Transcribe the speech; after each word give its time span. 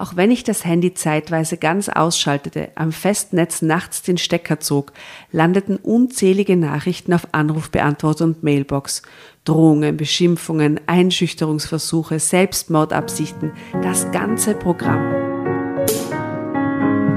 Auch 0.00 0.16
wenn 0.16 0.30
ich 0.30 0.44
das 0.44 0.64
Handy 0.64 0.94
zeitweise 0.94 1.58
ganz 1.58 1.90
ausschaltete, 1.90 2.70
am 2.74 2.90
Festnetz 2.90 3.60
nachts 3.60 4.00
den 4.00 4.16
Stecker 4.16 4.58
zog, 4.58 4.94
landeten 5.30 5.76
unzählige 5.76 6.56
Nachrichten 6.56 7.12
auf 7.12 7.28
Anrufbeantworter 7.32 8.24
und 8.24 8.42
Mailbox. 8.42 9.02
Drohungen, 9.44 9.98
Beschimpfungen, 9.98 10.80
Einschüchterungsversuche, 10.86 12.18
Selbstmordabsichten, 12.18 13.52
das 13.82 14.10
ganze 14.10 14.54
Programm. 14.54 15.12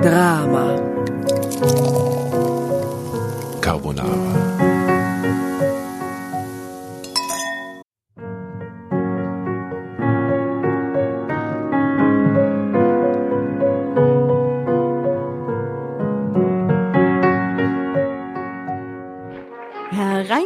Drama. 0.01 0.75
Carbonara. 3.61 4.32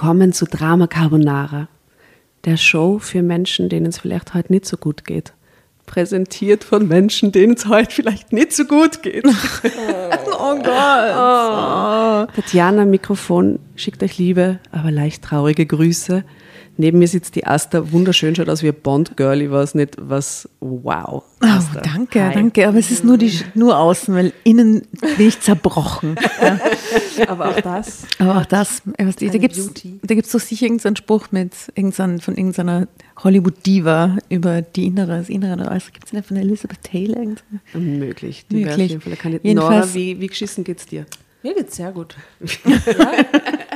Willkommen 0.00 0.32
zu 0.32 0.44
Drama 0.44 0.86
Carbonara, 0.86 1.66
der 2.44 2.56
Show 2.56 3.00
für 3.00 3.20
Menschen, 3.20 3.68
denen 3.68 3.86
es 3.86 3.98
vielleicht 3.98 4.32
heute 4.32 4.52
nicht 4.52 4.64
so 4.64 4.76
gut 4.76 5.04
geht. 5.04 5.32
Präsentiert 5.86 6.62
von 6.62 6.86
Menschen, 6.86 7.32
denen 7.32 7.54
es 7.54 7.66
heute 7.66 7.90
vielleicht 7.90 8.32
nicht 8.32 8.52
so 8.52 8.64
gut 8.64 9.02
geht. 9.02 9.24
Oh 10.40 10.54
Gott. 10.54 10.68
Oh. 10.68 12.32
Tatjana 12.32 12.84
Mikrofon 12.84 13.58
schickt 13.74 14.00
euch 14.04 14.18
liebe, 14.18 14.60
aber 14.70 14.92
leicht 14.92 15.24
traurige 15.24 15.66
Grüße. 15.66 16.22
Neben 16.80 17.00
mir 17.00 17.08
sitzt 17.08 17.34
die 17.34 17.44
Asta, 17.44 17.90
wunderschön, 17.90 18.36
schaut 18.36 18.48
aus 18.48 18.62
wie 18.62 18.68
ein 18.68 18.74
Bond-Girl, 18.80 19.42
ich 19.42 19.50
weiß 19.50 19.74
nicht, 19.74 19.96
was, 19.98 20.48
wow. 20.60 21.24
Asta. 21.40 21.80
Oh, 21.80 21.80
danke, 21.82 22.22
Hi. 22.24 22.34
danke. 22.34 22.68
Aber 22.68 22.78
es 22.78 22.92
ist 22.92 23.02
nur, 23.04 23.18
die, 23.18 23.32
nur 23.54 23.76
außen, 23.76 24.14
weil 24.14 24.32
innen 24.44 24.82
bin 25.16 25.28
ich 25.28 25.40
zerbrochen. 25.40 26.14
Ja. 27.18 27.28
Aber 27.28 27.48
auch 27.50 27.60
das. 27.60 28.04
Aber 28.18 28.38
auch 28.38 28.46
das, 28.46 28.80
da 28.96 29.04
gibt 29.38 29.56
es 29.56 29.66
Beauty. 29.66 29.98
da 30.02 30.14
gibt's 30.14 30.30
doch 30.32 30.40
sicher 30.40 30.66
irgendeinen 30.66 30.96
Spruch 30.96 31.26
mit 31.32 31.52
irgendein, 31.74 32.20
von 32.20 32.36
irgendeiner 32.36 32.86
Hollywood-Diva 33.22 34.16
über 34.30 34.62
die 34.62 34.86
Innere, 34.86 35.18
das 35.18 35.28
Innere. 35.28 35.68
Also 35.68 35.88
gibt 35.92 36.06
es 36.06 36.12
nicht 36.12 36.26
von 36.26 36.36
Elizabeth 36.36 36.82
Taylor? 36.82 37.20
Möglich, 37.74 38.46
die 38.50 38.64
wäre 38.64 38.70
auf 38.70 38.76
Möglich. 38.78 38.90
jeden 38.92 39.00
Fall 39.02 39.12
eine. 39.24 39.40
Jedenfalls- 39.42 39.86
Nora, 39.86 39.94
wie, 39.94 40.20
wie 40.20 40.26
geschissen 40.28 40.64
geht's 40.64 40.86
dir? 40.86 41.06
Mir 41.42 41.54
geht's 41.54 41.76
sehr 41.76 41.92
gut. 41.92 42.16
ja? 42.64 43.12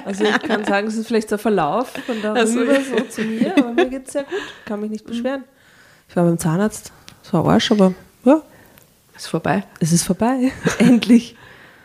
Also 0.04 0.24
ich 0.24 0.42
kann 0.42 0.64
sagen, 0.64 0.88
es 0.88 0.96
ist 0.96 1.06
vielleicht 1.06 1.30
der 1.30 1.38
Verlauf 1.38 1.90
von 2.06 2.20
darüber 2.20 2.40
Ach 2.76 2.98
so, 2.98 3.04
zu 3.04 3.22
mir, 3.22 3.56
aber 3.56 3.72
mir 3.72 3.86
geht's 3.88 4.12
sehr 4.12 4.24
gut. 4.24 4.32
Kann 4.64 4.80
mich 4.80 4.90
nicht 4.90 5.06
beschweren. 5.06 5.44
Ich 6.08 6.16
war 6.16 6.24
beim 6.24 6.38
Zahnarzt. 6.38 6.92
Es 7.22 7.32
war 7.32 7.46
Arsch, 7.46 7.70
aber 7.70 7.94
ja, 8.24 8.42
Ist 9.16 9.28
vorbei. 9.28 9.62
es 9.78 9.92
ist 9.92 10.02
vorbei. 10.02 10.50
Endlich. 10.78 11.36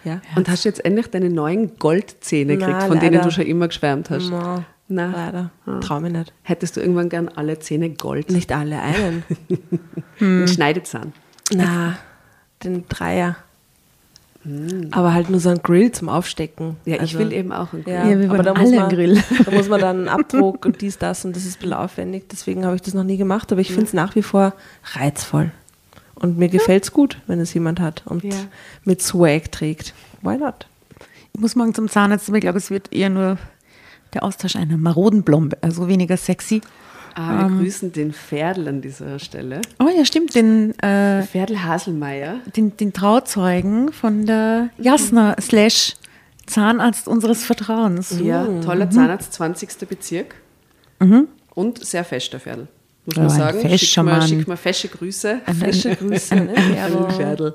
Ja. 0.03 0.21
Und 0.35 0.49
hast 0.49 0.63
du 0.65 0.69
jetzt 0.69 0.83
endlich 0.85 1.07
deine 1.07 1.29
neuen 1.29 1.77
Goldzähne 1.77 2.57
gekriegt, 2.57 2.83
von 2.83 2.99
denen 2.99 3.15
leider. 3.15 3.25
du 3.25 3.31
schon 3.31 3.45
immer 3.45 3.67
geschwärmt 3.67 4.09
hast? 4.09 4.29
No, 4.29 4.63
Na. 4.87 5.11
leider. 5.11 5.51
Ah. 5.65 5.99
Mich 5.99 6.11
nicht. 6.13 6.33
Hättest 6.43 6.77
du 6.77 6.81
irgendwann 6.81 7.09
gern 7.09 7.27
alle 7.29 7.59
Zähne 7.59 7.89
Gold? 7.89 8.31
Nicht 8.31 8.51
alle 8.53 8.81
einen. 8.81 9.23
Ein 10.19 10.47
Schneidezahn. 10.47 11.13
Na, 11.53 11.97
den 12.63 12.87
Dreier. 12.87 13.35
Aber 14.91 15.13
halt 15.13 15.29
nur 15.29 15.39
so 15.39 15.49
ein 15.49 15.59
Grill 15.61 15.91
zum 15.91 16.09
Aufstecken. 16.09 16.77
Ja, 16.85 16.95
ich 16.95 17.01
Also- 17.01 17.19
will 17.19 17.33
eben 17.33 17.51
auch 17.51 17.73
einen 17.73 17.83
Gold. 17.83 17.95
Ja, 17.97 18.07
Ja, 18.09 18.19
wir 18.19 18.29
aber 18.31 18.43
da 18.43 18.51
alle 18.53 18.59
muss 18.61 18.69
einen 18.71 18.79
man, 18.81 18.89
Grill. 18.89 19.23
Da 19.45 19.51
muss 19.51 19.69
man 19.69 19.81
dann 19.81 20.07
Abdruck 20.07 20.65
und 20.65 20.81
dies, 20.81 20.97
das 20.97 21.25
und 21.25 21.35
das 21.35 21.43
ist 21.45 21.57
ein 21.57 21.59
bisschen 21.61 21.73
aufwendig. 21.73 22.29
Deswegen 22.29 22.65
habe 22.65 22.75
ich 22.75 22.81
das 22.81 22.93
noch 22.93 23.03
nie 23.03 23.17
gemacht, 23.17 23.51
aber 23.51 23.61
ich 23.61 23.69
finde 23.69 23.85
es 23.85 23.93
nach 23.93 24.15
wie 24.15 24.21
vor 24.23 24.53
reizvoll. 24.93 25.51
Und 26.15 26.37
mir 26.37 26.49
gefällt 26.49 26.83
es 26.83 26.91
gut, 26.93 27.19
wenn 27.27 27.39
es 27.39 27.53
jemand 27.53 27.79
hat 27.79 28.03
und 28.05 28.23
Ja. 28.23 28.33
mit 28.85 29.01
Swag 29.01 29.51
trägt. 29.51 29.93
Why 30.21 30.37
not? 30.37 30.67
Ich 31.33 31.39
muss 31.39 31.55
morgen 31.55 31.73
zum 31.75 31.87
Zahnarzt, 31.89 32.27
aber 32.29 32.37
ich 32.37 32.41
glaube, 32.41 32.57
es 32.57 32.71
wird 32.71 32.91
eher 32.91 33.09
nur 33.11 33.37
der 34.13 34.23
Austausch 34.23 34.55
einer 34.55 34.77
maroden 34.77 35.21
Blombe, 35.23 35.57
also 35.61 35.87
weniger 35.87 36.17
sexy. 36.17 36.61
Ah, 37.19 37.49
wir 37.49 37.57
grüßen 37.57 37.91
den 37.91 38.13
Pferdl 38.13 38.67
an 38.67 38.81
dieser 38.81 39.17
Stelle. 39.19 39.61
Oh 39.79 39.89
ja, 39.95 40.05
stimmt, 40.05 40.35
den, 40.35 40.77
äh, 40.79 41.23
Pferdl 41.23 41.63
Haselmeier. 41.63 42.35
den, 42.55 42.77
den 42.77 42.93
Trauzeugen 42.93 43.91
von 43.91 44.25
der 44.25 44.69
Jasna 44.77 45.35
slash 45.41 45.95
Zahnarzt 46.45 47.07
unseres 47.07 47.43
Vertrauens. 47.43 48.19
Ja, 48.23 48.45
toller 48.61 48.89
Zahnarzt, 48.89 49.33
20. 49.33 49.87
Bezirk. 49.89 50.35
Und 51.53 51.83
sehr 51.85 52.03
fester 52.03 52.39
Pferdl. 52.39 52.67
Muss 53.05 53.15
Ja, 53.15 53.23
man 53.23 53.31
ein 53.31 53.37
sagen. 53.63 53.77
Schick 53.77 54.03
mal, 54.03 54.21
schick 54.27 54.47
mal 54.47 54.57
fesche 54.57 54.87
Grüße. 54.89 55.39
Fesche 55.59 55.95
Grüße. 55.95 56.35
ein- 56.35 56.45
ne? 56.47 56.53
ein- 56.83 57.09
Vero. 57.11 57.53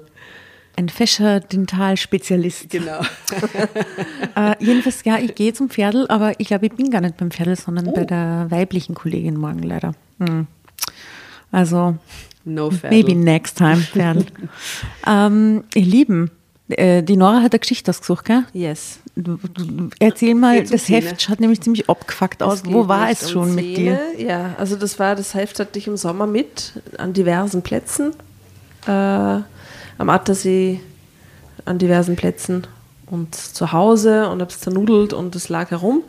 Ein 0.77 0.89
fescher 0.89 1.41
Dentalspezialist. 1.41 2.71
Genau. 2.71 3.01
Äh, 4.35 4.55
jedenfalls, 4.61 5.05
ja, 5.05 5.19
ich 5.19 5.35
gehe 5.35 5.53
zum 5.53 5.69
Pferdl, 5.69 6.07
aber 6.09 6.41
ich 6.41 6.47
glaube, 6.47 6.65
ich 6.65 6.73
bin 6.73 6.89
gar 6.91 7.03
nicht 7.03 7.19
beim 7.19 7.31
Pferdl, 7.31 7.55
sondern 7.55 7.93
bei 7.93 8.05
der 8.05 8.47
weiblichen 8.49 8.95
Kollegin 8.95 9.37
morgen 9.37 9.63
leider. 9.63 9.93
Hm. 10.19 10.47
Also, 11.51 11.97
No 12.45 12.71
Pferdl. 12.71 12.97
maybe 12.97 13.15
next 13.15 13.59
time, 13.59 13.77
Pferdl. 13.77 14.25
ähm, 15.07 15.65
ihr 15.75 15.85
Lieben, 15.85 16.31
äh, 16.69 17.03
die 17.03 17.17
Nora 17.17 17.43
hat 17.43 17.53
eine 17.53 17.59
Geschichte 17.59 17.91
ausgesucht, 17.91 18.25
gell? 18.25 18.45
Yes. 18.55 19.01
Du, 19.15 19.37
du, 19.37 19.91
erzähl 19.99 20.35
mal, 20.35 20.57
Geht's 20.57 20.71
um 20.71 20.79
das? 20.79 20.89
Heft 20.89 21.23
schaut 21.23 21.41
nämlich 21.41 21.61
ziemlich 21.61 21.91
abgefuckt 21.91 22.43
aus. 22.43 22.63
geht 22.63 22.73
Wo 22.73 22.89
war 22.89 23.11
es 23.11 23.25
um 23.25 23.29
schon 23.29 23.55
mit 23.55 23.77
dir? 23.77 24.01
Ja, 24.17 24.55
also 24.59 24.77
das 24.77 24.99
war, 24.99 25.15
das 25.15 25.35
Heft 25.35 25.61
hatte 25.61 25.79
ich 25.79 25.87
im 25.87 25.99
Sommer 25.99 26.27
mit 26.27 26.73
an 26.97 27.13
diversen 27.13 27.61
Plätzen. 27.63 28.15
Äh, 28.87 29.41
am 30.03 30.11
Attersee, 30.11 30.81
an 31.65 31.79
diversen 31.79 32.17
Plätzen 32.17 32.67
und 33.07 33.37
zu 33.37 33.73
Hause 33.73 34.29
und 34.29 34.41
habe 34.41 34.51
es 34.51 34.61
zernudelt 34.61 35.13
und 35.13 35.37
es 35.37 35.49
lag 35.49 35.71
herum. 35.71 36.03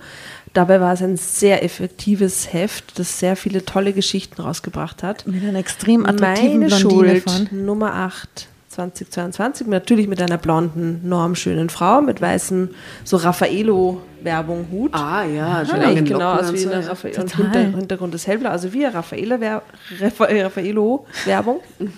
Dabei 0.54 0.82
war 0.82 0.94
es 0.94 1.02
ein 1.02 1.16
sehr 1.16 1.64
effektives 1.64 2.52
Heft, 2.54 2.98
das 2.98 3.20
sehr 3.20 3.36
viele 3.36 3.66
tolle 3.66 3.94
Geschichten 3.94 4.42
rausgebracht 4.42 5.04
hat. 5.04 5.28
Mit 5.28 5.44
einer 5.44 5.60
extrem 5.60 6.06
attraktiven 6.06 6.60
Meine 6.60 6.76
Blondine 6.76 7.22
Schuld, 7.22 7.50
von. 7.50 7.66
Nummer 7.66 7.94
8, 7.94 8.48
2022, 8.70 9.68
natürlich 9.68 10.08
mit 10.08 10.20
einer 10.22 10.38
blonden, 10.40 11.08
normschönen 11.08 11.70
Frau 11.70 12.02
mit 12.02 12.20
weißem, 12.20 12.70
so 13.04 13.18
Raffaello-Werbung 13.18 14.68
Hut. 14.72 14.94
Ah 14.94 15.24
ja, 15.24 15.64
Ah, 15.72 15.78
langen 15.78 16.06
genau, 16.06 16.34
Locken 16.34 16.46
aus 16.46 16.50
und 16.50 16.56
wie 16.56 16.60
so, 16.60 16.72
eine. 16.72 16.88
Raffaello. 16.88 17.22
Und. 17.22 17.36
Hinter, 17.36 17.60
Hintergrund 17.60 18.16
ist 18.16 18.26
hellblau, 18.26 18.50
also 18.50 18.74
wie 18.74 18.88
eine 18.88 18.96
Raffaello-Werbung. 18.96 21.60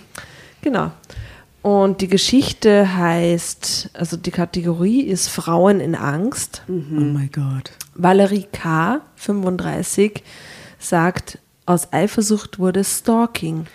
genau. 0.61 0.91
Und 1.65 2.01
die 2.01 2.07
Geschichte 2.07 2.95
heißt, 2.95 3.89
also 3.93 4.17
die 4.17 4.29
Kategorie 4.29 5.01
ist 5.01 5.29
Frauen 5.29 5.79
in 5.79 5.95
Angst. 5.95 6.61
Oh 6.69 6.73
mein 6.73 7.31
Gott. 7.31 7.71
Valerie 7.95 8.45
K., 8.51 9.01
35, 9.15 10.23
sagt, 10.77 11.39
aus 11.65 11.91
Eifersucht 11.91 12.59
wurde 12.59 12.83
Stalking. 12.83 13.65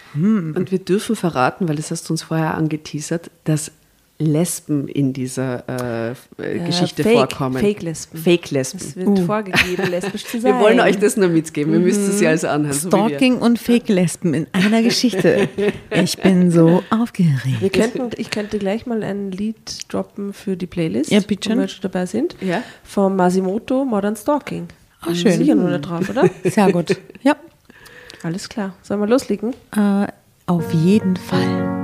Und 0.55 0.71
wir 0.71 0.79
dürfen 0.79 1.17
verraten, 1.17 1.67
weil 1.67 1.75
das 1.75 1.91
hast 1.91 2.09
du 2.09 2.13
uns 2.13 2.23
vorher 2.23 2.55
angeteasert, 2.55 3.33
dass 3.43 3.73
Lesben 4.21 4.87
in 4.87 5.13
dieser 5.15 5.65
äh, 5.67 6.11
äh, 6.43 6.67
Geschichte 6.67 7.03
Fake- 7.03 7.17
vorkommen. 7.17 7.59
Fake-Lesben. 7.59 8.19
Fake-Lesben. 8.19 8.79
Es 8.81 8.95
wird 8.97 9.19
vorgegeben, 9.21 9.91
lesbisch 9.91 10.25
zu 10.27 10.39
sein. 10.41 10.55
Wir 10.59 10.61
wollen 10.61 10.79
euch 10.81 10.99
das 10.99 11.17
nur 11.17 11.29
mitgeben. 11.31 11.73
Wir 11.73 11.81
müsst 11.81 12.01
es 12.01 12.21
ja 12.21 12.29
also 12.29 12.49
anhören. 12.49 12.75
so 12.75 12.93
wir. 12.93 12.99
Stalking 13.09 13.39
und 13.39 13.59
Fake-Lesben 13.59 14.35
in 14.35 14.47
einer 14.53 14.83
Geschichte. 14.83 15.49
Ich 15.91 16.19
bin 16.19 16.51
so 16.51 16.83
Wir 16.91 17.01
aufgeregt. 17.01 17.73
könnten, 17.73 18.11
ich 18.19 18.31
könnte 18.31 18.59
gleich 18.59 18.85
mal 18.87 19.03
ein 19.03 19.33
Lied 19.33 19.91
droppen 19.93 20.35
für 20.35 20.57
die 20.57 20.67
Playlist, 20.67 21.11
Ja, 21.11 21.21
bitte. 21.21 21.51
wo 21.55 21.59
wir 21.61 21.69
schon 21.69 21.83
dabei 21.83 22.05
sind. 22.07 22.37
Ja. 22.43 22.63
Von 22.85 23.17
Masimoto 23.17 23.85
Modern 23.87 24.17
Stalking. 24.17 24.69
Ah, 25.01 25.15
schön. 25.15 25.33
Sicher 25.33 25.55
nur 25.55 25.71
nicht 25.71 25.81
drauf, 25.89 26.11
oder? 26.11 26.29
Sehr 26.45 26.71
gut. 26.71 26.95
Ja, 27.23 27.37
Alles 28.23 28.51
klar. 28.51 28.75
Sollen 28.83 29.01
wir 29.01 29.07
loslegen? 29.07 29.55
äh, 29.75 30.07
auf 30.47 30.75
jeden 30.75 31.17
Fall. 31.17 31.80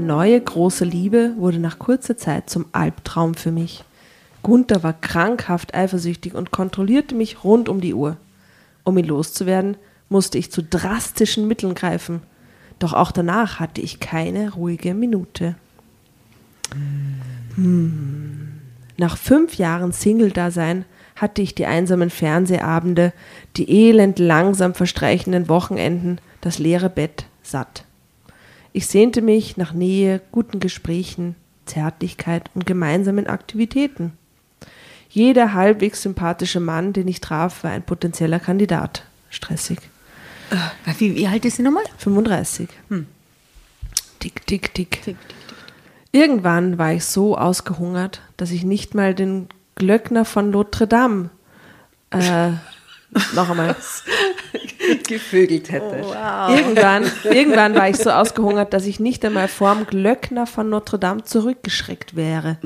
Meine 0.00 0.14
neue 0.14 0.40
große 0.40 0.86
Liebe 0.86 1.34
wurde 1.36 1.58
nach 1.58 1.78
kurzer 1.78 2.16
Zeit 2.16 2.48
zum 2.48 2.64
Albtraum 2.72 3.34
für 3.34 3.52
mich. 3.52 3.84
Gunther 4.42 4.82
war 4.82 4.94
krankhaft 4.94 5.74
eifersüchtig 5.74 6.34
und 6.34 6.50
kontrollierte 6.50 7.14
mich 7.14 7.44
rund 7.44 7.68
um 7.68 7.82
die 7.82 7.92
Uhr. 7.92 8.16
Um 8.82 8.96
ihn 8.96 9.04
loszuwerden, 9.04 9.76
musste 10.08 10.38
ich 10.38 10.50
zu 10.50 10.62
drastischen 10.62 11.46
Mitteln 11.46 11.74
greifen. 11.74 12.22
Doch 12.78 12.94
auch 12.94 13.12
danach 13.12 13.60
hatte 13.60 13.82
ich 13.82 14.00
keine 14.00 14.54
ruhige 14.54 14.94
Minute. 14.94 15.56
Hm. 17.56 18.52
Nach 18.96 19.18
fünf 19.18 19.56
Jahren 19.56 19.92
Single-Dasein 19.92 20.86
hatte 21.14 21.42
ich 21.42 21.54
die 21.54 21.66
einsamen 21.66 22.08
Fernsehabende, 22.08 23.12
die 23.58 23.70
elend 23.70 24.18
langsam 24.18 24.72
verstreichenden 24.72 25.50
Wochenenden, 25.50 26.22
das 26.40 26.58
leere 26.58 26.88
Bett 26.88 27.26
satt. 27.42 27.84
Ich 28.72 28.86
sehnte 28.86 29.20
mich 29.22 29.56
nach 29.56 29.72
Nähe, 29.72 30.20
guten 30.30 30.60
Gesprächen, 30.60 31.34
Zärtlichkeit 31.66 32.50
und 32.54 32.66
gemeinsamen 32.66 33.26
Aktivitäten. 33.26 34.12
Jeder 35.08 35.54
halbwegs 35.54 36.02
sympathische 36.02 36.60
Mann, 36.60 36.92
den 36.92 37.08
ich 37.08 37.20
traf, 37.20 37.64
war 37.64 37.72
ein 37.72 37.82
potenzieller 37.82 38.38
Kandidat. 38.38 39.04
Stressig. 39.28 39.78
Wie, 40.98 41.16
wie 41.16 41.26
alt 41.26 41.44
ist 41.44 41.56
sie 41.56 41.62
nochmal? 41.62 41.84
35. 41.98 42.68
Tick, 44.20 44.46
tick, 44.46 44.74
tick. 44.74 45.16
Irgendwann 46.12 46.78
war 46.78 46.92
ich 46.92 47.04
so 47.04 47.36
ausgehungert, 47.36 48.20
dass 48.36 48.50
ich 48.50 48.64
nicht 48.64 48.94
mal 48.94 49.14
den 49.14 49.48
Glöckner 49.76 50.24
von 50.24 50.50
Notre 50.50 50.86
Dame 50.86 51.30
äh, 52.10 52.50
noch 53.34 53.50
einmal. 53.50 53.76
Gevögelt 55.10 55.70
hätte. 55.70 55.96
Irgendwann, 56.48 57.04
irgendwann 57.24 57.74
war 57.74 57.88
ich 57.88 57.96
so 57.96 58.10
ausgehungert, 58.10 58.72
dass 58.72 58.86
ich 58.86 59.00
nicht 59.00 59.24
einmal 59.24 59.48
vorm 59.48 59.86
Glöckner 59.86 60.46
von 60.46 60.68
Notre 60.70 60.98
Dame 60.98 61.24
zurückgeschreckt 61.24 62.14
wäre. 62.16 62.56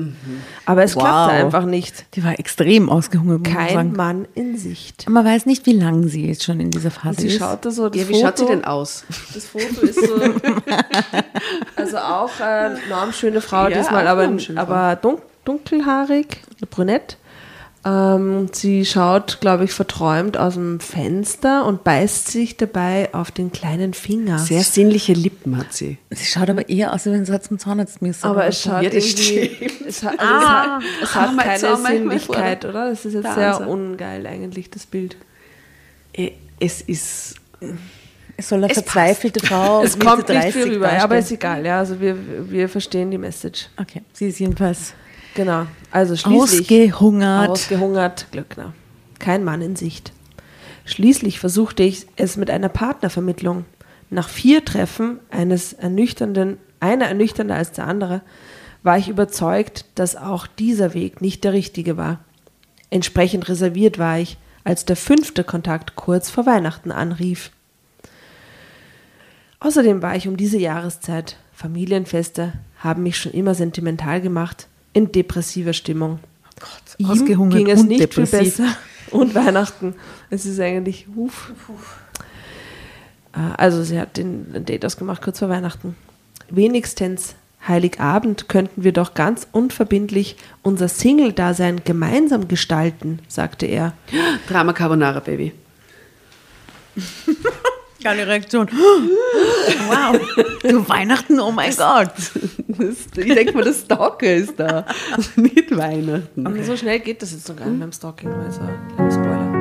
Aber 0.65 0.83
es 0.83 0.93
klappte 0.93 1.33
Wow. 1.35 1.43
einfach 1.45 1.65
nicht. 1.65 2.05
Die 2.15 2.23
war 2.23 2.37
extrem 2.39 2.89
ausgehungert, 2.89 3.43
Kein 3.43 3.73
sagen. 3.73 3.91
Mann 3.93 4.27
in 4.35 4.57
Sicht. 4.57 5.09
Man 5.09 5.25
weiß 5.25 5.45
nicht, 5.47 5.65
wie 5.65 5.73
lange 5.73 6.07
sie 6.07 6.27
jetzt 6.27 6.43
schon 6.43 6.59
in 6.59 6.71
dieser 6.71 6.91
Phase 6.91 7.21
Sie 7.21 7.27
ist. 7.27 7.39
schaute 7.39 7.71
so 7.71 7.89
das 7.89 7.99
Ja, 7.99 8.07
wie 8.09 8.13
Foto. 8.13 8.25
schaut 8.27 8.37
sie 8.37 8.45
denn 8.45 8.63
aus? 8.63 9.03
Das 9.33 9.45
Foto 9.45 9.81
ist 9.81 9.99
so. 10.07 10.15
also 11.75 11.97
auch 11.97 12.39
eine 12.39 12.77
normschöne 12.89 13.41
Frau, 13.41 13.67
Ja, 13.67 13.77
diesmal 13.77 14.07
aber, 14.07 14.29
aber 14.55 14.95
dun 14.95 15.17
dunkelhaarig, 15.45 16.41
brünett. 16.69 17.17
Ähm, 17.85 18.47
sie 18.51 18.83
schaut, 18.83 19.39
glaube 19.41 19.65
ich, 19.65 19.71
verträumt 19.71 20.37
aus 20.37 20.55
dem 20.55 20.79
Fenster 20.79 21.65
und 21.67 21.83
beißt 21.83 22.29
sich 22.29 22.57
dabei 22.57 23.13
auf 23.13 23.29
den 23.29 23.51
kleinen 23.51 23.93
Finger. 23.93 24.39
Sehr 24.39 24.63
sinnliche 24.63 25.13
Lippen 25.13 25.55
hat 25.55 25.71
sie. 25.71 25.99
Sie 26.09 26.25
schaut 26.25 26.49
aber 26.49 26.67
eher 26.67 26.89
aus, 26.93 27.05
als 27.05 27.13
wenn 27.13 27.25
sie 27.25 27.41
zum 27.41 27.59
Zahnarzt 27.59 28.01
müsste. 28.01 28.27
aber 28.27 28.45
es 28.47 28.63
schaut 28.63 28.81
irgendwie, 28.81 29.51
es 29.87 30.01
hat, 30.01 30.19
also 30.19 30.35
es 30.35 30.47
hat, 30.47 30.81
es 31.03 31.15
hat 31.15 31.37
keine 31.37 31.77
Sinnlichkeit, 31.77 32.65
oder? 32.65 32.89
Das 32.89 33.05
ist 33.05 33.13
jetzt 33.13 33.35
sehr 33.35 33.67
ungeil 33.67 34.25
eigentlich, 34.25 34.71
das 34.71 34.87
Bild. 34.87 35.15
Äh, 36.13 36.31
Es 36.59 36.81
ist. 36.81 37.35
es 38.37 38.49
soll 38.49 38.63
eine 38.63 38.71
es 38.71 38.79
verzweifelte 38.79 39.45
Frau 39.45 39.83
Es 39.83 39.95
Mitte 39.95 40.07
kommt 40.07 40.29
nicht 40.29 40.41
30 40.41 40.53
viel 40.53 40.73
rüber, 40.73 40.79
darstellen. 40.85 41.03
aber 41.03 41.17
ist 41.19 41.31
egal, 41.31 41.65
ja, 41.65 41.79
also 41.79 41.99
wir, 42.01 42.15
wir 42.49 42.67
verstehen 42.67 43.11
die 43.11 43.19
Message. 43.19 43.67
Okay, 43.79 44.01
sie 44.11 44.29
ist 44.29 44.39
jedenfalls 44.39 44.93
Genau. 45.35 45.67
Also 45.95 46.17
schließlich 46.17 46.63
ausgehungert. 46.63 47.49
ausgehungert, 47.51 48.27
Glöckner. 48.31 48.73
Kein 49.17 49.45
Mann 49.45 49.61
in 49.61 49.77
Sicht. 49.77 50.11
Schließlich 50.83 51.39
versuchte 51.39 51.83
ich 51.83 52.05
es 52.17 52.35
mit 52.35 52.49
einer 52.49 52.67
Partnervermittlung. 52.67 53.63
Nach 54.09 54.27
vier 54.27 54.65
Treffen 54.65 55.21
eines 55.31 55.71
ernüchternden, 55.71 56.57
einer 56.81 57.05
ernüchternder 57.05 57.55
als 57.55 57.71
der 57.71 57.87
andere, 57.87 58.19
war 58.83 58.97
ich 58.97 59.07
überzeugt, 59.07 59.85
dass 59.95 60.17
auch 60.17 60.47
dieser 60.47 60.93
Weg 60.93 61.21
nicht 61.21 61.45
der 61.45 61.53
richtige 61.53 61.95
war. 61.95 62.19
Entsprechend 62.89 63.47
reserviert 63.47 63.97
war 63.97 64.19
ich, 64.19 64.37
als 64.65 64.83
der 64.83 64.97
fünfte 64.97 65.45
Kontakt 65.45 65.95
kurz 65.95 66.29
vor 66.29 66.45
Weihnachten 66.45 66.91
anrief. 66.91 67.51
Außerdem 69.61 70.01
war 70.01 70.17
ich 70.17 70.27
um 70.27 70.35
diese 70.35 70.57
Jahreszeit, 70.57 71.37
Familienfeste 71.53 72.51
haben 72.79 73.03
mich 73.03 73.17
schon 73.17 73.31
immer 73.31 73.55
sentimental 73.55 74.19
gemacht, 74.19 74.67
in 74.95 75.11
depressiver 75.11 75.73
Stimmung. 75.73 76.19
Ihm 76.97 77.11
ausgehungert 77.11 77.57
ging 77.57 77.69
es 77.69 77.81
und 77.81 77.89
nicht 77.89 77.99
depressiv. 78.01 78.55
viel 78.55 78.65
besser. 78.65 78.77
Und 79.11 79.35
Weihnachten. 79.35 79.93
Es 80.29 80.45
ist 80.45 80.59
eigentlich, 80.59 81.05
huf. 81.15 81.51
Äh, 83.33 83.39
Also 83.57 83.83
sie 83.83 83.99
hat 83.99 84.17
den 84.17 84.47
ein 84.55 84.65
Date 84.65 84.85
ausgemacht 84.85 85.21
kurz 85.21 85.39
vor 85.39 85.49
Weihnachten. 85.49 85.95
Wenigstens 86.49 87.35
Heiligabend 87.67 88.47
könnten 88.47 88.83
wir 88.83 88.93
doch 88.93 89.13
ganz 89.15 89.47
unverbindlich 89.51 90.37
unser 90.61 90.87
Single-Dasein 90.87 91.81
gemeinsam 91.83 92.47
gestalten, 92.47 93.19
sagte 93.27 93.65
er. 93.65 93.93
Drama 94.47 94.71
Carbonara 94.73 95.19
Baby. 95.19 95.51
Keine 98.05 98.27
Reaktion. 98.27 98.69
Wow. 99.87 100.19
Zu 100.61 100.87
Weihnachten, 100.87 101.39
oh 101.39 101.51
mein 101.51 101.75
Gott. 101.75 102.11
Das, 102.67 102.97
ich 103.17 103.33
denke 103.33 103.53
mal, 103.53 103.63
der 103.63 103.73
Stalker 103.73 104.35
ist 104.35 104.53
da. 104.57 104.85
Mit 105.35 105.75
Weihnachten. 105.75 106.45
Aber 106.45 106.63
so 106.63 106.77
schnell 106.77 106.99
geht 106.99 107.23
das 107.23 107.31
jetzt 107.31 107.49
noch 107.49 107.55
gar 107.55 107.65
nicht 107.65 107.79
beim 107.79 107.91
Stalking, 107.91 108.31
also 108.31 108.61
kleiner 108.95 109.11
Spoiler. 109.11 109.51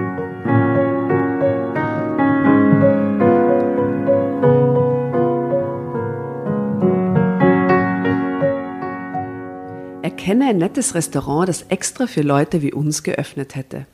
Erkenne 10.03 10.51
ein 10.51 10.59
nettes 10.59 10.95
Restaurant, 10.95 11.49
das 11.49 11.63
extra 11.71 12.07
für 12.07 12.23
Leute 12.23 12.61
wie 12.61 12.75
uns 12.75 13.03
geöffnet 13.03 13.55
hätte. 13.55 13.87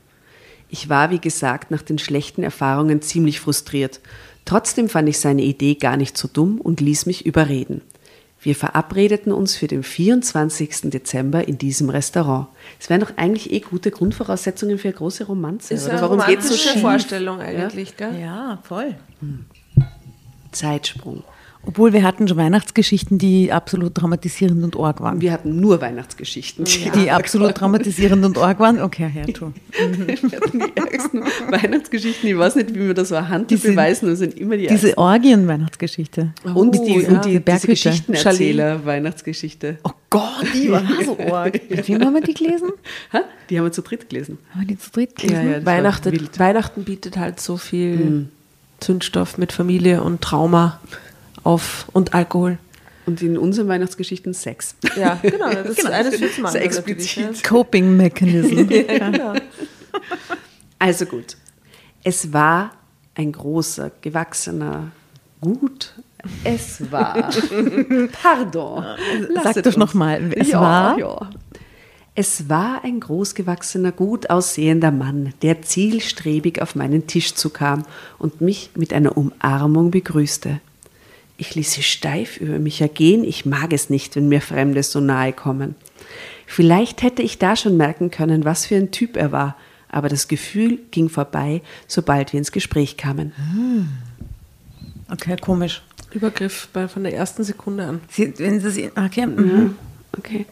Ich 0.73 0.87
war, 0.87 1.11
wie 1.11 1.19
gesagt, 1.19 1.69
nach 1.69 1.81
den 1.81 1.99
schlechten 1.99 2.43
Erfahrungen 2.43 3.01
ziemlich 3.01 3.41
frustriert. 3.41 3.99
Trotzdem 4.45 4.89
fand 4.89 5.09
ich 5.09 5.19
seine 5.19 5.43
Idee 5.43 5.75
gar 5.75 5.97
nicht 5.97 6.17
so 6.17 6.27
dumm 6.27 6.59
und 6.59 6.81
ließ 6.81 7.05
mich 7.05 7.25
überreden. 7.25 7.81
Wir 8.43 8.55
verabredeten 8.55 9.31
uns 9.31 9.55
für 9.55 9.67
den 9.67 9.83
24. 9.83 10.89
Dezember 10.89 11.47
in 11.47 11.59
diesem 11.59 11.91
Restaurant. 11.91 12.47
Es 12.79 12.89
wären 12.89 13.01
doch 13.01 13.15
eigentlich 13.15 13.51
eh 13.51 13.59
gute 13.59 13.91
Grundvoraussetzungen 13.91 14.79
für 14.79 14.87
eine 14.87 14.97
große 14.97 15.25
Romanze. 15.25 15.75
Ist 15.75 15.83
oder? 15.85 15.93
eine 15.93 16.01
Warum 16.01 16.17
geht's 16.19 16.47
so 16.47 16.55
romantische 16.55 16.69
schief? 16.69 16.81
Vorstellung 16.81 17.39
eigentlich, 17.39 17.97
gell? 17.97 18.19
Ja, 18.19 18.59
voll. 18.63 18.95
Zeitsprung. 20.51 21.23
Obwohl 21.63 21.93
wir 21.93 22.01
hatten 22.01 22.27
schon 22.27 22.37
Weihnachtsgeschichten, 22.37 23.19
die 23.19 23.51
absolut 23.51 23.93
traumatisierend 23.93 24.63
und 24.63 24.75
arg 24.79 24.99
waren. 24.99 25.21
Wir 25.21 25.31
hatten 25.31 25.59
nur 25.59 25.79
Weihnachtsgeschichten. 25.79 26.65
Die 26.65 27.11
absolut 27.11 27.53
traumatisierend 27.53 28.25
und 28.25 28.37
arg 28.39 28.59
waren. 28.59 28.81
Okay, 28.81 29.11
ja, 29.15 29.23
tu. 29.33 29.51
Wir 29.77 30.39
hatten 30.41 30.59
die 30.59 30.75
ärgsten 30.75 31.21
Weihnachtsgeschichten. 31.49 32.29
Ich 32.29 32.37
weiß 32.37 32.55
nicht, 32.55 32.73
wie 32.73 32.79
man 32.79 32.95
das 32.95 33.09
so 33.09 33.27
Hand 33.27 33.51
Diese- 33.51 33.69
beweisen, 33.69 34.09
das 34.09 34.17
sind 34.19 34.39
immer 34.39 34.57
die 34.57 34.65
Diese 34.67 34.97
Orgien-Weihnachtsgeschichte. 34.97 36.33
Und 36.45 36.77
Oh, 36.77 36.83
die, 36.85 36.99
ja. 36.99 37.09
und 37.09 37.25
die, 37.25 37.29
diese 37.29 37.41
Berghütte. 37.41 37.67
Geschichtenerzähler, 37.67 38.85
Weihnachtsgeschichte. 38.85 39.77
Oh 39.83 39.91
Gott, 40.09 40.47
die 40.55 40.71
war 40.71 40.81
so 41.05 41.17
arg. 41.31 41.53
Mit 41.69 41.87
wem 41.87 42.03
haben 42.03 42.13
wir 42.15 42.21
die 42.21 42.33
gelesen? 42.33 42.69
Ha? 43.13 43.21
Die 43.51 43.57
haben 43.59 43.65
wir 43.65 43.71
zu 43.71 43.83
dritt 43.83 44.09
gelesen. 44.09 44.39
Haben 44.51 44.61
wir 44.61 44.67
die 44.67 44.79
zu 44.79 44.89
dritt 44.91 45.15
gelesen? 45.15 45.45
Ja, 45.51 45.57
ja. 45.59 45.65
Weihnachten. 45.65 46.27
Weihnachten 46.37 46.83
bietet 46.85 47.17
halt 47.17 47.39
so 47.39 47.57
viel 47.57 48.29
Zündstoff 48.79 49.37
mit 49.37 49.51
Familie 49.51 50.01
und 50.01 50.21
Trauma 50.21 50.79
auf 51.43 51.87
und 51.93 52.13
Alkohol. 52.13 52.57
Und 53.05 53.21
in 53.21 53.37
unseren 53.37 53.67
Weihnachtsgeschichten 53.67 54.33
Sex. 54.33 54.75
Ja, 54.95 55.19
genau. 55.21 55.51
Das 55.51 55.77
ist 55.77 55.85
eines 55.85 56.15
fürs 56.17 56.37
Mann. 56.37 56.51
Sehr 56.51 56.65
natürlich, 56.65 57.17
explizit. 57.17 57.43
Coping 57.43 57.97
Mechanism. 57.97 58.69
Ja, 58.71 59.09
genau. 59.09 59.33
Also 60.79 61.05
gut. 61.05 61.35
Es 62.03 62.31
war 62.33 62.71
ein 63.15 63.31
großer, 63.31 63.91
gewachsener, 64.01 64.91
gut. 65.39 65.93
Es 66.43 66.91
war. 66.91 67.15
Pardon. 68.21 68.83
Sag 69.33 69.43
Lasset 69.43 69.65
doch 69.65 69.71
uns. 69.71 69.77
noch 69.77 69.93
mal, 69.93 70.31
es 70.35 70.49
ja, 70.49 70.61
war? 70.61 70.97
Ja. 70.97 71.29
Es 72.13 72.49
war 72.49 72.83
ein 72.83 72.99
großgewachsener, 72.99 73.91
gut 73.91 74.29
aussehender 74.29 74.91
Mann, 74.91 75.33
der 75.41 75.61
zielstrebig 75.61 76.61
auf 76.61 76.75
meinen 76.75 77.07
Tisch 77.07 77.35
zukam 77.35 77.85
und 78.19 78.41
mich 78.41 78.71
mit 78.75 78.93
einer 78.93 79.17
Umarmung 79.17 79.91
begrüßte. 79.91 80.59
Ich 81.41 81.55
ließ 81.55 81.73
sie 81.73 81.81
steif 81.81 82.37
über 82.37 82.59
mich 82.59 82.81
ergehen, 82.81 83.23
ich 83.23 83.47
mag 83.47 83.73
es 83.73 83.89
nicht, 83.89 84.15
wenn 84.15 84.27
mir 84.27 84.41
Fremde 84.41 84.83
so 84.83 84.99
nahe 84.99 85.33
kommen. 85.33 85.73
Vielleicht 86.45 87.01
hätte 87.01 87.23
ich 87.23 87.39
da 87.39 87.55
schon 87.55 87.77
merken 87.77 88.11
können, 88.11 88.45
was 88.45 88.67
für 88.67 88.75
ein 88.75 88.91
Typ 88.91 89.17
er 89.17 89.31
war, 89.31 89.57
aber 89.89 90.07
das 90.07 90.27
Gefühl 90.27 90.77
ging 90.91 91.09
vorbei, 91.09 91.63
sobald 91.87 92.31
wir 92.31 92.37
ins 92.37 92.51
Gespräch 92.51 92.95
kamen. 92.95 93.31
Okay, 95.09 95.35
komisch. 95.41 95.81
Übergriff 96.11 96.67
bei, 96.73 96.87
von 96.87 97.01
der 97.01 97.15
ersten 97.15 97.43
Sekunde 97.43 97.85
an. 97.87 98.01
Sie, 98.11 98.37
wenn 98.37 98.59
Sie, 98.59 98.91
okay, 98.95 99.25
mhm. 99.25 99.77
Okay. 100.15 100.45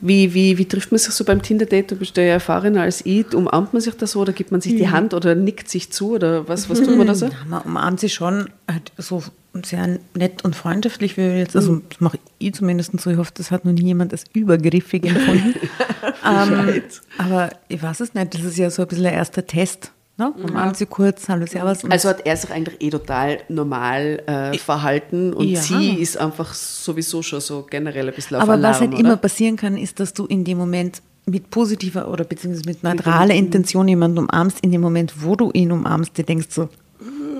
Wie, 0.00 0.32
wie, 0.34 0.56
wie 0.56 0.64
trifft 0.66 0.92
man 0.92 0.98
sich 0.98 1.12
so 1.12 1.24
beim 1.24 1.42
Tinder-Date? 1.42 1.90
Du 1.90 1.96
bist 1.96 2.16
ja 2.16 2.22
erfahrener 2.22 2.82
als 2.82 3.04
ich. 3.04 3.34
Umarmt 3.34 3.72
man 3.72 3.82
sich 3.82 3.94
da 3.94 4.06
so 4.06 4.20
oder 4.20 4.32
gibt 4.32 4.50
man 4.50 4.60
sich 4.60 4.76
die 4.76 4.88
Hand 4.88 5.12
oder 5.14 5.34
nickt 5.34 5.68
sich 5.68 5.92
zu 5.92 6.12
oder 6.12 6.48
was, 6.48 6.70
was 6.70 6.80
tut 6.80 6.96
man 6.96 7.06
da 7.06 7.14
so? 7.14 7.26
Ja, 7.30 7.36
man 7.46 7.62
umarmt 7.62 8.00
sich 8.00 8.14
schon 8.14 8.50
halt 8.66 8.92
so 8.96 9.22
sehr 9.64 9.98
nett 10.14 10.44
und 10.44 10.56
freundschaftlich, 10.56 11.16
wie 11.16 11.22
wir 11.22 11.38
jetzt, 11.38 11.56
also 11.56 11.82
das 11.88 12.00
mache 12.00 12.18
ich 12.38 12.54
zumindest 12.54 12.98
so. 12.98 13.10
Ich 13.10 13.16
hoffe, 13.16 13.32
das 13.34 13.50
hat 13.50 13.64
noch 13.64 13.72
nie 13.72 13.82
jemand 13.84 14.12
als 14.12 14.24
übergriffig 14.32 15.04
empfunden. 15.04 15.54
ähm, 16.26 16.82
aber 17.18 17.50
ich 17.68 17.82
weiß 17.82 18.00
es 18.00 18.14
nicht, 18.14 18.34
das 18.34 18.42
ist 18.42 18.58
ja 18.58 18.70
so 18.70 18.82
ein 18.82 18.88
bisschen 18.88 19.06
ein 19.06 19.14
erster 19.14 19.46
Test. 19.46 19.92
Ne? 20.20 20.34
Umarmt 20.44 20.76
sie 20.76 20.84
kurz, 20.84 21.28
hallo, 21.30 21.46
servus. 21.46 21.82
und- 21.82 21.90
Also 21.92 22.10
hat 22.10 22.26
er 22.26 22.36
sich 22.36 22.50
eigentlich 22.50 22.76
eh 22.82 22.90
total 22.90 23.38
normal 23.48 24.22
äh, 24.26 24.58
verhalten 24.58 25.32
und 25.32 25.48
Ja. 25.48 25.62
sie 25.62 25.94
ist 25.94 26.18
einfach 26.18 26.52
sowieso 26.52 27.22
schon 27.22 27.40
so 27.40 27.66
generell 27.70 28.06
ein 28.08 28.14
bisschen 28.14 28.36
auf 28.36 28.42
Aber 28.42 28.52
Alarm, 28.52 28.74
was 28.74 28.80
halt 28.80 28.90
oder? 28.92 29.00
immer 29.00 29.16
passieren 29.16 29.56
kann, 29.56 29.78
ist, 29.78 29.98
dass 29.98 30.12
du 30.12 30.26
in 30.26 30.44
dem 30.44 30.58
Moment 30.58 31.00
mit 31.24 31.48
positiver 31.48 32.08
oder 32.10 32.24
beziehungsweise 32.24 32.68
mit 32.68 32.82
neutraler 32.82 33.34
Intention 33.34 33.88
jemanden 33.88 34.18
umarmst, 34.18 34.60
in 34.60 34.72
dem 34.72 34.82
Moment, 34.82 35.14
wo 35.24 35.36
du 35.36 35.50
ihn 35.52 35.72
umarmst, 35.72 36.18
dir 36.18 36.24
denkst 36.24 36.48
so, 36.50 36.68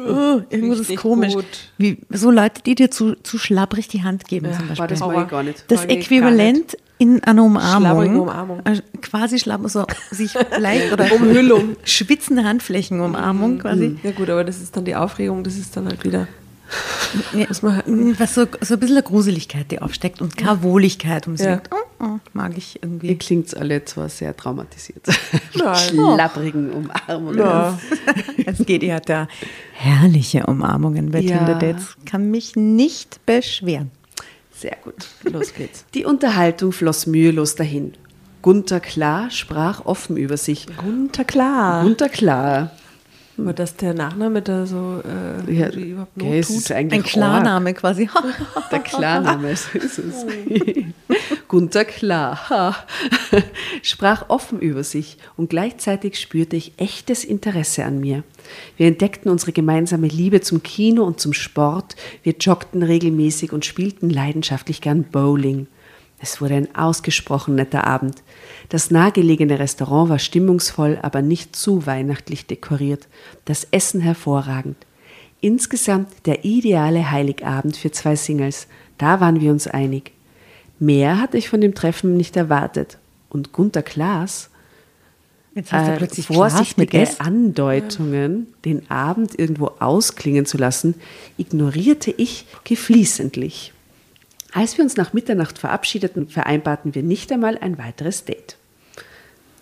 oh, 0.08 0.40
irgendwas 0.48 0.80
ist 0.80 0.88
nicht 0.90 1.02
komisch. 1.02 1.34
Wie, 1.76 1.98
so 2.08 2.30
Leute, 2.30 2.62
die 2.62 2.74
dir 2.76 2.90
zu, 2.90 3.14
zu 3.22 3.36
schlabbrig 3.36 3.88
die 3.88 4.02
Hand 4.02 4.26
geben 4.26 4.46
zum 4.54 4.68
Beispiel. 4.68 4.78
War 4.78 4.88
das 4.88 5.00
mal 5.00 5.26
gar 5.26 5.42
nicht. 5.42 5.64
Das 5.68 5.84
Äquivalent 5.84 6.78
in 7.00 7.24
einer 7.24 7.42
Umarmung, 7.42 8.20
Umarmung. 8.20 8.60
äh, 8.64 8.80
quasi 9.00 9.38
schlapp, 9.40 9.62
so 9.68 9.84
sich 10.12 10.34
leicht 10.58 10.92
oder 10.92 11.10
Umhüllung, 11.12 11.76
schwitzende 11.82 12.44
Handflächenumarmung 12.44 13.58
quasi. 13.58 13.96
Ja 14.02 14.12
gut, 14.12 14.30
aber 14.30 14.44
das 14.44 14.60
ist 14.60 14.76
dann 14.76 14.84
die 14.84 14.94
Aufregung, 14.94 15.42
das 15.42 15.56
ist 15.56 15.76
dann 15.76 15.86
halt 15.86 16.04
wieder. 16.04 16.28
Ja, 17.34 17.46
Muss 17.48 17.62
man 17.62 17.76
halt- 17.76 18.20
was 18.20 18.34
so, 18.36 18.46
so 18.60 18.74
ein 18.74 18.80
bisschen 18.80 18.96
eine 18.98 19.02
Gruseligkeit, 19.02 19.72
die 19.72 19.82
aufsteckt 19.82 20.20
und 20.22 20.36
keine 20.36 20.62
Wohligkeit. 20.62 21.26
Und 21.26 21.38
man 21.38 21.44
Ja. 21.44 21.54
sagt, 21.56 21.70
oh, 21.74 22.04
oh, 22.04 22.18
mag 22.32 22.52
ich 22.56 22.76
Ihr 22.76 22.82
irgendwie. 22.84 23.16
klingt 23.16 23.56
alle 23.56 23.84
zwar 23.84 24.08
sehr 24.08 24.36
traumatisiert. 24.36 25.04
Schlapprigen 25.54 26.70
Umarmungen. 26.70 27.38
Ja. 27.38 27.78
Es 28.46 28.64
geht, 28.64 28.82
ihr 28.84 28.94
hat 28.94 29.08
ja 29.08 29.26
herrliche 29.72 30.46
Umarmungen 30.46 31.10
bei 31.10 31.20
Ja. 31.20 31.38
Tinder-Dates. 31.38 31.96
Kann 32.06 32.30
mich 32.30 32.54
nicht 32.56 33.24
beschweren. 33.26 33.90
Sehr 34.60 34.76
gut. 34.84 35.06
Los 35.22 35.54
geht's. 35.54 35.86
Die 35.94 36.04
Unterhaltung 36.04 36.72
floss 36.72 37.06
mühelos 37.06 37.54
dahin. 37.54 37.94
Gunther 38.42 38.80
Klar 38.80 39.30
sprach 39.30 39.86
offen 39.86 40.18
über 40.18 40.36
sich. 40.36 40.66
Gunther 40.76 41.24
Klar. 41.24 41.82
Gunther 41.82 42.10
Klar. 42.10 42.72
Aber 43.38 43.52
dass 43.52 43.76
der 43.76 43.94
Nachname 43.94 44.42
da 44.42 44.66
so 44.66 45.02
äh, 45.48 45.52
Ja, 45.52 45.70
überhaupt 45.70 46.12
gell, 46.16 46.28
Not 46.28 46.38
ist 46.38 46.68
tut. 46.68 46.76
eigentlich 46.76 47.00
Ein 47.00 47.06
Klarname 47.06 47.74
quasi. 47.74 48.08
arg. 48.12 48.24
Der 48.70 48.80
Klarname, 48.80 49.56
so 49.56 49.78
ist 49.78 49.98
es. 49.98 50.26
Gunther 51.48 51.84
Klar 51.84 52.76
sprach 53.82 54.28
offen 54.28 54.60
über 54.60 54.84
sich 54.84 55.16
und 55.36 55.50
gleichzeitig 55.50 56.18
spürte 56.18 56.54
ich 56.56 56.72
echtes 56.76 57.24
Interesse 57.24 57.84
an 57.84 58.00
mir. 58.00 58.22
Wir 58.76 58.86
entdeckten 58.86 59.30
unsere 59.30 59.52
gemeinsame 59.52 60.06
Liebe 60.06 60.40
zum 60.42 60.62
Kino 60.62 61.02
und 61.04 61.18
zum 61.20 61.32
Sport. 61.32 61.96
Wir 62.22 62.34
joggten 62.38 62.82
regelmäßig 62.82 63.52
und 63.52 63.64
spielten 63.64 64.10
leidenschaftlich 64.10 64.80
gern 64.80 65.04
Bowling. 65.04 65.66
Es 66.20 66.40
wurde 66.40 66.54
ein 66.54 66.74
ausgesprochen 66.74 67.54
netter 67.54 67.86
Abend. 67.86 68.22
Das 68.68 68.90
nahegelegene 68.90 69.58
Restaurant 69.58 70.10
war 70.10 70.18
stimmungsvoll, 70.18 70.98
aber 71.00 71.22
nicht 71.22 71.56
zu 71.56 71.86
weihnachtlich 71.86 72.46
dekoriert. 72.46 73.08
Das 73.46 73.66
Essen 73.70 74.00
hervorragend. 74.00 74.76
Insgesamt 75.40 76.08
der 76.26 76.44
ideale 76.44 77.10
Heiligabend 77.10 77.76
für 77.76 77.90
zwei 77.90 78.16
Singles. 78.16 78.66
Da 78.98 79.20
waren 79.20 79.40
wir 79.40 79.50
uns 79.50 79.66
einig. 79.66 80.12
Mehr 80.78 81.18
hatte 81.18 81.38
ich 81.38 81.48
von 81.48 81.62
dem 81.62 81.74
Treffen 81.74 82.16
nicht 82.16 82.36
erwartet. 82.36 82.98
Und 83.30 83.52
Gunter 83.52 83.82
Klaas 83.82 84.50
Jetzt 85.54 85.72
hast 85.72 85.88
du 85.88 85.92
äh, 85.92 85.96
plötzlich 85.96 86.28
mit 86.28 86.36
vorsichtige. 86.36 87.08
Andeutungen, 87.18 88.46
den 88.64 88.88
Abend 88.90 89.38
irgendwo 89.38 89.72
ausklingen 89.80 90.46
zu 90.46 90.58
lassen, 90.58 90.94
ignorierte 91.38 92.12
ich 92.16 92.46
geflissentlich. 92.64 93.72
Als 94.52 94.76
wir 94.76 94.84
uns 94.84 94.96
nach 94.96 95.12
Mitternacht 95.12 95.58
verabschiedeten, 95.58 96.28
vereinbarten 96.28 96.94
wir 96.94 97.02
nicht 97.02 97.30
einmal 97.32 97.58
ein 97.58 97.78
weiteres 97.78 98.24
Date. 98.24 98.56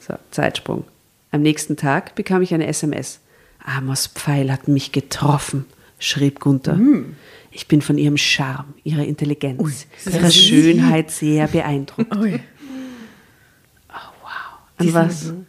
So, 0.00 0.14
Zeitsprung. 0.30 0.85
Am 1.30 1.42
nächsten 1.42 1.76
Tag 1.76 2.14
bekam 2.14 2.42
ich 2.42 2.54
eine 2.54 2.66
SMS. 2.66 3.21
Amos 3.62 4.07
Pfeil 4.07 4.50
hat 4.50 4.68
mich 4.68 4.92
getroffen, 4.92 5.66
schrieb 5.99 6.40
Gunther. 6.40 6.76
Hm. 6.76 7.16
Ich 7.50 7.66
bin 7.66 7.83
von 7.83 7.99
ihrem 7.99 8.16
Charme, 8.16 8.75
ihrer 8.85 9.04
Intelligenz, 9.04 9.87
das 10.04 10.14
ihrer. 10.14 10.30
Schönheit 10.30 11.11
sehr 11.11 11.49
beeindruckt. 11.49 12.16
Ui. 12.16 12.40
An 14.78 14.87
Die 14.87 14.94
was? 14.94 15.20
sind- 15.23 15.47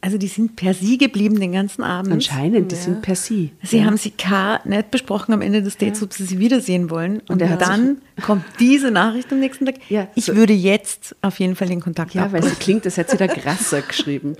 Also 0.00 0.18
die 0.18 0.26
sind 0.26 0.56
per 0.56 0.74
Sie 0.74 0.98
geblieben 0.98 1.38
den 1.38 1.52
ganzen 1.52 1.82
Abend. 1.84 2.12
Anscheinend, 2.12 2.72
die 2.72 2.76
sind 2.76 3.00
per 3.00 3.14
Sie. 3.14 3.52
Sie 3.62 3.84
haben 3.84 3.96
sie 3.96 4.10
K 4.10 4.58
nicht 4.64 4.90
besprochen 4.90 5.32
am 5.32 5.40
Ende 5.40 5.62
des 5.62 5.76
Dates, 5.76 6.02
ob 6.02 6.12
sie 6.12 6.24
sie 6.24 6.38
wiedersehen 6.40 6.90
wollen. 6.90 7.22
Und, 7.28 7.40
hat 7.48 7.62
dann 7.62 7.98
kommt 8.22 8.44
diese 8.58 8.90
Nachricht 8.90 9.30
am 9.32 9.38
nächsten 9.38 9.66
Tag. 9.66 9.76
Ja, 9.88 10.08
ich 10.16 10.24
so- 10.24 10.34
würde 10.34 10.52
jetzt 10.52 11.14
auf 11.22 11.38
jeden 11.38 11.54
Fall 11.54 11.68
den 11.68 11.80
Kontakt 11.80 12.12
Ja, 12.14 12.22
weil 12.22 12.26
abbrechen. 12.40 12.48
sie 12.50 12.56
klingt, 12.56 12.84
als 12.86 12.96
hätte 12.96 13.12
sie 13.12 13.16
da 13.18 13.26
Grasser 13.28 13.82
geschrieben. 13.88 14.36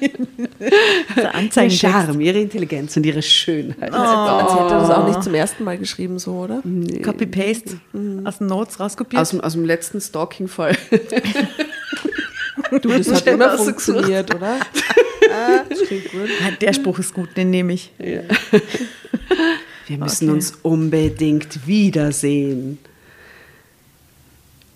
Ihr. 0.00 1.70
Charme, 1.70 2.20
ihre 2.20 2.38
Intelligenz 2.40 2.96
und 2.96 3.04
ihre 3.04 3.20
Schönheit. 3.22 3.92
Als 3.92 4.52
hätte 4.54 4.62
er 4.74 4.80
das 4.80 4.90
auch 4.90 5.06
nicht 5.08 5.22
zum 5.22 5.34
ersten 5.34 5.64
Mal 5.64 5.76
geschrieben, 5.78 6.18
so, 6.18 6.32
oder? 6.36 6.62
Copy-Paste 7.02 7.80
aus 8.24 8.38
den 8.38 8.46
Notes 8.46 8.80
rauskopiert. 8.80 9.20
Aus 9.20 9.30
dem, 9.30 9.40
aus 9.40 9.52
dem 9.52 9.64
letzten 9.64 10.00
Stalking-Fall. 10.00 10.76
Du, 12.70 12.88
das 12.88 13.12
hat 13.12 13.26
immer 13.26 13.56
funktioniert, 13.56 14.34
oder? 14.34 14.56
Ah, 15.32 15.62
Der 16.60 16.72
Spruch 16.72 16.98
ist 16.98 17.14
gut, 17.14 17.36
den 17.36 17.50
nehme 17.50 17.72
ich. 17.74 17.92
Wir 17.98 19.98
müssen 19.98 20.30
uns 20.30 20.54
unbedingt 20.62 21.66
wiedersehen. 21.66 22.78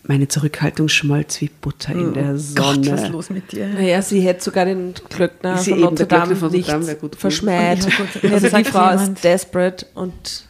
Meine 0.06 0.28
Zurückhaltung 0.28 0.88
schmolz 0.88 1.40
wie 1.40 1.48
Butter 1.60 1.92
in 1.94 2.12
der 2.12 2.34
Gott, 2.34 2.34
was 2.34 2.42
ist 2.42 2.56
Sonne. 2.56 3.08
los 3.08 3.30
mit 3.30 3.52
dir? 3.52 3.68
Naja, 3.68 4.02
sie 4.02 4.20
hätte 4.20 4.44
sogar 4.44 4.66
den 4.66 4.92
Glöckner 5.08 5.56
Sie 5.56 5.70
von 5.70 5.80
Notre 5.80 6.06
der 6.06 6.18
Dame 6.18 6.36
von 6.36 6.52
nicht 6.52 7.00
gut 7.00 7.16
verschmäht. 7.16 7.84
Ja, 7.84 7.90
gut. 8.20 8.32
Also 8.32 8.56
die 8.56 8.64
Frau 8.64 8.90
jemand- 8.90 9.16
ist 9.16 9.24
desperate 9.24 9.86
und 9.94 10.44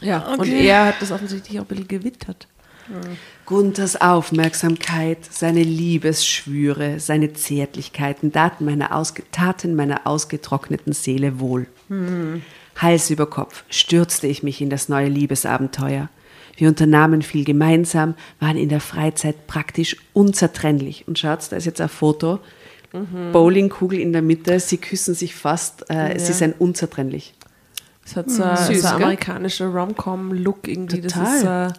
ja, 0.00 0.18
und 0.32 0.40
Okay. 0.40 0.66
er 0.66 0.86
hat 0.86 0.94
das 1.00 1.12
offensichtlich 1.12 1.58
auch 1.60 1.64
ein 1.64 1.68
bisschen 1.68 1.88
gewittert. 1.88 2.46
Gunthers 3.46 4.00
Aufmerksamkeit, 4.00 5.18
seine 5.30 5.62
Liebesschwüre, 5.62 7.00
seine 7.00 7.32
Zärtlichkeiten 7.32 8.32
taten 8.32 8.64
meiner, 8.64 8.94
ausge 8.94 9.22
taten 9.32 9.74
meiner 9.74 10.06
ausgetrockneten 10.06 10.92
Seele 10.92 11.40
wohl. 11.40 11.66
Hals 12.76 13.10
über 13.10 13.26
Kopf 13.26 13.64
stürzte 13.70 14.26
ich 14.26 14.42
mich 14.42 14.60
in 14.60 14.70
das 14.70 14.88
neue 14.88 15.08
Liebesabenteuer. 15.08 16.08
Wir 16.56 16.68
unternahmen 16.68 17.22
viel 17.22 17.44
gemeinsam, 17.44 18.14
waren 18.40 18.56
in 18.56 18.68
der 18.68 18.80
Freizeit 18.80 19.46
praktisch 19.46 19.96
unzertrennlich. 20.12 21.06
Und 21.06 21.18
schaut, 21.18 21.40
da 21.50 21.56
ist 21.56 21.66
jetzt 21.66 21.80
ein 21.80 21.88
Foto. 21.88 22.40
Bowlingkugel 23.32 24.00
in 24.00 24.12
der 24.12 24.22
Mitte, 24.22 24.58
sie 24.60 24.78
küssen 24.78 25.14
sich 25.14 25.34
fast, 25.34 25.84
äh, 25.90 26.18
sie 26.18 26.32
sind 26.32 26.58
unzertrennlich. 26.58 27.34
Es 28.04 28.16
hat 28.16 28.30
so, 28.30 28.42
ein- 28.42 28.56
Süß, 28.56 28.80
so 28.82 28.88
amerikanischer 28.88 29.66
Rom-Com-Look 29.68 30.66
irgendwie. 30.66 31.02
Das 31.02 31.12
Total. 31.12 31.68
ist 31.68 31.76
äh, 31.76 31.78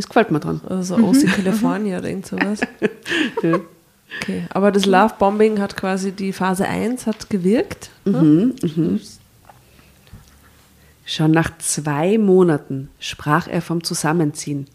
Das 0.00 0.08
gefällt 0.08 0.30
mir 0.30 0.40
dran. 0.40 0.62
so 0.80 0.96
OC 0.96 1.26
California 1.26 1.98
oder 1.98 2.08
irgend 2.08 2.26
sowas. 2.26 2.60
Ja. 3.42 3.60
Okay, 4.22 4.44
aber 4.50 4.72
das 4.72 4.86
Love-Bombing 4.86 5.60
hat 5.60 5.76
quasi 5.76 6.10
die 6.10 6.32
Phase 6.32 6.66
1 6.66 7.06
hat 7.06 7.28
gewirkt. 7.30 7.90
Schon 11.04 11.30
nach 11.30 11.58
zwei 11.58 12.16
Monaten 12.18 12.88
sprach 12.98 13.46
er 13.46 13.60
vom 13.60 13.84
Zusammenziehen. 13.84 14.66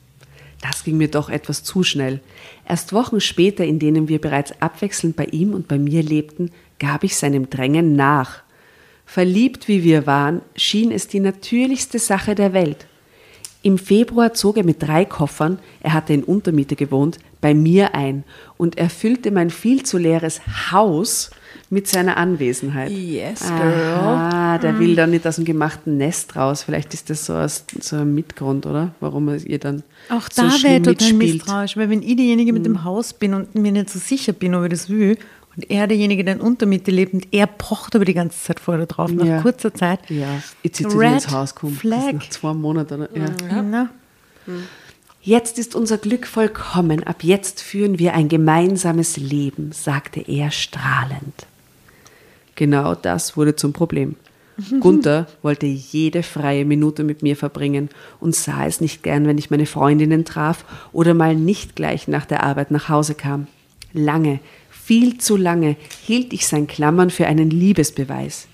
Das 0.61 0.83
ging 0.83 0.97
mir 0.97 1.09
doch 1.09 1.29
etwas 1.29 1.63
zu 1.63 1.83
schnell. 1.83 2.21
Erst 2.67 2.93
Wochen 2.93 3.19
später, 3.19 3.65
in 3.65 3.79
denen 3.79 4.07
wir 4.07 4.21
bereits 4.21 4.53
abwechselnd 4.61 5.15
bei 5.15 5.25
ihm 5.25 5.53
und 5.53 5.67
bei 5.67 5.79
mir 5.79 6.03
lebten, 6.03 6.51
gab 6.79 7.03
ich 7.03 7.17
seinem 7.17 7.49
Drängen 7.49 7.95
nach. 7.95 8.43
Verliebt 9.05 9.67
wie 9.67 9.83
wir 9.83 10.05
waren, 10.05 10.41
schien 10.55 10.91
es 10.91 11.07
die 11.07 11.19
natürlichste 11.19 11.97
Sache 11.99 12.35
der 12.35 12.53
Welt. 12.53 12.85
Im 13.65 13.79
Februar 13.79 14.31
zog 14.35 14.57
er 14.57 14.63
mit 14.63 14.83
drei 14.83 15.05
Koffern, 15.05 15.57
er 15.81 15.93
hatte 15.93 16.13
in 16.13 16.23
Untermiete 16.23 16.75
gewohnt, 16.75 17.17
bei 17.41 17.55
mir 17.55 17.95
ein 17.95 18.23
und 18.57 18.77
erfüllte 18.77 19.31
mein 19.31 19.49
viel 19.49 19.81
zu 19.81 19.97
leeres 19.97 20.39
Haus 20.71 21.31
mit 21.71 21.87
seiner 21.87 22.15
Anwesenheit. 22.15 22.91
Yes, 22.91 23.41
Ah, 23.41 24.59
der 24.59 24.77
will 24.77 24.95
dann 24.95 25.09
nicht 25.09 25.25
aus 25.25 25.37
dem 25.37 25.45
gemachten 25.45 25.97
Nest 25.97 26.35
raus. 26.35 26.61
Vielleicht 26.61 26.93
ist 26.93 27.09
das 27.09 27.25
so, 27.25 27.33
aus, 27.33 27.65
so 27.81 27.95
ein 27.95 28.13
Mitgrund, 28.13 28.67
oder? 28.67 28.93
Warum 28.99 29.29
er 29.29 29.43
ihr 29.43 29.57
dann 29.57 29.81
Auch 30.09 30.29
so 30.31 30.43
da 30.43 30.49
wäre 30.61 30.75
ich 30.75 30.83
total 30.83 31.13
misstrauisch, 31.13 31.75
weil 31.75 31.89
wenn 31.89 32.03
ich 32.03 32.17
diejenige 32.17 32.53
mit 32.53 32.67
dem 32.67 32.83
Haus 32.83 33.13
bin 33.13 33.33
und 33.33 33.55
mir 33.55 33.71
nicht 33.71 33.89
so 33.89 33.97
sicher 33.97 34.33
bin, 34.33 34.53
ob 34.53 34.65
ich 34.65 34.69
das 34.69 34.91
will, 34.91 35.17
und 35.55 35.69
er 35.69 35.87
derjenige, 35.87 36.23
der 36.23 36.35
in 36.35 36.41
Untermiete 36.41 36.91
lebt 36.91 37.13
und 37.13 37.27
er 37.31 37.47
pocht 37.47 37.95
aber 37.95 38.05
die 38.05 38.13
ganze 38.13 38.39
Zeit 38.39 38.59
vorher 38.59 38.85
drauf, 38.85 39.11
nach 39.11 39.25
Ja. 39.25 39.41
kurzer 39.41 39.73
Zeit. 39.73 39.99
Ja, 40.09 40.41
jetzt 40.63 40.81
Red 40.83 40.91
sie 40.91 41.05
ins 41.07 41.31
Haus 41.31 41.55
kommt. 41.55 41.77
Flag. 41.77 42.13
nach 42.13 42.29
zwei 42.29 42.53
Monaten. 42.53 43.01
oder? 43.03 43.31
Ja. 43.49 43.61
Na, 43.61 43.89
Jetzt 45.21 45.57
ist 45.57 45.73
unser 45.73 45.97
Glück 45.97 46.27
vollkommen. 46.27 47.01
Ab 47.03 47.23
jetzt 47.23 47.59
führen 47.61 47.97
wir 47.97 48.13
ein 48.13 48.27
gemeinsames 48.29 49.17
Leben, 49.17 49.71
sagte 49.71 50.19
er 50.21 50.51
strahlend. 50.51 51.47
Genau 52.55 52.93
das 52.93 53.35
wurde 53.35 53.55
zum 53.55 53.73
Problem. 53.73 54.15
Gunther 54.79 55.27
wollte 55.41 55.65
jede 55.65 56.21
freie 56.23 56.63
Minute 56.63 57.03
mit 57.03 57.23
mir 57.23 57.35
verbringen 57.35 57.89
und 58.19 58.35
sah 58.35 58.65
es 58.65 58.79
nicht 58.81 59.03
gern, 59.03 59.25
wenn 59.27 59.37
ich 59.37 59.49
meine 59.49 59.65
Freundinnen 59.65 60.23
traf 60.25 60.63
oder 60.93 61.13
mal 61.13 61.35
nicht 61.35 61.75
gleich 61.75 62.07
nach 62.07 62.25
der 62.25 62.43
Arbeit 62.43 62.69
nach 62.71 62.87
Hause 62.87 63.15
kam. 63.15 63.47
Lange, 63.93 64.39
viel 64.85 65.17
zu 65.17 65.35
lange 65.35 65.77
hielt 66.05 66.31
ich 66.31 66.45
sein 66.47 66.67
Klammern 66.67 67.09
für 67.09 67.25
einen 67.25 67.49
Liebesbeweis. 67.49 68.47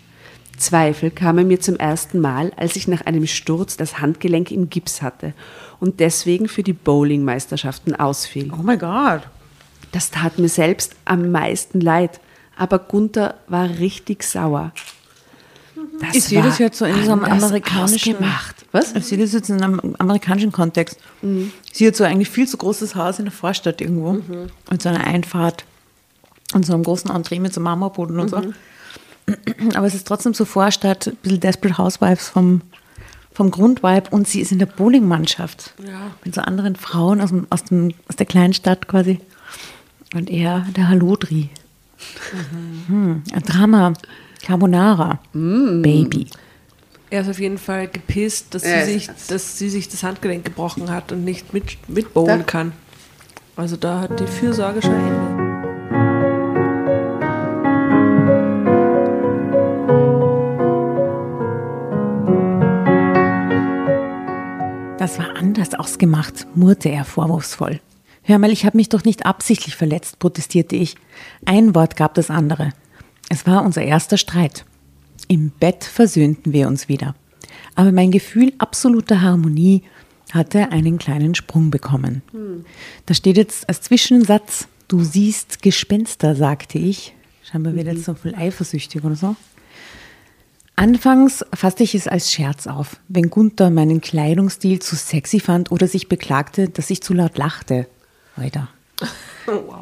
Zweifel 0.57 1.11
kamen 1.11 1.47
mir 1.47 1.59
zum 1.59 1.75
ersten 1.75 2.21
Mal, 2.21 2.53
als 2.55 2.77
ich 2.77 2.87
nach 2.87 3.01
einem 3.05 3.27
Sturz 3.27 3.75
das 3.75 3.99
Handgelenk 3.99 4.49
im 4.51 4.69
Gips 4.69 5.01
hatte 5.01 5.33
und 5.81 5.99
deswegen 5.99 6.47
für 6.47 6.63
die 6.63 6.71
Bowlingmeisterschaften 6.71 7.95
ausfiel. 7.99 8.49
oh 8.53 8.61
mein 8.63 8.79
Gott. 8.79 9.23
Das 9.91 10.09
tat 10.09 10.39
mir 10.39 10.47
selbst 10.47 10.95
am 11.03 11.31
meisten 11.31 11.81
leid, 11.81 12.21
aber 12.55 12.79
Gunther 12.79 13.35
war 13.47 13.67
richtig 13.79 14.23
sauer. 14.23 14.71
Das 15.99 16.15
Ich 16.15 16.23
sehe 16.25 16.41
das 16.41 16.59
war 16.59 16.67
jetzt 16.67 16.77
so 16.77 16.85
in 16.85 17.03
so 17.03 17.11
einem 17.11 17.25
amerikanischen- 17.25 18.15
ausgemacht. 18.15 18.55
Was? 18.71 18.95
Ich 18.95 19.03
sehe 19.05 19.17
das 19.17 19.33
jetzt 19.33 19.49
in 19.49 19.61
einem 19.61 19.95
amerikanischen 19.99 20.53
Kontext. 20.53 20.97
Sie 21.73 21.87
hat 21.87 21.95
so 21.97 22.05
eigentlich 22.05 22.29
viel 22.29 22.47
zu 22.47 22.55
großes 22.55 22.95
Haus 22.95 23.19
in 23.19 23.25
der 23.25 23.33
Vorstadt 23.33 23.81
irgendwo. 23.81 24.21
Und 24.69 24.81
so 24.81 24.87
eine 24.87 25.03
Einfahrt 25.03 25.65
und 26.53 26.65
so 26.65 26.73
einem 26.73 26.83
großen 26.83 27.09
Entree 27.11 27.39
mit 27.39 27.53
so 27.53 27.61
Marmorboden 27.61 28.19
und 28.19 28.29
so. 28.29 28.41
Aber 29.75 29.87
es 29.87 29.93
ist 29.95 30.07
trotzdem 30.07 30.33
so 30.33 30.45
Vorstadt, 30.45 31.07
ein 31.07 31.15
bisschen 31.21 31.39
Desperate 31.39 31.77
Housewives 31.77 32.27
vom, 32.29 32.61
vom 33.31 33.51
Grundvibe. 33.51 34.09
Und 34.11 34.27
sie 34.27 34.41
ist 34.41 34.51
in 34.51 34.59
der 34.59 34.65
Bowlingmannschaft. 34.65 35.73
Mit 36.25 36.35
so 36.35 36.41
anderen 36.41 36.75
Frauen 36.75 37.21
aus, 37.21 37.29
dem, 37.29 37.47
aus, 37.49 37.63
dem, 37.63 37.93
aus 38.09 38.15
der 38.15 38.25
kleinen 38.25 38.53
Stadt 38.53 38.87
quasi. 38.87 39.19
Und 40.13 40.29
er, 40.29 40.65
der 40.75 40.89
Halodri. 40.89 41.49
Hm, 42.87 43.23
ein 43.31 43.43
Drama. 43.43 43.93
Carbonara. 44.43 45.19
Baby. 45.33 46.27
Er 47.11 47.21
ist 47.21 47.29
auf 47.29 47.39
jeden 47.39 47.57
Fall 47.59 47.87
gepisst, 47.87 48.53
dass, 48.55 48.63
Ja, 48.63 48.83
sie, 48.85 48.93
sich, 48.93 49.09
dass 49.27 49.57
sie 49.57 49.69
sich 49.69 49.87
das 49.87 50.01
Handgelenk 50.03 50.43
gebrochen 50.45 50.89
hat 50.89 51.11
und 51.11 51.23
nicht 51.23 51.53
mit, 51.53 51.77
mitbauen 51.87 52.25
Da- 52.39 52.43
kann. 52.43 52.71
Also 53.55 53.75
da 53.77 53.99
hat 54.01 54.19
die 54.19 54.25
Fürsorge 54.27 54.81
schon 54.81 54.93
Ende. 54.93 55.40
Das 65.01 65.17
war 65.17 65.35
anders 65.35 65.73
ausgemacht, 65.73 66.45
murrte 66.53 66.89
er 66.89 67.05
vorwurfsvoll. 67.05 67.79
Hör 68.21 68.37
mal, 68.37 68.51
ich 68.51 68.67
habe 68.67 68.77
mich 68.77 68.87
doch 68.87 69.03
nicht 69.03 69.25
absichtlich 69.25 69.75
verletzt, 69.75 70.19
protestierte 70.19 70.75
ich. 70.75 70.93
Ein 71.43 71.73
Wort 71.73 71.95
gab 71.95 72.13
das 72.13 72.29
andere. 72.29 72.69
Es 73.27 73.47
war 73.47 73.65
unser 73.65 73.81
erster 73.81 74.17
Streit. 74.17 74.63
Im 75.27 75.49
Bett 75.59 75.85
versöhnten 75.85 76.53
wir 76.53 76.67
uns 76.67 76.87
wieder. 76.87 77.15
Aber 77.73 77.91
mein 77.91 78.11
Gefühl 78.11 78.53
absoluter 78.59 79.21
Harmonie 79.21 79.81
hatte 80.33 80.71
einen 80.71 80.99
kleinen 80.99 81.33
Sprung 81.33 81.71
bekommen. 81.71 82.21
Da 83.07 83.15
steht 83.15 83.37
jetzt 83.37 83.67
als 83.67 83.81
Zwischensatz, 83.81 84.67
du 84.87 85.03
siehst 85.03 85.63
Gespenster, 85.63 86.35
sagte 86.35 86.77
ich. 86.77 87.15
Scheinbar 87.41 87.73
wird 87.73 87.87
jetzt 87.87 88.05
so 88.05 88.13
voll 88.13 88.35
eifersüchtig 88.35 89.03
oder 89.03 89.15
so. 89.15 89.35
Anfangs 90.75 91.45
fasste 91.53 91.83
ich 91.83 91.93
es 91.93 92.07
als 92.07 92.31
Scherz 92.31 92.65
auf, 92.65 92.97
wenn 93.07 93.29
Gunther 93.29 93.69
meinen 93.69 94.01
Kleidungsstil 94.01 94.79
zu 94.79 94.95
sexy 94.95 95.39
fand 95.39 95.71
oder 95.71 95.87
sich 95.87 96.09
beklagte, 96.09 96.69
dass 96.69 96.89
ich 96.89 97.01
zu 97.01 97.13
laut 97.13 97.37
lachte. 97.37 97.87
Alter. 98.35 98.69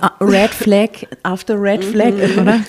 Ah, 0.01 0.13
Red 0.21 0.51
Flag 0.51 0.89
after 1.23 1.61
Red 1.61 1.83
Flag, 1.83 2.13
oder? 2.37 2.61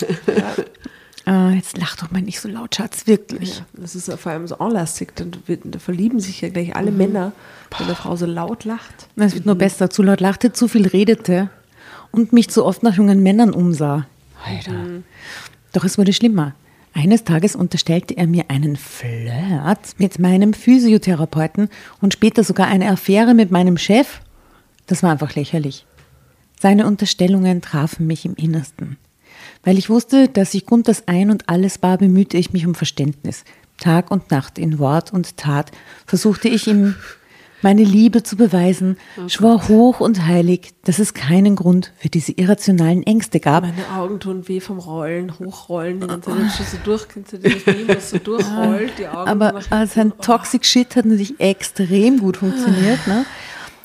Äh, 1.27 1.51
jetzt 1.51 1.77
lach 1.77 1.95
doch 1.97 2.09
mal 2.11 2.21
nicht 2.21 2.39
so 2.39 2.49
laut, 2.49 2.75
Schatz, 2.75 3.05
wirklich. 3.05 3.59
Ja, 3.59 3.65
das 3.73 3.95
ist 3.95 4.07
ja 4.07 4.17
vor 4.17 4.31
allem 4.31 4.47
so 4.47 4.57
anlastig. 4.57 5.15
Dann 5.15 5.31
da 5.63 5.79
verlieben 5.79 6.19
sich 6.19 6.41
ja 6.41 6.49
gleich 6.49 6.75
alle 6.75 6.91
Männer, 6.91 7.31
wenn 7.77 7.87
eine 7.87 7.95
Frau 7.95 8.15
so 8.15 8.25
laut 8.25 8.65
lacht. 8.65 9.07
Es 9.15 9.35
wird 9.35 9.45
nur 9.45 9.55
besser, 9.55 9.89
zu 9.89 10.01
laut 10.03 10.19
lachte, 10.19 10.51
zu 10.51 10.67
viel 10.67 10.87
redete 10.87 11.49
und 12.11 12.33
mich 12.33 12.49
zu 12.49 12.65
oft 12.65 12.81
nach 12.83 12.95
jungen 12.95 13.21
Männern 13.21 13.51
umsah. 13.51 14.07
Alter. 14.45 14.73
Doch 15.73 15.83
es 15.83 15.97
wurde 15.97 16.11
schlimmer. 16.11 16.53
Eines 16.93 17.23
Tages 17.23 17.55
unterstellte 17.55 18.17
er 18.17 18.27
mir 18.27 18.45
einen 18.49 18.75
Flirt 18.75 19.95
mit 19.97 20.19
meinem 20.19 20.53
Physiotherapeuten 20.53 21.69
und 22.01 22.13
später 22.13 22.43
sogar 22.43 22.67
eine 22.67 22.89
Affäre 22.89 23.33
mit 23.33 23.49
meinem 23.49 23.77
Chef. 23.77 24.21
Das 24.87 25.01
war 25.01 25.11
einfach 25.11 25.35
lächerlich. 25.35 25.85
Seine 26.59 26.85
Unterstellungen 26.85 27.61
trafen 27.61 28.07
mich 28.07 28.25
im 28.25 28.35
Innersten. 28.35 28.97
Weil 29.63 29.77
ich 29.77 29.89
wusste, 29.89 30.27
dass 30.27 30.53
ich 30.53 30.65
Gunthers 30.65 31.07
ein 31.07 31.31
und 31.31 31.47
alles 31.49 31.81
war, 31.81 31.97
bemühte 31.97 32.37
ich 32.37 32.51
mich 32.51 32.67
um 32.67 32.75
Verständnis. 32.75 33.45
Tag 33.77 34.11
und 34.11 34.29
Nacht 34.29 34.59
in 34.59 34.77
Wort 34.77 35.11
und 35.13 35.37
Tat 35.37 35.71
versuchte 36.05 36.49
ich 36.49 36.67
ihm 36.67 36.95
meine 37.61 37.83
Liebe 37.83 38.23
zu 38.23 38.35
beweisen, 38.35 38.97
schwor 39.27 39.67
hoch 39.67 39.99
und 39.99 40.25
heilig, 40.25 40.73
dass 40.83 40.99
es 40.99 41.13
keinen 41.13 41.55
Grund 41.55 41.91
für 41.97 42.09
diese 42.09 42.31
irrationalen 42.31 43.03
Ängste 43.03 43.39
gab. 43.39 43.63
Meine 43.63 43.89
Augen 44.01 44.19
tun 44.19 44.47
weh 44.47 44.59
vom 44.59 44.79
Rollen, 44.79 45.37
Hochrollen, 45.39 46.01
die 46.01 46.07
ganze 46.07 46.31
Zeit 46.31 46.51
schon 46.51 46.65
so 46.65 46.77
durch, 46.83 47.07
kennst 47.07 47.33
du 47.33 47.37
Meme, 47.37 47.95
das 47.95 48.09
so 48.09 48.17
durchrollt, 48.17 48.91
die 48.97 49.07
Augen 49.07 49.29
Aber 49.29 49.61
sein 49.85 50.13
Toxic 50.21 50.65
Shit 50.65 50.95
hat 50.95 51.05
natürlich 51.05 51.39
extrem 51.39 52.19
gut 52.19 52.37
funktioniert 52.37 53.05
ne? 53.07 53.25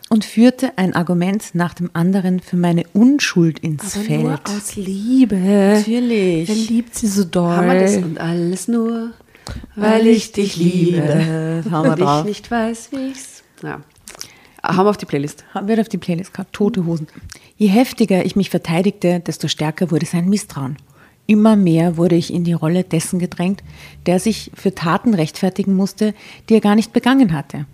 und 0.09 0.25
führte 0.25 0.73
ein 0.77 0.95
Argument 0.95 1.55
nach 1.55 1.75
dem 1.75 1.91
anderen 1.93 2.41
für 2.41 2.57
meine 2.57 2.85
Unschuld 2.93 3.59
ins 3.59 3.97
Aber 3.97 4.05
Feld. 4.05 4.23
nur 4.23 4.41
aus 4.45 4.77
Liebe. 4.77 5.37
Natürlich. 5.37 6.49
Er 6.49 6.55
liebt 6.55 6.95
sie 6.95 7.09
so 7.09 7.25
doll. 7.25 8.03
Und 8.05 8.19
alles 8.19 8.69
nur, 8.69 9.11
weil 9.75 10.07
ich 10.07 10.33
dich 10.33 10.57
liebe. 10.57 11.63
Haben 11.71 11.99
wir 11.99 12.07
Und 12.07 12.21
ich 12.21 12.25
nicht 12.25 12.51
weiß, 12.51 12.89
wie 12.93 13.11
ich's. 13.11 13.36
Ja. 13.63 13.81
Haben 14.63 14.87
wir 14.87 14.91
auf 14.91 14.97
die 14.97 15.07
Playlist. 15.07 15.45
Wird 15.61 15.81
auf 15.81 15.89
die 15.89 15.99
Playlist 15.99 16.33
gehabt. 16.33 16.53
Tote 16.53 16.87
Hosen. 16.87 17.07
Je 17.57 17.69
heftiger 17.69 18.25
ich 18.25 18.37
mich 18.37 18.51
verteidigte, 18.51 19.21
desto 19.21 19.49
stärker 19.49 19.91
wurde 19.91 20.07
sein 20.07 20.29
Misstrauen. 20.29 20.77
Immer 21.27 21.57
mehr 21.57 21.97
wurde 21.97 22.15
ich 22.15 22.33
in 22.33 22.45
die 22.45 22.53
Rolle 22.53 22.85
dessen 22.85 23.19
gedrängt, 23.19 23.63
der 24.07 24.21
sich 24.21 24.51
für 24.55 24.75
Taten 24.75 25.15
rechtfertigen 25.15 25.75
musste, 25.75 26.15
die 26.49 26.55
er 26.55 26.61
gar 26.61 26.75
nicht 26.77 26.93
begangen 26.93 27.33
hatte. 27.33 27.67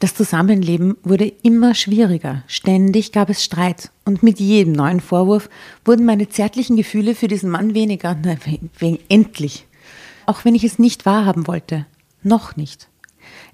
Das 0.00 0.14
Zusammenleben 0.14 0.96
wurde 1.02 1.32
immer 1.42 1.74
schwieriger. 1.74 2.42
Ständig 2.46 3.12
gab 3.12 3.30
es 3.30 3.44
Streit. 3.44 3.90
Und 4.04 4.22
mit 4.22 4.40
jedem 4.40 4.72
neuen 4.72 5.00
Vorwurf 5.00 5.48
wurden 5.84 6.04
meine 6.04 6.28
zärtlichen 6.28 6.76
Gefühle 6.76 7.14
für 7.14 7.28
diesen 7.28 7.50
Mann 7.50 7.74
weniger. 7.74 8.16
Na, 8.22 8.36
wegen 8.78 8.98
endlich. 9.08 9.66
Auch 10.26 10.44
wenn 10.44 10.54
ich 10.54 10.64
es 10.64 10.78
nicht 10.78 11.06
wahrhaben 11.06 11.46
wollte. 11.46 11.86
Noch 12.22 12.56
nicht. 12.56 12.89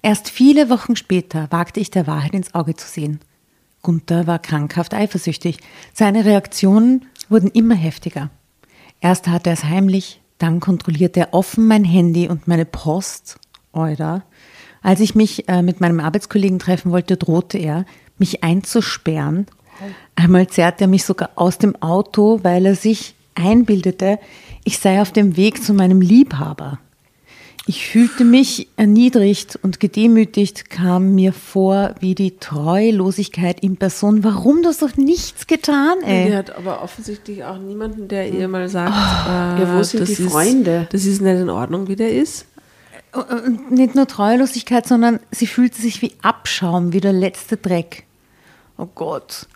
Erst 0.07 0.31
viele 0.31 0.71
Wochen 0.71 0.95
später 0.95 1.49
wagte 1.51 1.81
ich 1.81 1.90
der 1.90 2.07
Wahrheit 2.07 2.33
ins 2.33 2.55
Auge 2.55 2.77
zu 2.77 2.87
sehen. 2.87 3.19
Gunther 3.83 4.29
war 4.29 4.38
krankhaft 4.38 4.95
eifersüchtig. 4.95 5.59
Seine 5.92 6.25
Reaktionen 6.25 7.07
wurden 7.29 7.51
immer 7.51 7.75
heftiger. 7.75 8.31
Erst 9.01 9.25
tat 9.25 9.49
er 9.49 9.55
es 9.55 9.64
heimlich, 9.64 10.21
dann 10.38 10.61
kontrollierte 10.61 11.19
er 11.19 11.35
offen 11.35 11.66
mein 11.66 11.83
Handy 11.83 12.29
und 12.29 12.47
meine 12.47 12.66
Post. 12.66 13.40
Oder? 13.73 14.23
Als 14.81 15.01
ich 15.01 15.16
mich 15.16 15.49
äh, 15.49 15.61
mit 15.62 15.81
meinem 15.81 15.99
Arbeitskollegen 15.99 16.61
treffen 16.61 16.92
wollte, 16.92 17.16
drohte 17.16 17.59
er, 17.59 17.85
mich 18.16 18.45
einzusperren. 18.45 19.47
Einmal 20.14 20.47
zerrte 20.47 20.85
er 20.85 20.88
mich 20.88 21.03
sogar 21.03 21.31
aus 21.35 21.59
dem 21.59 21.75
Auto, 21.83 22.45
weil 22.45 22.64
er 22.64 22.77
sich 22.77 23.16
einbildete, 23.35 24.21
ich 24.62 24.79
sei 24.79 25.03
auf 25.03 25.11
dem 25.11 25.37
Weg 25.37 25.64
zu 25.64 25.75
meinem 25.75 26.01
Liebhaber. 26.01 26.79
Ich 27.68 27.88
fühlte 27.88 28.24
mich 28.24 28.68
erniedrigt 28.76 29.59
und 29.61 29.81
gedemütigt, 29.81 30.70
kam 30.70 31.16
mir 31.16 31.33
vor 31.33 31.96
wie 31.98 32.14
die 32.14 32.37
Treulosigkeit 32.37 33.59
in 33.59 33.76
Person. 33.76 34.22
Warum 34.22 34.62
du 34.62 34.68
hast 34.68 34.83
doch 34.83 34.96
nichts 34.96 35.48
getan, 35.48 35.96
Die 36.02 36.11
ey? 36.11 36.31
hat 36.31 36.55
aber 36.55 36.81
offensichtlich 36.81 37.42
auch 37.42 37.59
niemanden, 37.59 38.07
der 38.07 38.33
ihr 38.33 38.46
mal 38.46 38.68
sagt, 38.68 38.92
ja, 38.94 39.74
wo 39.74 39.81
äh, 39.81 39.85
sind 39.85 40.00
das 40.00 40.11
die 40.11 40.22
ist, 40.22 40.31
Freunde? 40.31 40.87
Das 40.92 41.05
ist 41.05 41.20
nicht 41.20 41.40
in 41.40 41.50
Ordnung, 41.50 41.88
wie 41.88 41.96
der 41.96 42.12
ist. 42.14 42.46
Und 43.12 43.72
nicht 43.72 43.96
nur 43.96 44.07
Treulosigkeit, 44.07 44.87
sondern 44.87 45.18
sie 45.33 45.48
fühlte 45.48 45.83
sich 45.83 46.02
wie 46.02 46.12
Abschaum, 46.22 46.92
wie 46.92 47.00
der 47.00 47.14
letzte 47.14 47.57
Dreck. 47.57 48.05
Oh 48.79 48.87
Gott. 48.94 49.48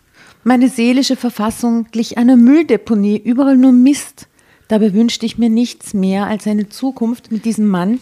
Meine 0.43 0.67
seelische 0.67 1.15
Verfassung 1.15 1.85
glich 1.91 2.17
einer 2.17 2.35
Mülldeponie, 2.35 3.17
überall 3.23 3.55
nur 3.55 3.71
Mist. 3.71 4.27
Dabei 4.71 4.93
wünschte 4.93 5.25
ich 5.25 5.37
mir 5.37 5.49
nichts 5.49 5.93
mehr 5.93 6.27
als 6.27 6.47
eine 6.47 6.69
Zukunft 6.69 7.29
mit 7.29 7.43
diesem 7.43 7.67
Mann. 7.67 7.99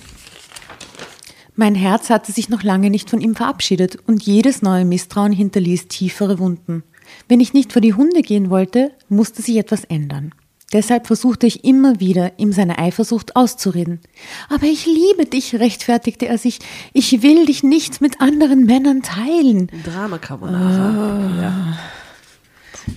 Mein 1.55 1.73
Herz 1.73 2.11
hatte 2.11 2.31
sich 2.31 2.49
noch 2.49 2.61
lange 2.61 2.91
nicht 2.91 3.09
von 3.09 3.21
ihm 3.21 3.35
verabschiedet 3.35 3.97
und 4.05 4.21
jedes 4.21 4.61
neue 4.61 4.85
Misstrauen 4.85 5.31
hinterließ 5.31 5.87
tiefere 5.87 6.37
Wunden. 6.37 6.83
Wenn 7.27 7.39
ich 7.39 7.53
nicht 7.53 7.73
vor 7.73 7.81
die 7.81 7.95
Hunde 7.95 8.21
gehen 8.21 8.51
wollte, 8.51 8.91
musste 9.07 9.41
sich 9.41 9.57
etwas 9.57 9.83
ändern. 9.83 10.31
Deshalb 10.71 11.07
versuchte 11.07 11.47
ich 11.47 11.63
immer 11.63 11.99
wieder, 11.99 12.37
ihm 12.37 12.53
seine 12.53 12.77
Eifersucht 12.77 13.35
auszureden. 13.35 13.99
Aber 14.47 14.67
ich 14.67 14.85
liebe 14.85 15.25
dich, 15.25 15.55
rechtfertigte 15.55 16.27
er 16.27 16.37
sich. 16.37 16.59
Ich 16.93 17.23
will 17.23 17.47
dich 17.47 17.63
nicht 17.63 17.99
mit 17.99 18.21
anderen 18.21 18.65
Männern 18.65 19.01
teilen. 19.01 19.71
Drama 19.83 20.19
Carbonara. 20.19 21.33
Oh. 21.33 21.41
Ja. 21.41 21.79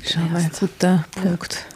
Schau 0.04 0.20
mal, 0.30 0.50
guter 0.60 1.06
Punkt. 1.22 1.54
Ich, 1.54 1.72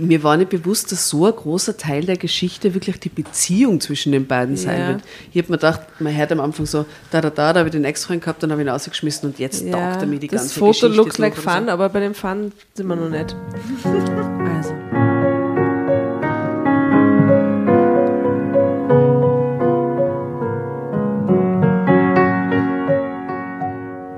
mir 0.00 0.22
war 0.22 0.36
nicht 0.36 0.50
bewusst, 0.50 0.92
dass 0.92 1.08
so 1.08 1.26
ein 1.26 1.32
großer 1.34 1.76
Teil 1.76 2.04
der 2.04 2.16
Geschichte 2.16 2.74
wirklich 2.74 3.00
die 3.00 3.08
Beziehung 3.08 3.80
zwischen 3.80 4.12
den 4.12 4.26
beiden 4.28 4.56
sein 4.56 4.78
Ja. 4.78 4.88
wird. 4.88 5.02
Ich 5.32 5.38
habe 5.42 5.50
mir 5.52 5.56
gedacht, 5.58 5.80
man 5.98 6.14
hört 6.16 6.30
am 6.30 6.38
Anfang 6.40 6.66
so, 6.66 6.86
da, 7.10 7.20
da, 7.20 7.30
da, 7.30 7.52
da 7.52 7.58
habe 7.60 7.68
ich 7.70 7.72
den 7.72 7.84
Ex-Freund 7.84 8.22
gehabt, 8.22 8.42
dann 8.42 8.52
habe 8.52 8.62
ich 8.62 8.66
ihn 8.68 8.70
rausgeschmissen 8.70 9.28
und 9.30 9.38
jetzt 9.40 9.64
Ja, 9.64 9.72
taugt 9.92 10.02
er 10.02 10.06
mir 10.06 10.20
die 10.20 10.28
das 10.28 10.42
ganze 10.42 10.54
Foto 10.58 10.68
Geschichte 10.70 10.86
looks 10.88 11.16
durch 11.16 11.18
like 11.18 11.32
oder 11.42 11.42
fun, 11.58 11.68
aber 11.68 11.88
bei 11.88 12.00
dem 12.00 12.14
Fun 12.14 12.52
sind 12.74 12.86
wir 12.86 12.94
noch 12.96 13.08
nicht. 13.08 13.34
Also. 14.56 14.74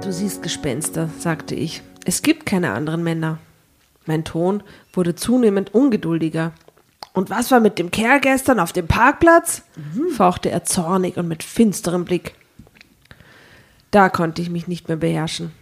Du 0.02 0.10
siehst 0.12 0.42
Gespenster, 0.42 1.08
sagte 1.18 1.54
ich. 1.54 1.82
Es 2.04 2.22
gibt 2.22 2.44
keine 2.46 2.72
anderen 2.72 3.02
Männer. 3.04 3.38
Mein 4.06 4.24
Ton 4.24 4.62
wurde 4.92 5.14
zunehmend 5.14 5.74
ungeduldiger. 5.74 6.52
Und 7.12 7.30
was 7.30 7.50
war 7.50 7.60
mit 7.60 7.78
dem 7.78 7.90
Kerl 7.90 8.20
gestern 8.20 8.58
auf 8.58 8.72
dem 8.72 8.86
Parkplatz? 8.86 9.62
fauchte 10.16 10.50
er 10.50 10.64
zornig 10.64 11.16
und 11.16 11.28
mit 11.28 11.42
finsterem 11.42 12.04
Blick. 12.04 12.34
Da 13.90 14.08
konnte 14.08 14.40
ich 14.40 14.48
mich 14.48 14.68
nicht 14.68 14.88
mehr 14.88 14.96
beherrschen. 14.96 15.52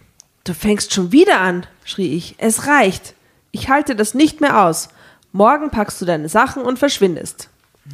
Du 0.43 0.53
fängst 0.53 0.93
schon 0.93 1.11
wieder 1.11 1.41
an, 1.41 1.67
schrie 1.83 2.15
ich. 2.15 2.35
Es 2.37 2.67
reicht. 2.67 3.13
Ich 3.51 3.69
halte 3.69 3.95
das 3.95 4.13
nicht 4.13 4.41
mehr 4.41 4.63
aus. 4.65 4.89
Morgen 5.33 5.69
packst 5.69 6.01
du 6.01 6.05
deine 6.05 6.29
Sachen 6.29 6.63
und 6.63 6.79
verschwindest. 6.79 7.49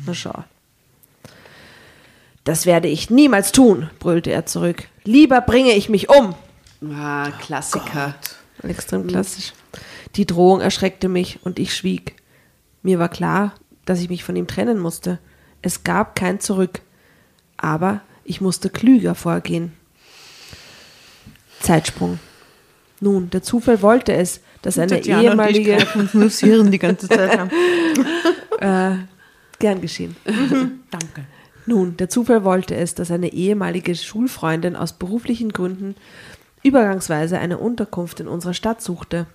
Na 0.06 0.14
schau. 0.14 0.44
Das 2.44 2.66
werde 2.66 2.88
ich 2.88 3.10
niemals 3.10 3.52
tun, 3.52 3.90
brüllte 4.00 4.32
er 4.32 4.46
zurück. 4.46 4.88
Lieber 5.04 5.42
bringe 5.42 5.74
ich 5.74 5.90
mich 5.90 6.10
um. 6.10 6.36
Ah, 6.94 7.32
Klassiker. 7.42 8.16
Extrem 8.64 9.08
klassisch. 9.08 9.54
Die 10.18 10.26
Drohung 10.26 10.62
erschreckte 10.62 11.10
mich 11.10 11.40
und 11.44 11.60
ich 11.60 11.76
schwieg. 11.76 12.16
Mir 12.82 13.00
war 13.00 13.10
klar, 13.10 13.54
dass 13.86 14.02
ich 14.02 14.10
mich 14.10 14.24
von 14.24 14.36
ihm 14.36 14.48
trennen 14.48 14.80
musste. 14.80 15.20
Es 15.62 15.84
gab 15.84 16.16
kein 16.16 16.40
Zurück. 16.40 16.82
Aber 17.56 18.02
ich 18.24 18.42
musste 18.42 18.70
klüger 18.70 19.16
vorgehen. 19.16 19.74
Zeitsprung. 21.60 22.20
Nun, 23.00 23.30
der 23.30 23.44
Zufall 23.44 23.82
wollte 23.82 24.14
es, 24.14 24.42
dass 24.62 24.80
eine 24.80 25.04
ehemalige. 25.06 25.78
uns 25.96 26.14
nur 26.14 26.30
Hirn 26.30 26.72
die 26.72 26.80
ganze 26.80 27.08
Zeit 27.08 27.38
haben. 27.38 27.52
Äh, 28.60 28.98
gern 29.60 29.82
geschehen. 29.82 30.16
Danke. 30.26 31.26
Nun, 31.68 31.96
der 31.96 32.10
Zufall 32.10 32.44
wollte 32.44 32.76
es, 32.76 32.96
dass 32.96 33.12
eine 33.12 33.32
ehemalige 33.32 33.94
Schulfreundin 33.94 34.76
aus 34.76 34.94
beruflichen 34.94 35.54
Gründen 35.54 35.94
übergangsweise 36.64 37.38
eine 37.38 37.60
Unterkunft 37.60 38.20
in 38.20 38.28
unserer 38.28 38.56
Stadt 38.56 38.82
suchte. 38.82 39.28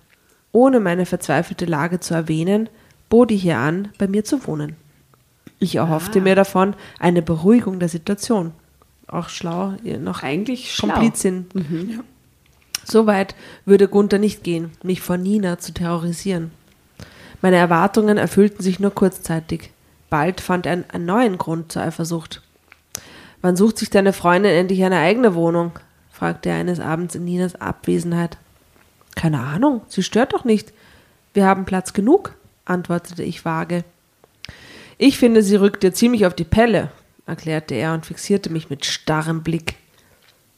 Ohne 0.53 0.81
meine 0.81 1.07
verzweifelte 1.07 1.65
Lage 1.65 2.01
zu 2.01 2.15
erwähnen, 2.15 2.69
bot 3.09 3.31
ich 3.31 3.45
ihr 3.45 3.59
an, 3.59 3.89
bei 3.99 4.07
mir 4.07 4.25
zu 4.25 4.47
wohnen. 4.47 4.77
Ich 5.59 5.77
erhoffte 5.77 6.21
mir 6.21 6.35
davon 6.35 6.75
eine 6.99 7.23
Beruhigung 7.23 7.79
der 7.79 7.89
Situation. 7.89 8.53
Auch 9.07 9.29
schlau, 9.29 9.75
noch 10.01 10.23
Eigentlich 10.23 10.75
schlau. 10.75 10.95
Komplizin. 10.95 11.47
So 12.85 13.07
weit 13.07 13.35
würde 13.65 13.89
Gunther 13.89 14.19
nicht 14.19 14.43
gehen, 14.43 14.73
mich 14.83 15.01
vor 15.01 15.17
Nina 15.17 15.59
zu 15.59 15.73
terrorisieren. 15.73 16.51
Meine 17.41 17.57
Erwartungen 17.57 18.19
erfüllten 18.19 18.63
sich 18.63 18.81
nur 18.81 18.93
kurzzeitig. 18.93 19.71
Bald 20.11 20.41
fand 20.41 20.67
er 20.67 20.85
einen 20.89 21.07
neuen 21.07 21.39
Grund 21.39 21.73
zur 21.73 21.83
Eifersucht. 21.83 22.43
Wann 23.41 23.57
sucht 23.57 23.79
sich 23.79 23.91
deine 23.91 24.13
Freundin 24.13 24.53
endlich 24.53 24.83
eine 24.85 24.99
eigene 24.99 25.35
Wohnung? 25.35 25.73
fragte 26.11 26.51
er 26.51 26.57
eines 26.57 26.81
Abends 26.81 27.15
in 27.15 27.25
Ninas 27.25 27.61
Abwesenheit. 27.61 28.39
Keine 29.15 29.41
Ahnung, 29.41 29.83
sie 29.89 30.03
stört 30.03 30.33
doch 30.33 30.45
nicht. 30.45 30.73
Wir 31.35 31.47
haben 31.47 31.65
Platz 31.65 31.93
genug, 31.93 32.35
antwortete 32.65 33.23
ich 33.23 33.45
vage. 33.45 33.85
Ich 34.99 35.19
finde, 35.19 35.43
sie 35.43 35.57
rückt 35.57 35.83
dir 35.83 35.93
ziemlich 35.93 36.27
auf 36.27 36.35
die 36.35 36.45
Pelle, 36.45 36.91
erklärte 37.27 37.75
er 37.75 37.95
und 37.95 38.07
fixierte 38.07 38.51
mich 38.51 38.71
mit 38.71 38.85
starrem 38.85 39.43
Blick. 39.43 39.77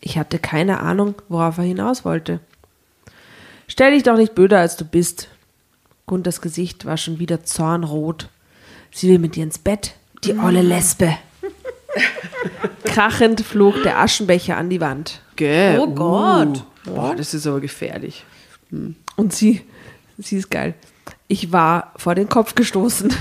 Ich 0.01 0.19
hatte 0.19 0.39
keine 0.39 0.81
Ahnung, 0.81 1.15
worauf 1.29 1.59
er 1.59 1.65
hinaus 1.65 2.05
wollte. 2.05 2.41
Stell 3.69 3.93
dich 3.93 4.03
doch 4.03 4.17
nicht 4.17 4.35
blöder, 4.35 4.59
als 4.59 4.77
du 4.77 4.85
bist. 4.85 5.29
Gunthers 6.07 6.41
Gesicht 6.41 6.85
war 6.85 6.97
schon 6.97 7.19
wieder 7.19 7.45
zornrot. 7.45 8.29
Sie 8.91 9.09
will 9.09 9.19
mit 9.19 9.37
dir 9.37 9.45
ins 9.45 9.59
Bett, 9.59 9.95
die 10.23 10.37
olle 10.37 10.63
Lesbe. 10.63 11.17
Krachend 12.85 13.41
flog 13.41 13.83
der 13.83 13.99
Aschenbecher 13.99 14.57
an 14.57 14.69
die 14.69 14.81
Wand. 14.81 15.21
Gell. 15.37 15.79
Oh 15.79 15.87
Gott. 15.89 16.65
Uh, 16.87 16.91
boah, 16.91 17.15
das 17.17 17.33
ist 17.35 17.47
aber 17.47 17.61
gefährlich. 17.61 18.25
Und 18.71 19.33
sie, 19.33 19.63
sie 20.19 20.37
ist 20.39 20.51
geil. 20.51 20.75
Ich 21.29 21.53
war 21.53 21.93
vor 21.97 22.15
den 22.15 22.29
Kopf 22.29 22.55
gestoßen. 22.55 23.13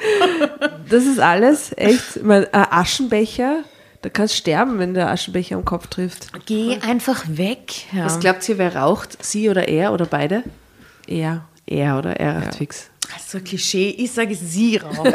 das 0.88 1.04
ist 1.04 1.18
alles, 1.18 1.72
echt. 1.76 2.22
Mein 2.22 2.52
ein 2.52 2.66
Aschenbecher, 2.70 3.64
da 4.02 4.08
kannst 4.08 4.34
du 4.34 4.38
sterben, 4.38 4.78
wenn 4.78 4.94
der 4.94 5.10
Aschenbecher 5.10 5.56
am 5.56 5.64
Kopf 5.64 5.88
trifft. 5.88 6.30
Geh 6.46 6.78
einfach 6.80 7.24
weg. 7.28 7.92
Ja. 7.92 8.04
Was 8.04 8.20
glaubt 8.20 8.48
ihr, 8.48 8.58
wer 8.58 8.76
raucht? 8.76 9.24
Sie 9.24 9.50
oder 9.50 9.68
er 9.68 9.92
oder 9.92 10.06
beide? 10.06 10.44
Er. 11.06 11.46
Er 11.66 11.98
oder 11.98 12.20
er 12.20 12.42
raucht 12.42 12.54
fix. 12.56 12.90
Also 13.14 13.38
Klischee, 13.40 13.90
ich 13.90 14.12
sage 14.12 14.34
sie 14.34 14.76
rauchen. 14.76 15.12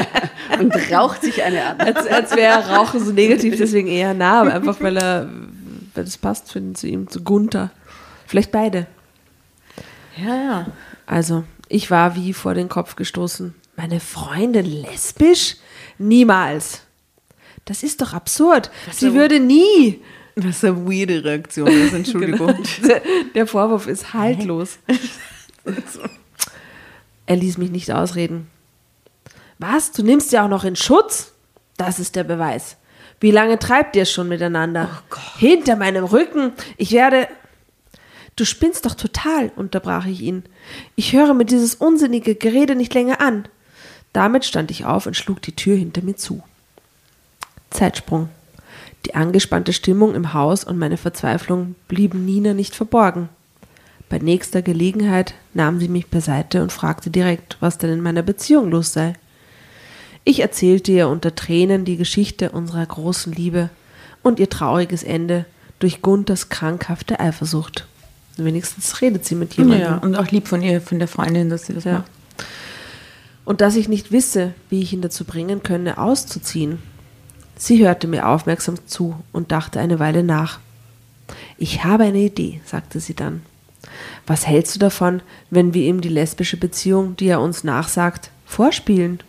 Und 0.58 0.74
raucht 0.92 1.22
sich 1.22 1.42
eine 1.42 1.64
an. 1.64 1.80
Als, 1.80 2.06
als 2.06 2.36
wäre 2.36 2.68
Rauchen 2.68 3.04
so 3.04 3.12
negativ, 3.12 3.56
deswegen 3.56 3.88
eher 3.88 4.14
nah, 4.14 4.42
einfach 4.42 4.80
weil 4.80 4.96
er, 4.96 5.28
weil 5.94 6.04
das 6.04 6.16
passt 6.16 6.54
ihn, 6.54 6.74
zu 6.74 6.86
ihm, 6.86 7.08
zu 7.08 7.22
Gunther. 7.22 7.70
Vielleicht 8.34 8.50
beide. 8.50 8.88
ja, 10.16 10.34
ja. 10.34 10.66
Also, 11.06 11.44
ich 11.68 11.88
war 11.92 12.16
wie 12.16 12.32
vor 12.32 12.54
den 12.54 12.68
Kopf 12.68 12.96
gestoßen. 12.96 13.54
Meine 13.76 14.00
Freundin 14.00 14.66
lesbisch? 14.66 15.54
Niemals. 15.98 16.80
Das 17.64 17.84
ist 17.84 18.02
doch 18.02 18.12
absurd. 18.12 18.72
Sie 18.90 19.14
würde 19.14 19.38
nie. 19.38 20.02
Was 20.34 20.64
eine 20.64 20.84
weirde 20.84 21.22
Reaktion 21.22 21.68
ist, 21.68 21.92
Entschuldigung. 21.94 22.56
Der- 22.84 23.02
Der 23.36 23.46
Vorwurf 23.46 23.86
ist 23.86 24.12
haltlos. 24.14 24.78
Er 27.26 27.36
ließ 27.36 27.56
mich 27.58 27.70
nicht 27.70 27.92
ausreden. 27.92 28.50
Was? 29.60 29.92
Du 29.92 30.02
nimmst 30.02 30.30
sie 30.30 30.40
auch 30.40 30.48
noch 30.48 30.64
in 30.64 30.74
Schutz? 30.74 31.32
Das 31.76 32.00
ist 32.00 32.16
der 32.16 32.24
Beweis. 32.24 32.78
Wie 33.20 33.30
lange 33.30 33.60
treibt 33.60 33.94
ihr 33.94 34.02
es 34.02 34.10
schon 34.12 34.28
miteinander? 34.28 35.02
Hinter 35.38 35.76
meinem 35.76 36.04
Rücken. 36.04 36.52
Ich 36.76 36.90
werde. 36.90 37.28
Du 38.36 38.44
spinnst 38.44 38.84
doch 38.84 38.94
total, 38.94 39.52
unterbrach 39.54 40.06
ich 40.06 40.20
ihn. 40.20 40.42
Ich 40.96 41.12
höre 41.12 41.34
mir 41.34 41.44
dieses 41.44 41.76
unsinnige 41.76 42.34
Gerede 42.34 42.74
nicht 42.74 42.92
länger 42.94 43.20
an. 43.20 43.46
Damit 44.12 44.44
stand 44.44 44.70
ich 44.70 44.84
auf 44.84 45.06
und 45.06 45.16
schlug 45.16 45.42
die 45.42 45.54
Tür 45.54 45.76
hinter 45.76 46.02
mir 46.02 46.16
zu. 46.16 46.42
Zeitsprung. 47.70 48.28
Die 49.06 49.14
angespannte 49.14 49.72
Stimmung 49.72 50.14
im 50.14 50.32
Haus 50.32 50.64
und 50.64 50.78
meine 50.78 50.96
Verzweiflung 50.96 51.74
blieben 51.88 52.24
Nina 52.24 52.54
nicht 52.54 52.74
verborgen. 52.74 53.28
Bei 54.08 54.18
nächster 54.18 54.62
Gelegenheit 54.62 55.34
nahm 55.52 55.78
sie 55.78 55.88
mich 55.88 56.06
beiseite 56.08 56.62
und 56.62 56.72
fragte 56.72 57.10
direkt, 57.10 57.56
was 57.60 57.78
denn 57.78 57.90
in 57.90 58.00
meiner 58.00 58.22
Beziehung 58.22 58.70
los 58.70 58.92
sei. 58.92 59.14
Ich 60.24 60.40
erzählte 60.40 60.92
ihr 60.92 61.08
unter 61.08 61.34
Tränen 61.34 61.84
die 61.84 61.96
Geschichte 61.96 62.50
unserer 62.50 62.86
großen 62.86 63.32
Liebe 63.32 63.70
und 64.22 64.40
ihr 64.40 64.48
trauriges 64.48 65.02
Ende 65.02 65.44
durch 65.78 66.00
Gunthers 66.00 66.48
krankhafte 66.48 67.20
Eifersucht. 67.20 67.86
Wenigstens 68.36 69.00
redet 69.00 69.24
sie 69.24 69.34
mit 69.36 69.54
jemandem. 69.54 69.80
Ja, 69.80 69.96
und 69.98 70.16
auch 70.16 70.28
lieb 70.30 70.48
von 70.48 70.60
ihr, 70.62 70.80
von 70.80 70.98
der 70.98 71.08
Freundin, 71.08 71.50
dass 71.50 71.66
sie 71.66 71.74
das 71.74 71.84
Ja. 71.84 71.92
macht. 71.98 72.10
Und 73.44 73.60
dass 73.60 73.76
ich 73.76 73.88
nicht 73.88 74.10
wisse, 74.10 74.54
wie 74.70 74.80
ich 74.82 74.92
ihn 74.92 75.02
dazu 75.02 75.24
bringen 75.24 75.62
könne, 75.62 75.98
auszuziehen. 75.98 76.78
Sie 77.56 77.84
hörte 77.86 78.08
mir 78.08 78.26
aufmerksam 78.28 78.76
zu 78.86 79.14
und 79.32 79.52
dachte 79.52 79.78
eine 79.80 79.98
Weile 79.98 80.22
nach. 80.24 80.58
Ich 81.58 81.84
habe 81.84 82.04
eine 82.04 82.18
Idee, 82.18 82.60
sagte 82.64 83.00
sie 83.00 83.14
dann. 83.14 83.42
Was 84.26 84.46
hältst 84.46 84.74
du 84.74 84.78
davon, 84.78 85.20
wenn 85.50 85.74
wir 85.74 85.86
ihm 85.86 86.00
die 86.00 86.08
lesbische 86.08 86.56
Beziehung, 86.56 87.16
die 87.16 87.26
er 87.28 87.40
uns 87.40 87.62
nachsagt, 87.64 88.30
vorspielen? 88.46 89.20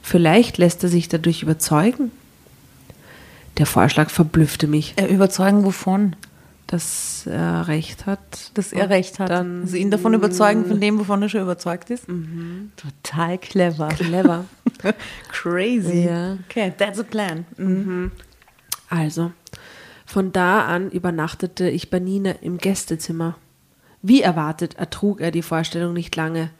Vielleicht 0.00 0.58
lässt 0.58 0.82
er 0.84 0.88
sich 0.88 1.08
dadurch 1.08 1.42
überzeugen. 1.42 2.12
Der 3.58 3.66
Vorschlag 3.66 4.10
verblüffte 4.10 4.68
mich, 4.68 4.94
Äh, 4.96 5.06
überzeugen 5.06 5.64
wovon? 5.64 6.14
Dass 6.66 7.26
er 7.26 7.68
recht 7.68 8.06
hat. 8.06 8.50
Dass 8.54 8.72
er 8.72 8.90
recht 8.90 9.18
hat. 9.18 9.30
Dann- 9.30 9.62
also 9.62 9.76
ihn 9.76 9.90
davon 9.90 10.14
überzeugen, 10.14 10.64
von 10.66 10.80
dem, 10.80 10.98
wovon 10.98 11.22
er 11.22 11.28
schon 11.28 11.42
überzeugt 11.42 11.90
ist. 11.90 12.06
Total 12.76 13.38
clever. 13.38 13.88
Clever. 13.88 14.44
Crazy. 15.30 16.04
Ja. 16.06 16.38
Okay, 16.48 16.72
that's 16.76 16.98
a 16.98 17.02
plan. 17.04 17.46
Mhm. 17.56 18.10
Also, 18.88 19.32
von 20.04 20.32
da 20.32 20.66
an 20.66 20.90
übernachtete 20.90 21.68
ich 21.68 21.90
bei 21.90 21.98
Nina 22.00 22.32
im 22.40 22.58
Gästezimmer. 22.58 23.36
Wie 24.02 24.22
erwartet 24.22 24.74
ertrug 24.74 25.20
er 25.20 25.30
die 25.30 25.42
Vorstellung 25.42 25.92
nicht 25.92 26.14
lange. 26.16 26.50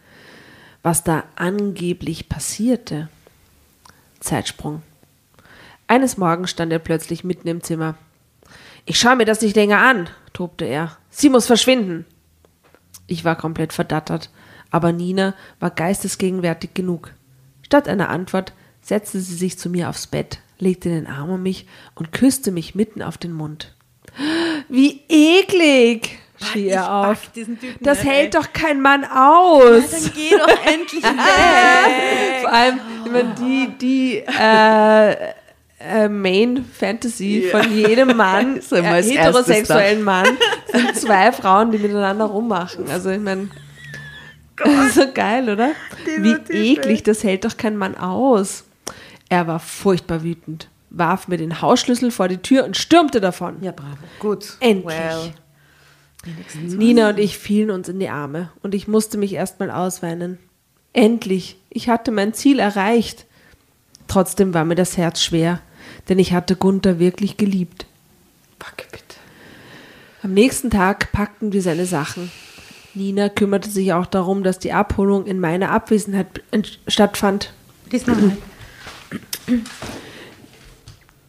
Was 0.82 1.04
da 1.04 1.24
angeblich 1.36 2.28
passierte. 2.28 3.08
Zeitsprung. 4.20 4.82
Eines 5.88 6.16
Morgens 6.16 6.50
stand 6.50 6.72
er 6.72 6.78
plötzlich 6.80 7.22
mitten 7.22 7.46
im 7.48 7.62
Zimmer. 7.62 7.94
Ich 8.86 9.00
schaue 9.00 9.16
mir 9.16 9.24
das 9.24 9.40
nicht 9.40 9.56
länger 9.56 9.80
an, 9.80 10.08
tobte 10.32 10.64
er. 10.64 10.96
Sie 11.10 11.28
muss 11.28 11.46
verschwinden. 11.46 12.06
Ich 13.08 13.24
war 13.24 13.36
komplett 13.36 13.72
verdattert, 13.72 14.30
aber 14.70 14.92
Nina 14.92 15.34
war 15.58 15.70
geistesgegenwärtig 15.70 16.72
genug. 16.72 17.12
Statt 17.62 17.88
einer 17.88 18.10
Antwort 18.10 18.52
setzte 18.80 19.20
sie 19.20 19.34
sich 19.34 19.58
zu 19.58 19.68
mir 19.70 19.88
aufs 19.88 20.06
Bett, 20.06 20.38
legte 20.60 20.88
den 20.88 21.08
Arm 21.08 21.30
um 21.30 21.42
mich 21.42 21.66
und 21.96 22.12
küsste 22.12 22.52
mich 22.52 22.76
mitten 22.76 23.02
auf 23.02 23.18
den 23.18 23.32
Mund. 23.32 23.74
Wie 24.68 25.02
eklig! 25.08 26.18
schrie 26.40 26.68
er 26.68 26.92
auf. 26.92 27.30
Das 27.80 27.98
nicht, 27.98 28.08
hält 28.12 28.34
ey. 28.34 28.40
doch 28.40 28.52
kein 28.52 28.80
Mann 28.80 29.04
aus. 29.04 29.90
Dann 29.90 30.12
geh 30.14 30.30
doch 30.36 30.66
endlich 30.66 31.02
weg. 31.02 32.40
Vor 32.42 32.52
allem, 32.52 32.80
meine, 33.10 33.34
die, 33.34 33.68
die 33.78 34.16
äh, 34.18 35.32
äh, 35.78 36.08
Main 36.08 36.64
Fantasy 36.64 37.48
von 37.50 37.70
jedem 37.72 38.16
Mann, 38.16 38.60
äh, 38.70 39.02
heterosexuellen 39.02 40.02
Mann, 40.02 40.26
sind 40.72 40.96
zwei 40.96 41.32
Frauen, 41.32 41.70
die 41.70 41.78
miteinander 41.78 42.24
rummachen. 42.26 42.88
Also 42.90 43.10
ich 43.10 43.20
meine, 43.20 43.48
so 44.94 45.12
geil, 45.12 45.48
oder? 45.48 45.72
Wie 46.18 46.72
eklig, 46.72 47.02
das 47.02 47.22
hält 47.24 47.44
doch 47.44 47.56
kein 47.56 47.76
Mann 47.76 47.96
aus. 47.96 48.64
Er 49.28 49.46
war 49.46 49.58
furchtbar 49.58 50.22
wütend, 50.22 50.68
warf 50.90 51.28
mir 51.28 51.36
den 51.36 51.60
Hausschlüssel 51.60 52.10
vor 52.10 52.28
die 52.28 52.38
Tür 52.38 52.64
und 52.64 52.76
stürmte 52.76 53.20
davon. 53.20 53.56
Ja, 53.60 53.72
bravo. 53.72 53.98
Gut. 54.20 54.56
Endlich. 54.60 54.86
Well. 54.86 55.32
Nina 56.64 57.10
und 57.10 57.18
ich 57.18 57.38
fielen 57.38 57.70
uns 57.70 57.88
in 57.88 58.00
die 58.00 58.08
Arme 58.08 58.50
und 58.62 58.74
ich 58.74 58.88
musste 58.88 59.18
mich 59.18 59.34
erstmal 59.34 59.70
ausweinen. 59.70 60.38
Endlich, 60.92 61.58
ich 61.70 61.88
hatte 61.88 62.10
mein 62.10 62.34
Ziel 62.34 62.58
erreicht. 62.58 63.26
Trotzdem 64.08 64.54
war 64.54 64.64
mir 64.64 64.74
das 64.76 64.96
Herz 64.96 65.22
schwer, 65.22 65.60
denn 66.08 66.18
ich 66.18 66.32
hatte 66.32 66.56
Gunther 66.56 66.98
wirklich 66.98 67.36
geliebt. 67.36 67.86
Fuck, 68.58 68.90
bitte. 68.90 69.16
Am 70.22 70.34
nächsten 70.34 70.70
Tag 70.70 71.12
packten 71.12 71.52
wir 71.52 71.62
seine 71.62 71.86
Sachen. 71.86 72.30
Nina 72.94 73.28
kümmerte 73.28 73.70
sich 73.70 73.92
auch 73.92 74.06
darum, 74.06 74.42
dass 74.42 74.58
die 74.58 74.72
Abholung 74.72 75.26
in 75.26 75.38
meiner 75.38 75.70
Abwesenheit 75.70 76.40
stattfand. 76.88 77.52
Diesmal. 77.92 78.36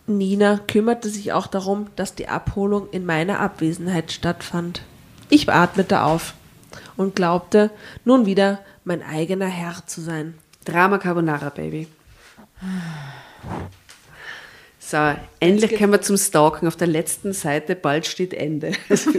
Nina 0.08 0.60
kümmerte 0.66 1.10
sich 1.10 1.34
auch 1.34 1.48
darum, 1.48 1.88
dass 1.98 2.16
die 2.16 2.30
Abholung 2.30 2.90
in 2.92 3.06
meiner 3.06 3.40
Abwesenheit 3.40 4.14
stattfand. 4.14 4.82
Ich 5.30 5.50
atmete 5.50 6.02
auf 6.04 6.34
und 6.96 7.16
glaubte, 7.16 7.70
nun 8.06 8.26
wieder 8.26 8.60
mein 8.86 9.04
eigener 9.04 9.48
Herr 9.48 9.86
zu 9.86 10.00
sein. 10.00 10.36
Drama 10.64 10.98
Carbonara, 10.98 11.50
Baby. 11.50 11.88
So, 14.90 14.98
endlich 15.42 15.78
kommen 15.78 15.92
wir 15.92 16.02
zum 16.02 16.16
Stalken. 16.16 16.66
Auf 16.66 16.78
der 16.78 16.88
letzten 16.88 17.34
Seite, 17.34 17.76
bald 17.76 18.08
steht 18.08 18.34
Ende. 18.34 18.72
Also, 18.90 19.12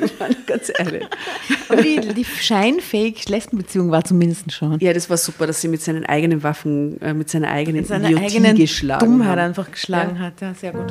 ganz 0.46 0.72
ehrlich. 0.78 1.04
Aber 1.68 1.82
die, 1.82 2.00
die 2.00 2.24
scheinfähig 2.24 3.28
Lesbenbeziehung 3.28 3.90
war 3.90 4.02
zumindest 4.02 4.50
schon. 4.50 4.78
Ja, 4.80 4.94
das 4.94 5.10
war 5.10 5.18
super, 5.18 5.46
dass 5.46 5.60
sie 5.60 5.68
mit 5.68 5.82
seinen 5.82 6.06
eigenen 6.06 6.42
Waffen, 6.42 6.98
äh, 7.02 7.12
mit 7.12 7.28
seiner 7.28 7.50
eigenen 7.50 7.84
Seine 7.84 8.06
Idiotie 8.06 8.36
eigene 8.38 8.54
geschlagen 8.54 9.04
Dummheit 9.04 9.28
haben. 9.28 9.38
einfach 9.40 9.70
geschlagen 9.70 10.18
hat. 10.18 10.40
Ja, 10.40 10.54
sehr 10.54 10.72
gut. 10.72 10.90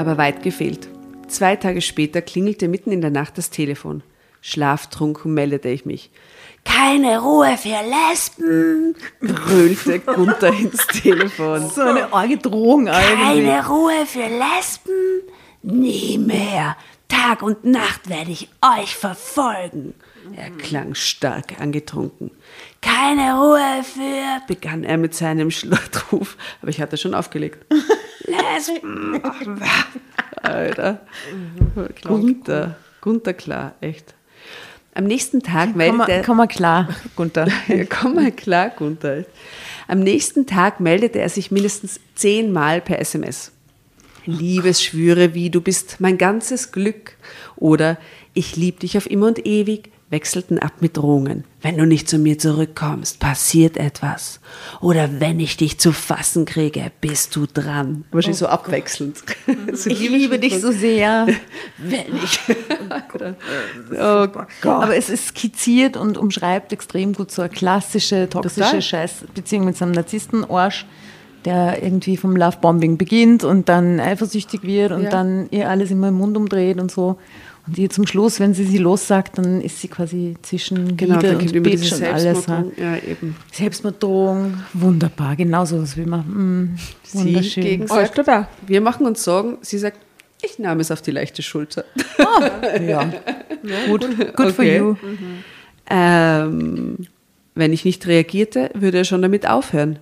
Aber 0.00 0.16
weit 0.16 0.42
gefehlt. 0.42 0.88
Zwei 1.28 1.56
Tage 1.56 1.82
später 1.82 2.22
klingelte 2.22 2.68
mitten 2.68 2.90
in 2.90 3.02
der 3.02 3.10
Nacht 3.10 3.36
das 3.36 3.50
Telefon. 3.50 4.02
Schlaftrunken 4.40 5.34
meldete 5.34 5.68
ich 5.68 5.84
mich. 5.84 6.10
Keine 6.64 7.20
Ruhe 7.20 7.58
für 7.58 7.68
Lesben, 7.68 8.96
brüllte 9.20 9.98
Gunther 9.98 10.54
ins 10.54 10.86
Telefon. 10.86 11.68
So 11.68 11.82
eine 11.82 12.10
arge 12.14 12.38
Drohung 12.38 12.86
irgendwie. 12.86 13.44
Keine 13.44 13.68
Ruhe 13.68 14.06
für 14.06 14.20
Lesben? 14.20 15.20
Nie 15.62 16.16
mehr. 16.16 16.78
Tag 17.08 17.42
und 17.42 17.66
Nacht 17.66 18.08
werde 18.08 18.30
ich 18.30 18.48
euch 18.62 18.96
verfolgen. 18.96 19.92
Er 20.34 20.48
klang 20.48 20.94
stark 20.94 21.60
angetrunken. 21.60 22.30
Keine 22.80 23.34
Ruhe 23.34 23.82
für, 23.82 24.46
begann 24.48 24.82
er 24.82 24.96
mit 24.96 25.14
seinem 25.14 25.50
Schlachtruf, 25.50 26.38
aber 26.62 26.70
ich 26.70 26.80
hatte 26.80 26.96
schon 26.96 27.12
aufgelegt. 27.12 27.66
Lesben. 28.26 29.20
Alter. 30.42 31.00
Gunther. 32.04 32.76
Gunther 33.00 33.34
klar, 33.34 33.74
echt. 33.80 34.14
Am 34.92 35.04
nächsten 35.04 35.40
Tag 35.42 35.68
Komm 35.68 35.76
meldete 35.78 36.22
komm 36.24 36.36
mal 36.38 36.48
klar, 36.48 36.88
Gunther. 37.16 37.48
ja, 37.68 37.84
komm 37.84 38.16
mal 38.16 38.32
klar, 38.32 38.70
Gunther. 38.70 39.24
Am 39.88 40.00
nächsten 40.00 40.46
Tag 40.46 40.80
meldete 40.80 41.20
er 41.20 41.28
sich 41.28 41.50
mindestens 41.50 42.00
zehnmal 42.14 42.80
per 42.80 42.98
SMS. 42.98 43.52
Liebesschwüre 44.26 45.34
wie 45.34 45.50
du 45.50 45.60
bist 45.60 45.96
mein 46.00 46.18
ganzes 46.18 46.72
Glück 46.72 47.16
oder 47.56 47.98
ich 48.34 48.56
lieb 48.56 48.80
dich 48.80 48.96
auf 48.98 49.08
immer 49.08 49.28
und 49.28 49.46
ewig 49.46 49.90
wechselten 50.10 50.58
ab 50.58 50.74
mit 50.80 50.96
Drohungen. 50.96 51.44
Wenn 51.62 51.76
du 51.76 51.84
nicht 51.86 52.08
zu 52.08 52.16
mir 52.18 52.38
zurückkommst, 52.38 53.18
passiert 53.18 53.76
etwas. 53.76 54.40
Oder 54.80 55.20
wenn 55.20 55.38
ich 55.40 55.58
dich 55.58 55.78
zu 55.78 55.92
fassen 55.92 56.46
kriege, 56.46 56.90
bist 57.02 57.36
du 57.36 57.46
dran. 57.46 58.04
Wahrscheinlich 58.12 58.38
so 58.38 58.46
abwechselnd. 58.46 59.18
So 59.74 59.90
Ich 59.90 60.00
liebe 60.00 60.38
dich 60.38 60.58
so 60.60 60.72
sehr. 60.72 61.26
wenn 61.78 62.16
ich. 62.24 62.40
oh 63.92 64.26
Gott. 64.26 64.46
Aber 64.64 64.96
es 64.96 65.10
ist 65.10 65.28
skizziert 65.28 65.96
und 65.96 66.16
umschreibt 66.16 66.72
extrem 66.72 67.12
gut 67.12 67.30
so 67.30 67.42
eine 67.42 67.50
klassische, 67.50 68.28
toxische. 68.28 68.80
Scheißbeziehung 68.80 69.64
mit 69.64 69.76
so 69.76 69.84
einem 69.84 69.92
Narzissten-Arsch. 69.92 70.86
der 71.46 71.82
irgendwie 71.82 72.18
vom 72.18 72.36
Lovebombing 72.36 72.98
beginnt 72.98 73.44
und 73.44 73.70
dann 73.70 73.98
eifersüchtig 73.98 74.62
wird 74.62 74.92
und 74.92 75.04
Ja. 75.04 75.10
dann 75.10 75.48
ihr 75.50 75.70
alles 75.70 75.90
immer 75.90 76.08
im 76.08 76.14
Mund 76.16 76.36
umdreht 76.36 76.78
und 76.78 76.90
so. 76.90 77.16
Und 77.66 77.78
ihr 77.78 77.90
zum 77.90 78.06
Schluss, 78.06 78.40
wenn 78.40 78.54
sie 78.54 78.64
sie 78.64 78.78
lossagt, 78.78 79.38
dann 79.38 79.60
ist 79.60 79.80
sie 79.80 79.88
quasi 79.88 80.34
zwischen 80.42 80.96
Genau, 80.96 81.20
Liebe 81.20 81.36
und 81.58 81.62
Bitch 81.62 81.92
und 81.92 82.02
alles. 82.02 82.22
Selbstmordung. 82.22 82.72
Ja, 82.76 82.96
eben. 82.96 83.36
Selbstmorddrohung, 83.52 84.54
wunderbar, 84.72 85.36
genau 85.36 85.64
so 85.64 85.80
was 85.80 85.96
will 85.96 86.06
man. 86.06 86.20
Mm, 86.20 86.76
Sie 87.04 87.18
wunderschön. 87.18 87.62
gegen 87.64 87.82
Oh, 87.84 87.86
sagt, 87.94 88.18
da. 88.26 88.48
wir 88.66 88.80
machen 88.80 89.06
uns 89.06 89.22
Sorgen. 89.22 89.58
Sie 89.60 89.78
sagt, 89.78 89.98
ich 90.42 90.58
nahm 90.58 90.80
es 90.80 90.90
auf 90.90 91.02
die 91.02 91.10
leichte 91.10 91.42
Schulter. 91.42 91.84
ja. 92.86 93.12
Gut, 93.86 94.06
good 94.34 94.52
for 94.52 94.64
Okay. 94.64 94.78
you. 94.78 94.96
Ähm, 95.88 96.96
wenn 97.54 97.72
ich 97.72 97.84
nicht 97.84 98.06
reagierte, 98.06 98.70
würde 98.74 98.98
er 98.98 99.04
schon 99.04 99.22
damit 99.22 99.46
aufhören. 99.48 99.98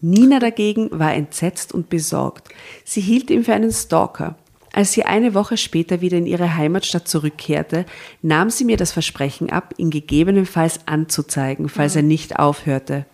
Nina 0.00 0.38
dagegen 0.38 0.88
war 0.92 1.14
entsetzt 1.14 1.72
und 1.72 1.88
besorgt. 1.88 2.48
Sie 2.84 3.00
hielt 3.00 3.30
ihn 3.30 3.44
für 3.44 3.54
einen 3.54 3.72
Stalker. 3.72 4.36
Als 4.76 4.92
sie 4.92 5.06
eine 5.06 5.32
Woche 5.32 5.56
später 5.56 6.02
wieder 6.02 6.18
in 6.18 6.26
ihre 6.26 6.54
Heimatstadt 6.54 7.08
zurückkehrte, 7.08 7.86
nahm 8.20 8.50
sie 8.50 8.66
mir 8.66 8.76
das 8.76 8.92
Versprechen 8.92 9.48
ab, 9.48 9.72
ihn 9.78 9.88
gegebenenfalls 9.88 10.80
anzuzeigen, 10.86 11.70
falls 11.70 11.96
er 11.96 12.02
nicht 12.02 12.38
aufhörte. 12.38 13.06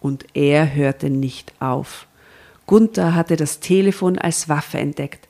Und 0.00 0.26
er 0.34 0.74
hörte 0.74 1.08
nicht 1.08 1.54
auf. 1.60 2.06
Gunther 2.66 3.14
hatte 3.14 3.36
das 3.36 3.58
Telefon 3.58 4.18
als 4.18 4.50
Waffe 4.50 4.76
entdeckt. 4.76 5.28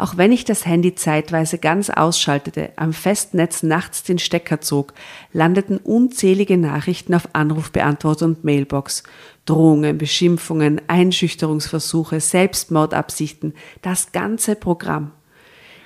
Auch 0.00 0.16
wenn 0.16 0.32
ich 0.32 0.46
das 0.46 0.64
Handy 0.64 0.94
zeitweise 0.94 1.58
ganz 1.58 1.90
ausschaltete, 1.90 2.70
am 2.76 2.94
Festnetz 2.94 3.62
nachts 3.62 4.02
den 4.02 4.18
Stecker 4.18 4.62
zog, 4.62 4.94
landeten 5.34 5.76
unzählige 5.76 6.56
Nachrichten 6.56 7.12
auf 7.12 7.28
Anrufbeantworter 7.34 8.24
und 8.24 8.42
Mailbox. 8.42 9.02
Drohungen, 9.44 9.98
Beschimpfungen, 9.98 10.80
Einschüchterungsversuche, 10.86 12.18
Selbstmordabsichten, 12.18 13.52
das 13.82 14.12
ganze 14.12 14.56
Programm. 14.56 15.10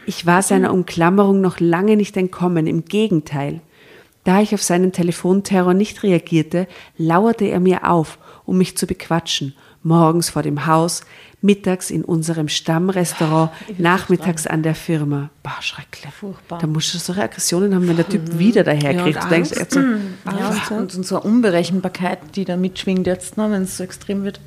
Ich 0.07 0.27
war 0.27 0.43
seiner 0.43 0.73
Umklammerung 0.73 1.41
noch 1.41 1.59
lange 1.59 1.97
nicht 1.97 2.17
entkommen, 2.17 2.69
im 2.69 2.85
Gegenteil. 2.85 3.63
Da 4.23 4.41
ich 4.41 4.55
auf 4.55 4.63
seinen 4.63 4.93
Telefonterror 4.93 5.75
nicht 5.75 6.05
reagierte, 6.05 6.69
lauerte 6.97 7.47
er 7.47 7.59
mir 7.59 7.91
auf, 7.91 8.19
um 8.45 8.59
mich 8.59 8.77
zu 8.77 8.87
bequatschen. 8.87 9.57
Morgens 9.85 10.31
vor 10.31 10.43
dem 10.43 10.67
Haus, 10.67 11.03
mittags 11.43 11.91
in 11.91 12.05
unserem 12.05 12.49
Stammrestaurant, 12.49 13.51
nachmittags 13.79 14.47
an 14.47 14.63
der 14.63 14.75
Firma. 14.75 15.29
Bah, 15.43 15.61
schrecklich. 15.61 16.13
Furchtbar. 16.13 16.59
Da 16.59 16.67
musst 16.67 16.95
du 16.95 16.99
solche 16.99 17.23
Aggressionen 17.23 17.75
haben, 17.75 17.87
wenn 17.87 17.97
der 17.97 18.09
Typ 18.09 18.39
wieder 18.39 18.65
daherkriegt. 18.65 19.17
Ja, 19.17 19.23
und 19.25 19.31
denkst, 19.31 19.51
Angst. 19.51 19.61
jetzt 19.61 19.75
so, 19.75 19.81
Ja, 19.81 20.77
und, 20.77 20.95
und 20.95 21.07
so 21.07 21.21
eine 21.21 21.31
Unberechenbarkeit, 21.31 22.19
die 22.35 22.47
da 22.47 22.57
mitschwingt 22.57 23.07
jetzt, 23.07 23.37
ne, 23.37 23.51
wenn 23.51 23.63
es 23.63 23.77
so 23.77 23.85
extrem 23.85 24.25
wird. 24.25 24.41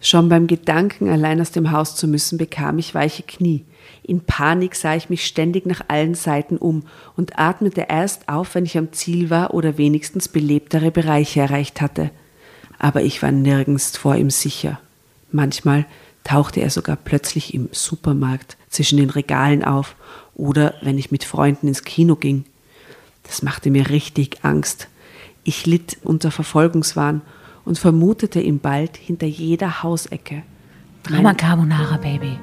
Schon 0.00 0.28
beim 0.28 0.46
Gedanken, 0.46 1.08
allein 1.08 1.40
aus 1.40 1.50
dem 1.50 1.72
Haus 1.72 1.96
zu 1.96 2.06
müssen, 2.06 2.38
bekam 2.38 2.78
ich 2.78 2.94
weiche 2.94 3.24
Knie. 3.24 3.64
In 4.04 4.20
Panik 4.20 4.76
sah 4.76 4.94
ich 4.94 5.10
mich 5.10 5.26
ständig 5.26 5.66
nach 5.66 5.82
allen 5.88 6.14
Seiten 6.14 6.56
um 6.56 6.84
und 7.16 7.38
atmete 7.38 7.86
erst 7.88 8.28
auf, 8.28 8.54
wenn 8.54 8.64
ich 8.64 8.78
am 8.78 8.92
Ziel 8.92 9.28
war 9.28 9.54
oder 9.54 9.76
wenigstens 9.76 10.28
belebtere 10.28 10.92
Bereiche 10.92 11.40
erreicht 11.40 11.80
hatte. 11.80 12.10
Aber 12.78 13.02
ich 13.02 13.22
war 13.22 13.32
nirgends 13.32 13.96
vor 13.96 14.16
ihm 14.16 14.30
sicher. 14.30 14.80
Manchmal 15.32 15.86
tauchte 16.24 16.60
er 16.60 16.70
sogar 16.70 16.96
plötzlich 16.96 17.54
im 17.54 17.68
Supermarkt 17.72 18.56
zwischen 18.68 18.98
den 18.98 19.10
Regalen 19.10 19.64
auf 19.64 19.96
oder 20.34 20.74
wenn 20.82 20.98
ich 20.98 21.10
mit 21.10 21.24
Freunden 21.24 21.68
ins 21.68 21.84
Kino 21.84 22.16
ging. 22.16 22.44
Das 23.24 23.42
machte 23.42 23.70
mir 23.70 23.90
richtig 23.90 24.44
Angst. 24.44 24.88
Ich 25.44 25.66
litt 25.66 25.98
unter 26.02 26.30
Verfolgungswahn 26.30 27.22
und 27.64 27.78
vermutete 27.78 28.40
ihn 28.40 28.60
bald 28.60 28.96
hinter 28.96 29.26
jeder 29.26 29.82
Hausecke. 29.82 30.42
Drama 31.02 31.34
Carbonara, 31.34 31.96
Baby. 31.96 32.38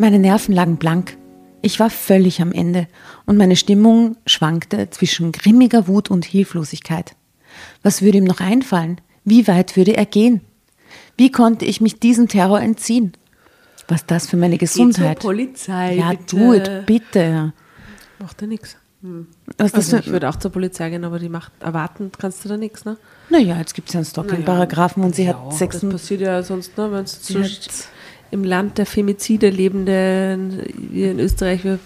Meine 0.00 0.18
Nerven 0.18 0.54
lagen 0.54 0.78
blank. 0.78 1.18
Ich 1.60 1.78
war 1.78 1.90
völlig 1.90 2.40
am 2.40 2.52
Ende 2.52 2.88
und 3.26 3.36
meine 3.36 3.54
Stimmung 3.54 4.16
schwankte 4.24 4.88
zwischen 4.88 5.30
grimmiger 5.30 5.88
Wut 5.88 6.10
und 6.10 6.24
Hilflosigkeit. 6.24 7.14
Was 7.82 8.00
würde 8.00 8.16
ihm 8.16 8.24
noch 8.24 8.40
einfallen? 8.40 8.98
Wie 9.26 9.46
weit 9.46 9.76
würde 9.76 9.94
er 9.94 10.06
gehen? 10.06 10.40
Wie 11.18 11.30
konnte 11.30 11.66
ich 11.66 11.82
mich 11.82 12.00
diesem 12.00 12.28
Terror 12.28 12.62
entziehen? 12.62 13.12
Was 13.88 14.06
das 14.06 14.26
für 14.26 14.38
meine 14.38 14.56
Gesundheit? 14.56 15.18
Polizei. 15.18 15.96
ja, 15.96 16.12
bitte. 16.12 16.36
do 16.36 16.54
it, 16.54 16.86
bitte. 16.86 17.52
Macht 18.18 18.40
ja 18.40 18.46
nichts. 18.46 18.78
Was 19.58 19.72
das 19.72 19.92
Also 19.92 19.98
ich 19.98 20.10
würde 20.10 20.30
auch 20.30 20.36
zur 20.36 20.50
Polizei 20.50 20.88
gehen, 20.88 21.04
aber 21.04 21.18
die 21.18 21.28
macht 21.28 21.52
erwarten 21.60 22.10
kannst 22.18 22.42
du 22.44 22.48
da 22.48 22.56
nichts, 22.56 22.86
ne? 22.86 22.96
naja, 23.28 23.58
jetzt 23.58 23.74
gibt 23.74 23.88
es 23.88 23.94
ja 23.94 23.98
einen 23.98 24.06
Stalking-Paragraphen 24.06 25.02
und 25.02 25.14
sie 25.14 25.28
hat 25.28 25.36
Das 25.48 25.58
sechs 25.58 25.80
passiert 25.80 26.22
ja 26.22 26.42
sonst, 26.42 26.76
ne? 26.78 26.90
Wenn 26.90 27.04
es 27.04 27.28
hat- 27.34 27.88
im 28.30 28.44
Land 28.44 28.78
der 28.78 28.86
Femizide 28.86 29.50
lebende, 29.50 30.64
wie 30.76 31.04
in 31.04 31.18
Österreich, 31.18 31.64
wir, 31.64 31.78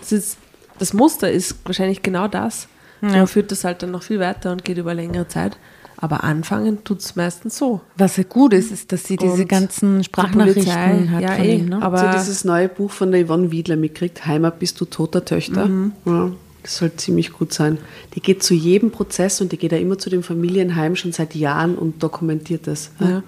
das, 0.00 0.12
ist, 0.12 0.38
das 0.78 0.92
Muster 0.92 1.30
ist 1.30 1.56
wahrscheinlich 1.64 2.02
genau 2.02 2.28
das. 2.28 2.68
Man 3.00 3.26
führt 3.26 3.50
das 3.50 3.64
halt 3.64 3.82
dann 3.82 3.90
noch 3.90 4.04
viel 4.04 4.20
weiter 4.20 4.52
und 4.52 4.64
geht 4.64 4.78
über 4.78 4.94
längere 4.94 5.26
Zeit. 5.26 5.58
Aber 5.96 6.24
anfangen 6.24 6.82
tut 6.84 7.00
es 7.00 7.16
meistens 7.16 7.58
so. 7.58 7.80
Was 7.96 8.16
ja 8.16 8.24
gut 8.24 8.52
ist, 8.52 8.72
ist, 8.72 8.92
dass 8.92 9.04
sie 9.04 9.16
diese 9.16 9.42
Und 9.42 9.48
ganzen 9.48 9.98
die 9.98 10.04
Sprachnachrichten 10.04 10.64
Polizei, 10.64 11.08
hat 11.08 11.22
ja, 11.22 11.32
von 11.32 11.44
eh, 11.44 11.54
ihm. 11.56 11.68
Ne? 11.68 11.82
aber- 11.82 12.02
ihr 12.02 12.10
dieses 12.18 12.44
neue 12.44 12.68
Buch 12.68 12.90
von 12.90 13.12
der 13.12 13.24
Yvonne 13.26 13.50
Wiedler 13.52 13.76
mitkriegt? 13.76 14.26
Heimat 14.26 14.58
bist 14.58 14.80
du 14.80 14.84
toter 14.84 15.24
Töchter. 15.24 15.70
Ja, 16.04 16.32
das 16.62 16.76
soll 16.76 16.92
ziemlich 16.96 17.32
gut 17.32 17.52
sein. 17.52 17.78
Die 18.14 18.20
geht 18.20 18.42
zu 18.42 18.54
jedem 18.54 18.90
Prozess 18.90 19.40
und 19.40 19.52
die 19.52 19.56
geht 19.56 19.72
da 19.72 19.76
immer 19.76 19.98
zu 19.98 20.10
dem 20.10 20.22
Familienheim 20.22 20.96
schon 20.96 21.12
seit 21.12 21.34
Jahren 21.34 21.76
und 21.76 22.02
dokumentiert 22.02 22.66
das. 22.66 22.90
Ja. 23.00 23.22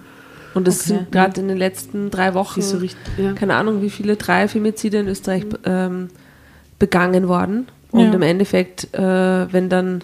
Und 0.55 0.69
es 0.69 0.81
Okay. 0.81 0.89
sind 0.99 1.13
gerade 1.13 1.41
in 1.41 1.49
den 1.49 1.57
letzten 1.59 2.11
drei 2.11 2.35
Wochen, 2.35 2.63
so 2.63 2.79
richtig- 2.79 3.19
ja. 3.19 3.33
keine 3.33 3.57
Ahnung, 3.57 3.83
wie 3.83 3.91
viele, 3.91 4.17
drei 4.17 4.47
Femizide 4.49 4.99
in 4.99 5.09
Österreich 5.09 5.45
ähm, 5.65 6.09
begangen 6.79 7.29
worden. 7.29 7.67
Und 7.91 8.01
Ja. 8.09 8.13
im 8.13 8.23
Endeffekt, 8.23 8.93
äh, 8.95 9.53
wenn 9.53 9.69
dann 9.69 10.03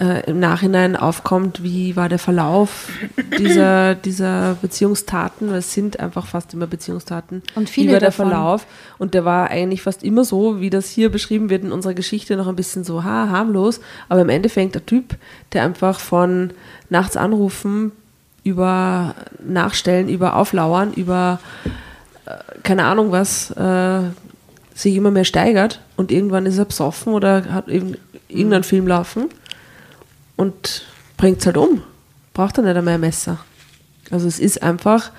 äh, 0.00 0.30
im 0.30 0.38
Nachhinein 0.38 0.94
aufkommt, 0.94 1.64
wie 1.64 1.96
war 1.96 2.08
der 2.08 2.20
Verlauf 2.20 2.88
dieser, 3.36 3.94
dieser 4.04 4.56
Beziehungstaten, 4.62 5.50
weil 5.50 5.58
es 5.58 5.72
sind 5.74 5.98
einfach 5.98 6.24
fast 6.28 6.54
immer 6.54 6.68
Beziehungstaten. 6.68 7.42
Und 7.56 7.68
viele 7.68 7.88
wie 7.88 7.92
war 7.94 7.98
der 8.00 8.10
davon. 8.10 8.28
Verlauf? 8.28 8.66
Und 8.98 9.14
der 9.14 9.24
war 9.24 9.50
eigentlich 9.50 9.82
fast 9.82 10.04
immer 10.04 10.22
so, 10.24 10.60
wie 10.60 10.70
das 10.70 10.88
hier 10.88 11.10
beschrieben 11.10 11.50
wird 11.50 11.64
in 11.64 11.72
unserer 11.72 11.94
Geschichte, 11.94 12.36
noch 12.36 12.46
ein 12.46 12.54
bisschen 12.54 12.84
so 12.84 13.02
ha, 13.02 13.28
harmlos. 13.28 13.80
Aber 14.08 14.20
im 14.20 14.28
Endeffekt 14.28 14.76
der 14.76 14.86
Typ, 14.86 15.16
der 15.52 15.64
einfach 15.64 15.98
von 15.98 16.52
nachts 16.90 17.16
anrufen, 17.16 17.90
über 18.48 19.14
Nachstellen, 19.46 20.08
über 20.08 20.36
Auflauern, 20.36 20.92
über 20.94 21.38
äh, 22.26 22.30
keine 22.62 22.84
Ahnung 22.84 23.10
was, 23.12 23.50
äh, 23.52 24.00
sich 24.74 24.94
immer 24.96 25.10
mehr 25.10 25.24
steigert 25.24 25.80
und 25.96 26.10
irgendwann 26.12 26.46
ist 26.46 26.58
er 26.58 26.64
besoffen 26.64 27.12
oder 27.12 27.44
hat 27.52 27.68
irgend- 27.68 27.98
irgendeinen 28.28 28.64
Film 28.64 28.86
laufen 28.86 29.28
und 30.36 30.84
bringt 31.16 31.40
es 31.40 31.46
halt 31.46 31.56
um. 31.56 31.82
Braucht 32.34 32.58
er 32.58 32.64
nicht 32.64 32.76
einmal 32.76 32.94
ein 32.94 33.00
Messer. 33.00 33.38
Also 34.10 34.28
es 34.28 34.38
ist 34.38 34.62
einfach 34.62 35.10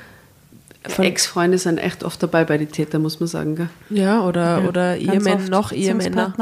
Ex-Freunde 1.03 1.57
sind 1.57 1.77
echt 1.77 2.03
oft 2.05 2.23
dabei 2.23 2.45
bei 2.45 2.57
den 2.57 2.71
Tätern, 2.71 3.01
muss 3.01 3.19
man 3.19 3.27
sagen. 3.27 3.55
Gell? 3.55 3.69
ja, 3.89 4.21
oder, 4.21 4.63
oder 4.67 4.97
Ganz 4.97 5.11
Ehemänner, 5.25 5.49
noch 5.49 5.71
Ehemänner. 5.73 6.33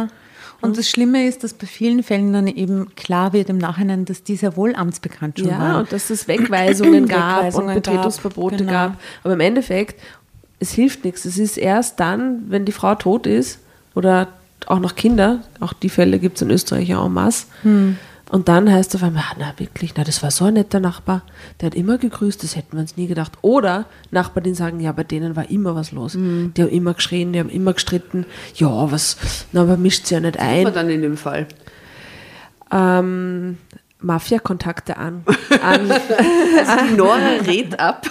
Und 0.61 0.77
das 0.77 0.89
Schlimme 0.89 1.27
ist, 1.27 1.43
dass 1.43 1.53
bei 1.53 1.67
vielen 1.67 2.03
Fällen 2.03 2.33
dann 2.33 2.47
eben 2.47 2.93
klar 2.95 3.33
wird 3.33 3.49
im 3.49 3.57
Nachhinein, 3.57 4.05
dass 4.05 4.23
die 4.23 4.35
sehr 4.35 4.55
wohl 4.57 4.75
amtsbekannt 4.75 5.39
schon 5.39 5.49
Ja, 5.49 5.59
waren. 5.59 5.75
und 5.81 5.91
dass 5.91 6.09
es 6.09 6.27
Wegweisungen 6.27 7.07
gab 7.07 7.39
Wegweisungen 7.39 7.69
und 7.69 7.75
Betretungsverbote 7.75 8.57
gab, 8.57 8.59
genau. 8.59 8.71
gab. 8.71 8.99
Aber 9.23 9.33
im 9.33 9.39
Endeffekt, 9.39 10.01
es 10.59 10.71
hilft 10.71 11.05
nichts. 11.05 11.25
Es 11.25 11.37
ist 11.37 11.57
erst 11.57 11.99
dann, 11.99 12.45
wenn 12.49 12.65
die 12.65 12.71
Frau 12.71 12.95
tot 12.95 13.27
ist 13.27 13.59
oder 13.93 14.29
auch 14.65 14.79
noch 14.79 14.95
Kinder, 14.95 15.43
auch 15.59 15.73
die 15.73 15.89
Fälle 15.89 16.19
gibt 16.19 16.37
es 16.37 16.41
in 16.41 16.49
Österreich 16.49 16.89
ja 16.89 17.05
en 17.05 17.13
masse. 17.13 17.45
Hm. 17.61 17.97
Und 18.29 18.49
dann 18.49 18.71
heißt 18.71 18.93
es 18.93 19.01
auf 19.01 19.07
einmal, 19.07 19.23
na 19.39 19.53
wirklich, 19.57 19.93
na, 19.95 20.03
das 20.03 20.21
war 20.21 20.31
so 20.31 20.45
ein 20.45 20.55
netter 20.55 20.79
Nachbar, 20.81 21.23
der 21.61 21.67
hat 21.67 21.75
immer 21.75 21.97
gegrüßt, 21.97 22.43
das 22.43 22.55
hätten 22.55 22.73
wir 22.73 22.81
uns 22.81 22.97
nie 22.97 23.07
gedacht. 23.07 23.33
Oder 23.41 23.85
Nachbarn, 24.11 24.43
die 24.43 24.53
sagen, 24.53 24.79
ja, 24.81 24.91
bei 24.91 25.05
denen 25.05 25.35
war 25.35 25.49
immer 25.49 25.75
was 25.75 25.91
los. 25.93 26.15
Hm. 26.15 26.53
Die 26.55 26.61
haben 26.61 26.69
immer 26.69 26.93
geschrien, 26.93 27.31
die 27.31 27.39
haben 27.39 27.49
immer 27.49 27.73
gestritten. 27.73 28.25
Ja, 28.55 28.91
was, 28.91 29.17
na, 29.53 29.61
aber 29.61 29.77
mischt 29.77 30.07
sie 30.07 30.15
ja 30.15 30.19
nicht 30.19 30.39
ein. 30.39 30.65
Aber 30.65 30.75
dann 30.75 30.89
in 30.89 31.01
dem 31.01 31.15
Fall. 31.15 31.47
Ähm, 32.71 33.57
Mafia-Kontakte 33.99 34.97
an. 34.97 35.23
an 35.63 35.91
Also 35.91 36.85
die 36.89 36.95
Nora 36.95 37.17
rät 37.47 37.79
ab. 37.79 38.07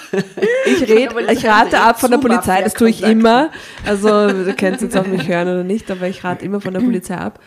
ich, 0.67 0.83
red, 0.89 1.11
ich 1.31 1.47
rate 1.47 1.81
ab 1.81 2.01
von 2.01 2.11
der 2.11 2.19
Polizei, 2.19 2.63
das 2.63 2.75
tue 2.75 2.89
ich 2.91 3.03
immer. 3.03 3.51
Also 3.87 4.09
du 4.09 4.53
kannst 4.57 4.83
jetzt 4.83 4.97
auf 4.97 5.07
mich 5.07 5.29
hören 5.29 5.49
oder 5.49 5.65
nicht, 5.65 5.91
aber 5.91 6.09
ich 6.09 6.25
rate 6.25 6.45
immer 6.45 6.61
von 6.61 6.75
der 6.75 6.81
Polizei 6.81 7.17
ab. 7.17 7.39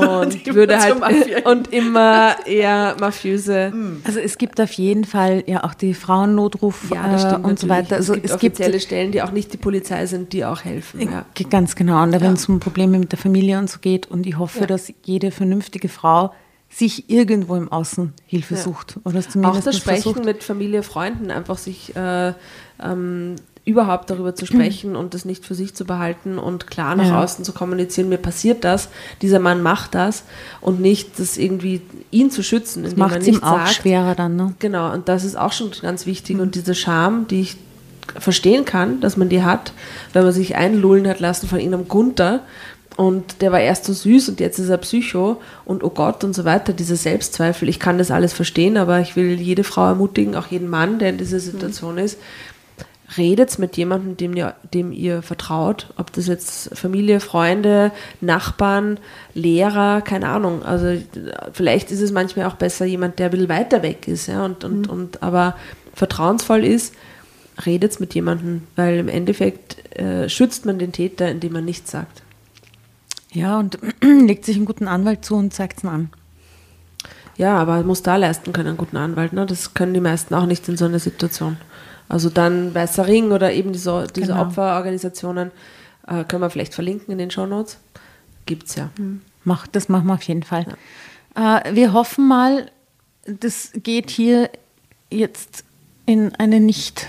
Und 0.00 0.46
immer 0.46 0.54
würde 0.54 0.78
halt 0.78 1.46
und 1.46 1.72
immer 1.72 2.36
eher 2.46 2.96
mafiöse. 3.00 3.72
Also 4.04 4.20
es 4.20 4.38
gibt 4.38 4.60
auf 4.60 4.72
jeden 4.72 5.04
Fall 5.04 5.42
ja 5.46 5.64
auch 5.64 5.74
die 5.74 5.94
Frauennotruf 5.94 6.90
Ja, 6.94 7.08
das 7.10 7.24
äh, 7.24 7.28
stimmt 7.28 7.44
und 7.44 7.58
so 7.58 7.68
weiter. 7.68 7.96
Also 7.96 8.14
es 8.14 8.20
gibt 8.20 8.30
es 8.30 8.38
gibt 8.38 8.54
offizielle 8.54 8.80
Stellen, 8.80 9.12
die 9.12 9.22
auch 9.22 9.32
nicht 9.32 9.52
die 9.52 9.56
Polizei 9.56 10.06
sind, 10.06 10.32
die 10.32 10.44
auch 10.44 10.64
helfen. 10.64 11.00
Ja. 11.00 11.24
Ganz 11.50 11.74
genau. 11.74 12.02
Und 12.02 12.12
wenn 12.12 12.34
es 12.34 12.48
um 12.48 12.60
Probleme 12.60 12.98
mit 12.98 13.12
der 13.12 13.18
Familie 13.18 13.58
und 13.58 13.68
so 13.68 13.78
geht, 13.80 14.06
und 14.06 14.26
ich 14.26 14.38
hoffe, 14.38 14.60
Ja. 14.60 14.66
dass 14.66 14.92
jede 15.04 15.30
vernünftige 15.30 15.88
Frau 15.88 16.32
sich 16.70 17.08
irgendwo 17.10 17.56
im 17.56 17.70
Außen 17.72 18.12
Hilfe 18.26 18.54
Ja. 18.54 18.60
sucht. 18.60 18.98
Oder 19.04 19.18
es 19.18 19.26
Auch 19.28 19.30
zumindest 19.32 19.66
das 19.66 19.76
Sprechen 19.78 20.02
versucht. 20.02 20.24
mit 20.24 20.42
Familie, 20.44 20.82
Freunden, 20.82 21.30
einfach 21.30 21.58
sich 21.58 21.96
äh, 21.96 22.32
ähm, 22.82 23.36
überhaupt 23.64 24.08
darüber 24.08 24.34
zu 24.34 24.46
sprechen 24.46 24.96
und 24.96 25.12
das 25.12 25.24
nicht 25.26 25.44
für 25.44 25.54
sich 25.54 25.74
zu 25.74 25.84
behalten 25.84 26.38
und 26.38 26.66
klar 26.68 26.94
nach 26.96 27.04
Ja. 27.06 27.22
außen 27.22 27.44
zu 27.44 27.52
kommunizieren, 27.52 28.08
mir 28.08 28.16
passiert 28.18 28.64
das, 28.64 28.88
dieser 29.20 29.40
Mann 29.40 29.62
macht 29.62 29.94
das 29.94 30.24
und 30.62 30.80
nicht 30.80 31.18
das 31.18 31.36
irgendwie 31.36 31.82
ihn 32.10 32.30
zu 32.30 32.42
schützen, 32.42 32.84
indem 32.84 32.98
Macht 32.98 33.12
man 33.12 33.24
ihm 33.24 33.42
auch 33.42 33.58
sagt, 33.58 33.74
schwerer 33.74 34.14
dann, 34.14 34.36
ne? 34.36 34.54
Genau, 34.58 34.90
und 34.92 35.08
das 35.08 35.24
ist 35.24 35.36
auch 35.36 35.52
schon 35.52 35.70
ganz 35.82 36.06
wichtig. 36.06 36.38
Und 36.38 36.54
diese 36.54 36.74
Scham, 36.74 37.26
die 37.28 37.40
ich 37.42 37.56
verstehen 38.18 38.64
kann, 38.64 39.00
dass 39.02 39.18
man 39.18 39.28
die 39.28 39.42
hat, 39.42 39.72
wenn 40.14 40.22
man 40.22 40.32
sich 40.32 40.56
einlullen 40.56 41.06
hat 41.06 41.20
lassen 41.20 41.46
von 41.46 41.58
irgendeinem 41.58 41.88
Gunther 41.88 42.40
und 42.98 43.42
der 43.42 43.52
war 43.52 43.60
erst 43.60 43.84
so 43.84 43.92
süß 43.92 44.28
und 44.30 44.40
jetzt 44.40 44.58
ist 44.58 44.70
er 44.70 44.76
Psycho 44.78 45.40
und 45.64 45.84
oh 45.84 45.90
Gott 45.90 46.24
und 46.24 46.34
so 46.34 46.44
weiter, 46.44 46.72
diese 46.72 46.96
Selbstzweifel. 46.96 47.68
Ich 47.68 47.78
kann 47.78 47.96
das 47.96 48.10
alles 48.10 48.32
verstehen, 48.32 48.76
aber 48.76 48.98
ich 48.98 49.14
will 49.14 49.40
jede 49.40 49.62
Frau 49.62 49.86
ermutigen, 49.86 50.34
auch 50.34 50.48
jeden 50.48 50.66
Mann, 50.66 50.98
der 50.98 51.10
in 51.10 51.16
dieser 51.16 51.38
Situation 51.38 51.96
ist, 51.96 52.18
redet 53.16 53.56
mit 53.60 53.76
jemandem, 53.76 54.16
dem 54.16 54.34
ihr, 54.34 54.56
dem 54.74 54.90
ihr 54.90 55.22
vertraut, 55.22 55.94
ob 55.96 56.12
das 56.12 56.26
jetzt 56.26 56.76
Familie, 56.76 57.20
Freunde, 57.20 57.92
Nachbarn, 58.20 58.98
Lehrer, 59.32 60.00
keine 60.00 60.28
Ahnung. 60.28 60.64
Also 60.64 61.00
vielleicht 61.52 61.92
ist 61.92 62.00
es 62.00 62.10
manchmal 62.10 62.46
auch 62.46 62.56
besser 62.56 62.84
jemand, 62.84 63.20
der 63.20 63.26
ein 63.26 63.30
bisschen 63.30 63.48
weiter 63.48 63.84
weg 63.84 64.08
ist, 64.08 64.26
ja, 64.26 64.44
und, 64.44 64.64
und, 64.64 64.88
und 64.88 65.22
aber 65.22 65.54
vertrauensvoll 65.94 66.64
ist, 66.64 66.96
redet 67.64 68.00
mit 68.00 68.12
jemandem, 68.16 68.62
weil 68.74 68.98
im 68.98 69.08
Endeffekt 69.08 69.96
äh, 69.96 70.28
schützt 70.28 70.66
man 70.66 70.80
den 70.80 70.90
Täter, 70.90 71.30
indem 71.30 71.52
man 71.52 71.64
nichts 71.64 71.92
sagt. 71.92 72.22
Ja, 73.32 73.58
und 73.58 73.78
legt 74.02 74.44
sich 74.44 74.56
einen 74.56 74.64
guten 74.64 74.88
Anwalt 74.88 75.24
zu 75.24 75.36
und 75.36 75.52
zeigt 75.52 75.78
es 75.78 75.84
an. 75.84 76.10
Ja, 77.36 77.56
aber 77.56 77.82
muss 77.84 78.02
da 78.02 78.16
leisten 78.16 78.52
können, 78.52 78.68
einen 78.68 78.76
guten 78.76 78.96
Anwalt. 78.96 79.32
Ne? 79.32 79.46
Das 79.46 79.74
können 79.74 79.94
die 79.94 80.00
meisten 80.00 80.34
auch 80.34 80.46
nicht 80.46 80.68
in 80.68 80.76
so 80.76 80.86
einer 80.86 80.98
Situation. 80.98 81.56
Also 82.08 82.30
dann 82.30 82.74
Weißer 82.74 83.06
Ring 83.06 83.30
oder 83.32 83.52
eben 83.52 83.72
diese, 83.72 84.06
diese 84.08 84.28
Genau. 84.28 84.42
Opferorganisationen 84.42 85.52
äh, 86.06 86.24
können 86.24 86.42
wir 86.42 86.50
vielleicht 86.50 86.74
verlinken 86.74 87.12
in 87.12 87.18
den 87.18 87.30
Shownotes. 87.30 87.78
Gibt's 88.46 88.74
ja. 88.76 88.90
Mach, 89.44 89.66
das 89.66 89.88
machen 89.88 90.06
wir 90.06 90.14
auf 90.14 90.22
jeden 90.22 90.42
Fall. 90.42 90.66
Äh, 91.36 91.74
wir 91.74 91.92
hoffen 91.92 92.26
mal, 92.26 92.70
das 93.26 93.70
geht 93.74 94.10
hier 94.10 94.50
jetzt 95.10 95.64
in 96.06 96.34
eine 96.36 96.60
nicht 96.60 97.06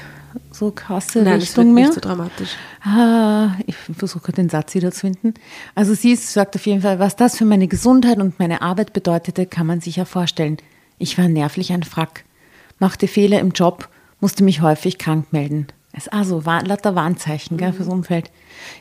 so 0.52 0.72
krasse 0.72 1.22
Nein, 1.22 1.40
es 1.40 1.56
wird 1.56 1.60
Richtung 1.60 1.74
mehr. 1.74 1.86
nicht 1.86 1.96
so 1.96 2.02
dramatisch. 2.02 2.56
Ah, 2.84 3.52
ich 3.68 3.76
versuche 3.76 4.32
den 4.32 4.50
Satz 4.50 4.76
wieder 4.76 4.92
zu 4.92 5.02
finden. 5.02 5.34
Also 5.76 5.94
sie 5.94 6.16
sagt 6.16 6.56
auf 6.56 6.66
jeden 6.66 6.82
Fall, 6.82 7.00
was 7.00 7.16
das 7.16 7.38
für 7.38 7.46
meine 7.46 7.68
Gesundheit 7.68 8.20
und 8.20 8.40
meine 8.40 8.62
Arbeit 8.62 8.94
bedeutete, 8.94 9.46
kann 9.46 9.68
man 9.68 9.82
sich 9.82 9.98
ja 9.98 10.06
vorstellen. 10.06 10.58
Ich 10.98 11.18
war 11.18 11.28
nervlich 11.28 11.72
ein 11.72 11.84
Frack, 11.84 12.26
machte 12.80 13.08
Fehler 13.08 13.40
im 13.40 13.52
Job, 13.52 13.90
musste 14.20 14.44
mich 14.44 14.62
häufig 14.62 14.98
krank 14.98 15.32
melden. 15.32 15.68
Es 15.92 16.08
also 16.08 16.46
war, 16.46 16.64
lauter 16.64 16.94
Warnzeichen 16.96 17.58
gell, 17.58 17.74
fürs 17.74 17.88
Umfeld. 17.88 18.32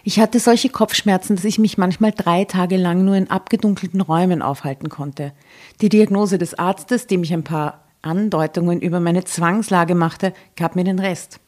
Ich 0.05 0.21
hatte 0.21 0.41
solche 0.41 0.69
Kopfschmerzen, 0.69 1.37
dass 1.37 1.45
ich 1.45 1.59
mich 1.59 1.79
manchmal 1.79 2.13
drei 2.13 2.45
Tage 2.45 2.77
lang 2.77 3.05
nur 3.05 3.17
in 3.17 3.31
abgedunkelten 3.31 4.01
Räumen 4.01 4.43
aufhalten 4.43 4.89
konnte. 4.89 5.33
Die 5.81 5.89
Diagnose 5.89 6.39
des 6.39 6.59
Arztes, 6.59 7.07
dem 7.07 7.23
ich 7.23 7.33
ein 7.33 7.45
paar 7.45 7.88
Andeutungen 8.03 8.81
über 8.81 9.01
meine 9.01 9.25
Zwangslage 9.25 9.95
machte, 9.95 10.33
gab 10.57 10.77
mir 10.77 10.85
den 10.85 10.99
Rest. 10.99 11.41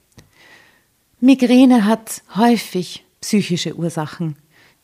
Migräne 1.20 1.84
hat 1.84 2.22
häufig 2.36 3.05
psychische 3.20 3.76
Ursachen. 3.76 4.36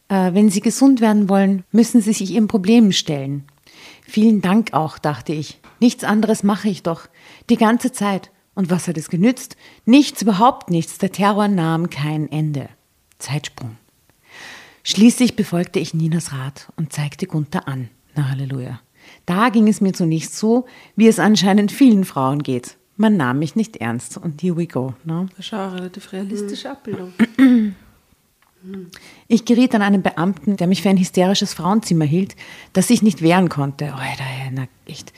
Äh, 0.08 0.34
wenn 0.34 0.50
Sie 0.50 0.60
gesund 0.60 1.00
werden 1.00 1.28
wollen, 1.28 1.64
müssen 1.72 2.00
Sie 2.00 2.12
sich 2.12 2.30
Ihren 2.30 2.48
Problemen 2.48 2.92
stellen. 2.92 3.44
Vielen 4.06 4.40
Dank 4.40 4.72
auch, 4.72 4.98
dachte 4.98 5.32
ich. 5.32 5.58
Nichts 5.80 6.04
anderes 6.04 6.42
mache 6.42 6.68
ich 6.68 6.82
doch. 6.82 7.08
Die 7.50 7.56
ganze 7.56 7.92
Zeit. 7.92 8.30
Und 8.54 8.70
was 8.70 8.88
hat 8.88 8.96
es 8.96 9.10
genützt? 9.10 9.56
Nichts, 9.84 10.22
überhaupt 10.22 10.70
nichts. 10.70 10.98
Der 10.98 11.12
Terror 11.12 11.48
nahm 11.48 11.90
kein 11.90 12.30
Ende. 12.30 12.68
Zeitsprung. 13.18 13.76
Schließlich 14.82 15.36
befolgte 15.36 15.78
ich 15.78 15.94
Ninas 15.94 16.32
Rat 16.32 16.72
und 16.76 16.92
zeigte 16.92 17.26
Gunther 17.26 17.66
an. 17.66 17.88
Na 18.14 18.30
Halleluja. 18.30 18.80
Da 19.26 19.48
ging 19.48 19.68
es 19.68 19.80
mir 19.80 19.92
zunächst 19.92 20.36
so, 20.36 20.66
wie 20.96 21.09
es 21.09 21.18
anscheinend 21.18 21.72
vielen 21.72 22.04
Frauen 22.04 22.42
geht. 22.42 22.76
Man 22.96 23.16
nahm 23.16 23.38
mich 23.40 23.57
nicht 23.57 23.76
ernst 23.76 24.16
und 24.16 24.42
here 24.42 24.57
we 24.57 24.66
go. 24.66 24.94
Ne? 25.04 25.26
Das 25.30 25.40
ist 25.40 25.46
schon 25.46 25.59
eine 25.59 25.74
relativ 25.74 26.12
realistische 26.12 26.70
Abbildung. 26.70 27.12
Ich 29.28 29.44
geriet 29.44 29.74
an 29.74 29.82
einen 29.82 30.02
Beamten, 30.02 30.57
der 30.57 30.66
mich 30.66 30.82
für 30.82 30.88
ein 30.88 30.96
hysterisches 30.96 31.54
Frauenzimmer 31.54 32.04
hielt, 32.04 32.34
das 32.72 32.90
ich 32.90 33.02
nicht 33.02 33.22
wehren 33.22 33.48
konnte. 33.48 33.94
Alter, 33.94 34.24
na 34.52 34.64
echt. 34.86 35.12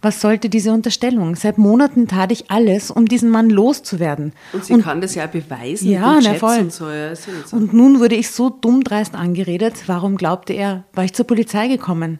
Was 0.00 0.20
sollte 0.20 0.50
diese 0.50 0.72
Unterstellung? 0.72 1.34
Seit 1.34 1.56
Monaten 1.56 2.08
tat 2.08 2.30
ich 2.30 2.50
alles, 2.50 2.90
um 2.90 3.06
diesen 3.06 3.30
Mann 3.30 3.48
loszuwerden. 3.48 4.32
Und 4.52 4.64
sie 4.64 4.78
kann 4.78 5.00
das 5.00 5.14
ja 5.14 5.26
beweisen 5.26 5.90
Ja, 5.90 6.18
na 6.22 6.34
voll. 6.34 6.58
und 6.58 6.72
so. 6.72 6.90
Ja, 6.90 7.16
so. 7.16 7.30
Und 7.56 7.72
nun 7.72 8.00
wurde 8.00 8.14
ich 8.14 8.30
so 8.30 8.50
dumm 8.50 8.84
dreist 8.84 9.14
angeredet. 9.14 9.84
Warum 9.86 10.16
glaubte 10.16 10.52
er, 10.52 10.84
war 10.92 11.04
ich 11.04 11.14
zur 11.14 11.26
Polizei 11.26 11.68
gekommen? 11.68 12.18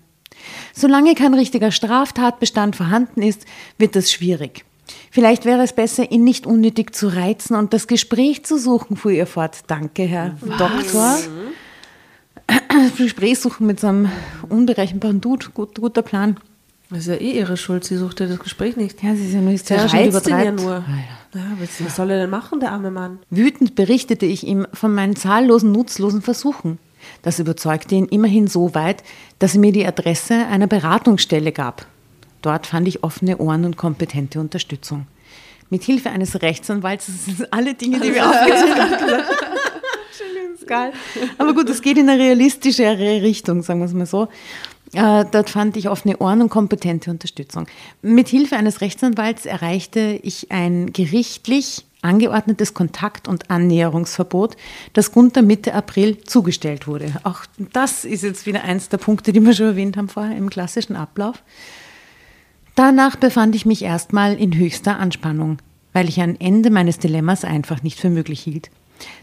Solange 0.73 1.15
kein 1.15 1.35
richtiger 1.35 1.71
Straftatbestand 1.71 2.77
vorhanden 2.77 3.23
ist, 3.23 3.45
wird 3.79 3.97
das 3.97 4.13
schwierig. 4.13 4.65
Vielleicht 5.11 5.45
wäre 5.45 5.63
es 5.63 5.73
besser, 5.73 6.11
ihn 6.11 6.25
nicht 6.25 6.47
unnötig 6.47 6.95
zu 6.95 7.09
reizen 7.09 7.57
und 7.57 7.73
das 7.73 7.87
Gespräch 7.87 8.45
zu 8.45 8.59
suchen, 8.59 8.97
fuhr 8.97 9.13
ihr 9.13 9.27
fort. 9.27 9.61
Danke, 9.67 10.03
Herr 10.03 10.37
Doktor. 10.59 11.19
Das 12.47 12.97
Gespräch 12.99 13.39
suchen 13.39 13.67
mit 13.67 13.81
so 13.81 13.87
einem 13.87 14.11
unberechenbaren 14.49 15.21
Dude, 15.21 15.47
gut, 15.55 15.81
guter 15.81 16.03
Plan. 16.03 16.37
Das 16.91 17.01
ist 17.01 17.07
ja 17.07 17.15
eh 17.15 17.39
ihre 17.39 17.57
Schuld, 17.57 17.85
sie 17.85 17.97
sucht 17.97 18.21
ja 18.21 18.27
das 18.27 18.39
Gespräch 18.39 18.77
nicht. 18.77 19.03
Ja, 19.03 19.15
sie 19.15 19.27
ist 19.27 19.33
ja 19.33 19.41
nur 19.41 19.53
hysterisch 19.53 19.93
und 19.93 19.99
ihn 19.99 20.05
ja 20.05 20.11
übertreibt. 20.11 20.61
nur. 20.61 20.85
Ja, 21.35 21.41
was, 21.59 21.85
was 21.85 21.97
soll 21.97 22.11
er 22.11 22.19
denn 22.19 22.31
machen, 22.31 22.61
der 22.61 22.73
arme 22.73 22.91
Mann? 22.91 23.19
Wütend 23.31 23.75
berichtete 23.75 24.27
ich 24.27 24.47
ihm 24.47 24.67
von 24.73 24.95
meinen 24.95 25.17
zahllosen 25.17 25.73
nutzlosen 25.73 26.23
Versuchen. 26.23 26.79
Das 27.25 27.39
überzeugte 27.39 27.95
ihn 27.95 28.07
immerhin 28.07 28.47
so 28.47 28.75
weit, 28.75 29.03
dass 29.39 29.55
er 29.55 29.61
mir 29.61 29.73
die 29.73 29.87
Adresse 29.87 30.47
einer 30.47 30.67
Beratungsstelle 30.67 31.53
gab. 31.53 31.87
Dort 32.43 32.67
fand 32.67 32.87
ich 32.87 33.03
offene 33.03 33.39
Ohren 33.39 33.65
und 33.65 33.77
kompetente 33.79 34.39
Unterstützung. 34.39 35.07
Mit 35.71 35.83
Hilfe 35.83 36.11
eines 36.11 36.43
Rechtsanwalts, 36.43 37.07
das 37.07 37.25
sind 37.25 37.53
alle 37.53 37.75
Dinge, 37.75 37.99
die 37.99 38.15
wir 38.15 38.25
aufgezählt 38.31 38.79
haben. 38.79 39.25
Geil. 40.67 40.93
Aber 41.37 41.55
gut, 41.55 41.69
es 41.69 41.83
geht 41.83 41.99
in 41.99 42.09
eine 42.09 42.23
realistischere 42.23 43.23
Richtung, 43.23 43.63
sagen 43.63 43.81
wir 43.81 43.87
es 43.87 43.93
mal 43.93 44.07
so. 44.07 44.29
Äh, 44.93 45.25
dort 45.31 45.51
fand 45.51 45.77
ich 45.77 45.89
offene 45.89 46.19
Ohren 46.19 46.41
und 46.41 46.49
kompetente 46.49 47.11
Unterstützung. 47.11 47.67
Mit 48.01 48.29
Hilfe 48.29 48.57
eines 48.57 48.81
Rechtsanwalts 48.81 49.45
erreichte 49.45 50.19
ich 50.23 50.51
ein 50.51 50.93
gerichtlich 50.93 51.85
angeordnetes 52.05 52.75
Kontakt- 52.75 53.29
und 53.29 53.51
Annäherungsverbot, 53.51 54.57
das 54.93 55.13
Gunther 55.13 55.43
Mitte 55.43 55.75
April 55.75 56.19
zugestellt 56.25 56.87
wurde. 56.87 57.13
Auch 57.25 57.41
das 57.73 58.05
ist 58.05 58.23
jetzt 58.23 58.47
wieder 58.47 58.65
eins 58.65 58.89
der 58.89 58.99
Punkte, 58.99 59.33
die 59.33 59.45
wir 59.45 59.55
schon 59.55 59.67
erwähnt 59.67 59.97
haben 59.97 60.09
vorher 60.09 60.37
im 60.37 60.51
klassischen 60.51 60.97
Ablauf. 60.97 61.43
Danach 62.75 63.17
befand 63.17 63.55
ich 63.55 63.67
mich 63.67 63.83
erstmal 63.83 64.35
in 64.35 64.57
höchster 64.57 64.99
Anspannung, 64.99 65.59
weil 65.93 66.09
ich 66.09 66.21
ein 66.21 66.41
Ende 66.41 66.71
meines 66.71 66.99
Dilemmas 66.99 67.45
einfach 67.45 67.83
nicht 67.83 68.01
für 68.01 68.11
möglich 68.11 68.41
hielt. 68.41 68.71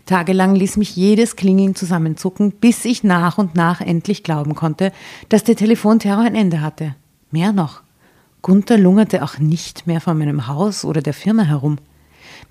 Tagelang 0.06 0.56
ließ 0.56 0.78
mich 0.78 0.96
jedes 0.96 1.36
Klingeln 1.36 1.76
zusammenzucken, 1.76 2.52
bis 2.52 2.86
ich 2.86 3.04
nach 3.04 3.38
und 3.38 3.56
nach 3.56 3.82
endlich 3.82 4.24
glauben 4.24 4.56
konnte, 4.56 4.92
dass 5.30 5.44
der 5.44 5.56
Telefonterror 5.56 6.24
ein 6.24 6.36
Ende 6.36 6.62
hatte. 6.62 6.96
Mehr 7.30 7.54
noch. 7.54 7.82
Gunther 8.42 8.78
lungerte 8.78 9.24
auch 9.24 9.38
nicht 9.38 9.86
mehr 9.86 10.02
vor 10.02 10.14
meinem 10.14 10.48
Haus 10.48 10.84
oder 10.84 11.02
der 11.02 11.14
Firma 11.14 11.44
herum. 11.44 11.78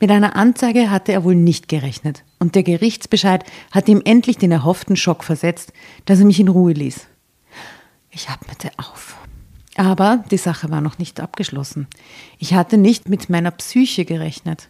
Mit 0.01 0.11
einer 0.11 0.35
Anzeige 0.35 0.91
hatte 0.91 1.13
er 1.13 1.25
wohl 1.25 1.35
nicht 1.35 1.69
gerechnet, 1.69 2.25
und 2.39 2.55
der 2.55 2.63
Gerichtsbescheid 2.63 3.45
hatte 3.71 3.91
ihm 3.91 4.01
endlich 4.05 4.39
den 4.39 4.51
erhofften 4.51 4.97
Schock 4.97 5.23
versetzt, 5.23 5.75
dass 6.07 6.21
er 6.21 6.25
mich 6.25 6.41
in 6.41 6.49
Ruhe 6.49 6.73
ließ. 6.73 7.07
Ich 8.11 8.31
atmete 8.31 8.71
auf. 8.79 9.19
Aber 9.77 10.25
die 10.31 10.39
Sache 10.39 10.71
war 10.71 10.81
noch 10.81 10.99
nicht 10.99 11.21
abgeschlossen. 11.21 11.87
Ich 12.39 12.55
hatte 12.55 12.79
nicht 12.79 13.11
mit 13.11 13.29
meiner 13.29 13.51
Psyche 13.51 14.07
gerechnet. 14.07 14.69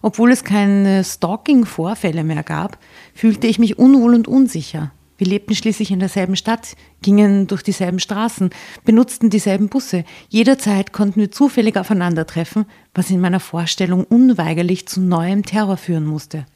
Obwohl 0.00 0.30
es 0.30 0.44
keine 0.44 1.02
Stalking-Vorfälle 1.02 2.22
mehr 2.22 2.44
gab, 2.44 2.78
fühlte 3.14 3.48
ich 3.48 3.58
mich 3.58 3.78
unwohl 3.78 4.14
und 4.14 4.28
unsicher. 4.28 4.92
Wir 5.18 5.26
lebten 5.26 5.56
schließlich 5.56 5.90
in 5.90 5.98
derselben 5.98 6.36
Stadt, 6.36 6.76
gingen 7.02 7.48
durch 7.48 7.62
dieselben 7.62 7.98
Straßen, 7.98 8.50
benutzten 8.84 9.30
dieselben 9.30 9.68
Busse. 9.68 10.04
Jederzeit 10.28 10.92
konnten 10.92 11.20
wir 11.20 11.32
zufällig 11.32 11.76
aufeinandertreffen, 11.76 12.66
was 12.94 13.10
in 13.10 13.20
meiner 13.20 13.40
Vorstellung 13.40 14.04
unweigerlich 14.04 14.86
zu 14.86 15.00
neuem 15.00 15.44
Terror 15.44 15.76
führen 15.76 16.06
musste. 16.06 16.46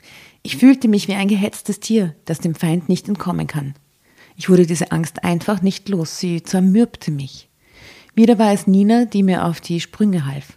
Ich 0.42 0.56
fühlte 0.56 0.86
mich 0.86 1.08
wie 1.08 1.14
ein 1.14 1.26
gehetztes 1.26 1.80
Tier, 1.80 2.14
das 2.24 2.38
dem 2.38 2.54
Feind 2.54 2.88
nicht 2.88 3.08
entkommen 3.08 3.48
kann. 3.48 3.74
Ich 4.36 4.48
wurde 4.48 4.64
diese 4.64 4.92
Angst 4.92 5.24
einfach 5.24 5.60
nicht 5.60 5.88
los, 5.88 6.18
sie 6.18 6.42
zermürbte 6.42 7.10
mich. 7.10 7.48
Wieder 8.14 8.38
war 8.38 8.52
es 8.52 8.68
Nina, 8.68 9.06
die 9.06 9.24
mir 9.24 9.44
auf 9.44 9.60
die 9.60 9.80
Sprünge 9.80 10.26
half. 10.26 10.56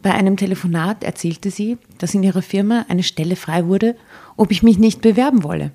Bei 0.00 0.14
einem 0.14 0.36
Telefonat 0.36 1.04
erzählte 1.04 1.50
sie, 1.50 1.76
dass 1.98 2.14
in 2.14 2.22
ihrer 2.22 2.42
Firma 2.42 2.86
eine 2.88 3.02
Stelle 3.02 3.36
frei 3.36 3.66
wurde, 3.66 3.96
ob 4.36 4.50
ich 4.50 4.62
mich 4.62 4.78
nicht 4.78 5.02
bewerben 5.02 5.42
wolle. 5.42 5.72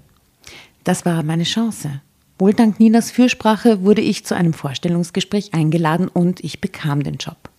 Das 0.83 1.05
war 1.05 1.23
meine 1.23 1.43
Chance. 1.43 2.01
Wohl 2.39 2.53
dank 2.53 2.79
Ninas 2.79 3.11
Fürsprache 3.11 3.83
wurde 3.83 4.01
ich 4.01 4.25
zu 4.25 4.35
einem 4.35 4.53
Vorstellungsgespräch 4.53 5.53
eingeladen 5.53 6.07
und 6.07 6.43
ich 6.43 6.59
bekam 6.59 7.03
den 7.03 7.15
Job. 7.15 7.49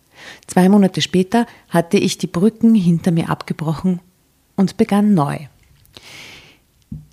Zwei 0.46 0.68
Monate 0.68 1.00
später 1.00 1.46
hatte 1.68 1.96
ich 1.96 2.18
die 2.18 2.26
Brücken 2.26 2.74
hinter 2.74 3.10
mir 3.10 3.30
abgebrochen 3.30 4.00
und 4.56 4.76
begann 4.76 5.14
neu. 5.14 5.38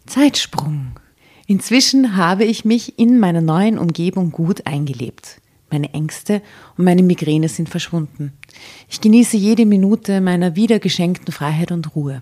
Zeitsprung. 0.06 1.00
Inzwischen 1.48 2.16
habe 2.16 2.46
ich 2.46 2.66
mich 2.66 2.98
in 3.00 3.20
meiner 3.20 3.42
neuen 3.42 3.78
Umgebung 3.78 4.32
gut 4.32 4.66
eingelebt. 4.66 5.42
Meine 5.70 5.94
Ängste 5.94 6.42
und 6.78 6.84
meine 6.86 7.04
Migräne 7.04 7.48
sind 7.48 7.70
verschwunden. 7.70 8.34
Ich 8.90 9.00
genieße 9.00 9.38
jede 9.38 9.66
Minute 9.66 10.20
meiner 10.20 10.56
wiedergeschenkten 10.56 11.32
Freiheit 11.34 11.72
und 11.72 11.96
Ruhe. 11.96 12.22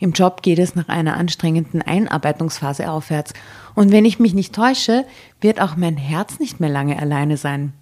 Im 0.00 0.12
Job 0.12 0.42
geht 0.42 0.58
es 0.58 0.74
nach 0.74 0.88
einer 0.88 1.16
anstrengenden 1.16 1.82
Einarbeitungsphase 1.82 2.90
aufwärts. 2.90 3.34
Und 3.74 3.92
wenn 3.92 4.06
ich 4.06 4.18
mich 4.18 4.34
nicht 4.34 4.54
täusche, 4.54 5.04
wird 5.40 5.60
auch 5.60 5.76
mein 5.76 5.98
Herz 5.98 6.40
nicht 6.40 6.58
mehr 6.58 6.70
lange 6.70 6.98
alleine 6.98 7.36
sein. 7.36 7.74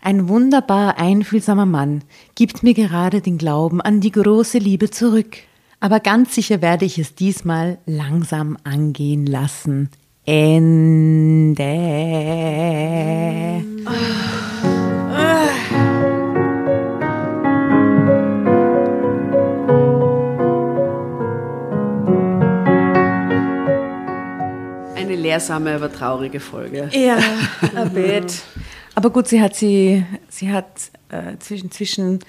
Ein 0.00 0.28
wunderbar 0.28 0.98
einfühlsamer 0.98 1.66
Mann 1.66 2.04
gibt 2.36 2.62
mir 2.62 2.74
gerade 2.74 3.20
den 3.20 3.36
Glauben 3.36 3.80
an 3.80 4.00
die 4.00 4.12
große 4.12 4.58
Liebe 4.58 4.90
zurück. 4.90 5.38
Aber 5.80 5.98
ganz 5.98 6.34
sicher 6.36 6.62
werde 6.62 6.84
ich 6.84 6.98
es 6.98 7.16
diesmal 7.16 7.78
langsam 7.84 8.56
angehen 8.62 9.26
lassen. 9.26 9.90
Ende. 10.24 11.64
Lehrsame, 25.36 25.74
aber 25.74 25.92
traurige 25.92 26.40
Folge. 26.40 26.90
Ja, 26.92 27.18
ein 27.74 27.92
Bett. 27.92 28.42
Aber 28.94 29.10
gut, 29.10 29.28
sie 29.28 29.40
hat 29.40 29.54
sie, 29.54 30.04
sie 30.28 30.50
hat 30.50 30.66
äh, 31.10 31.36
zwischen, 31.38 31.70
zwischen 31.70 32.20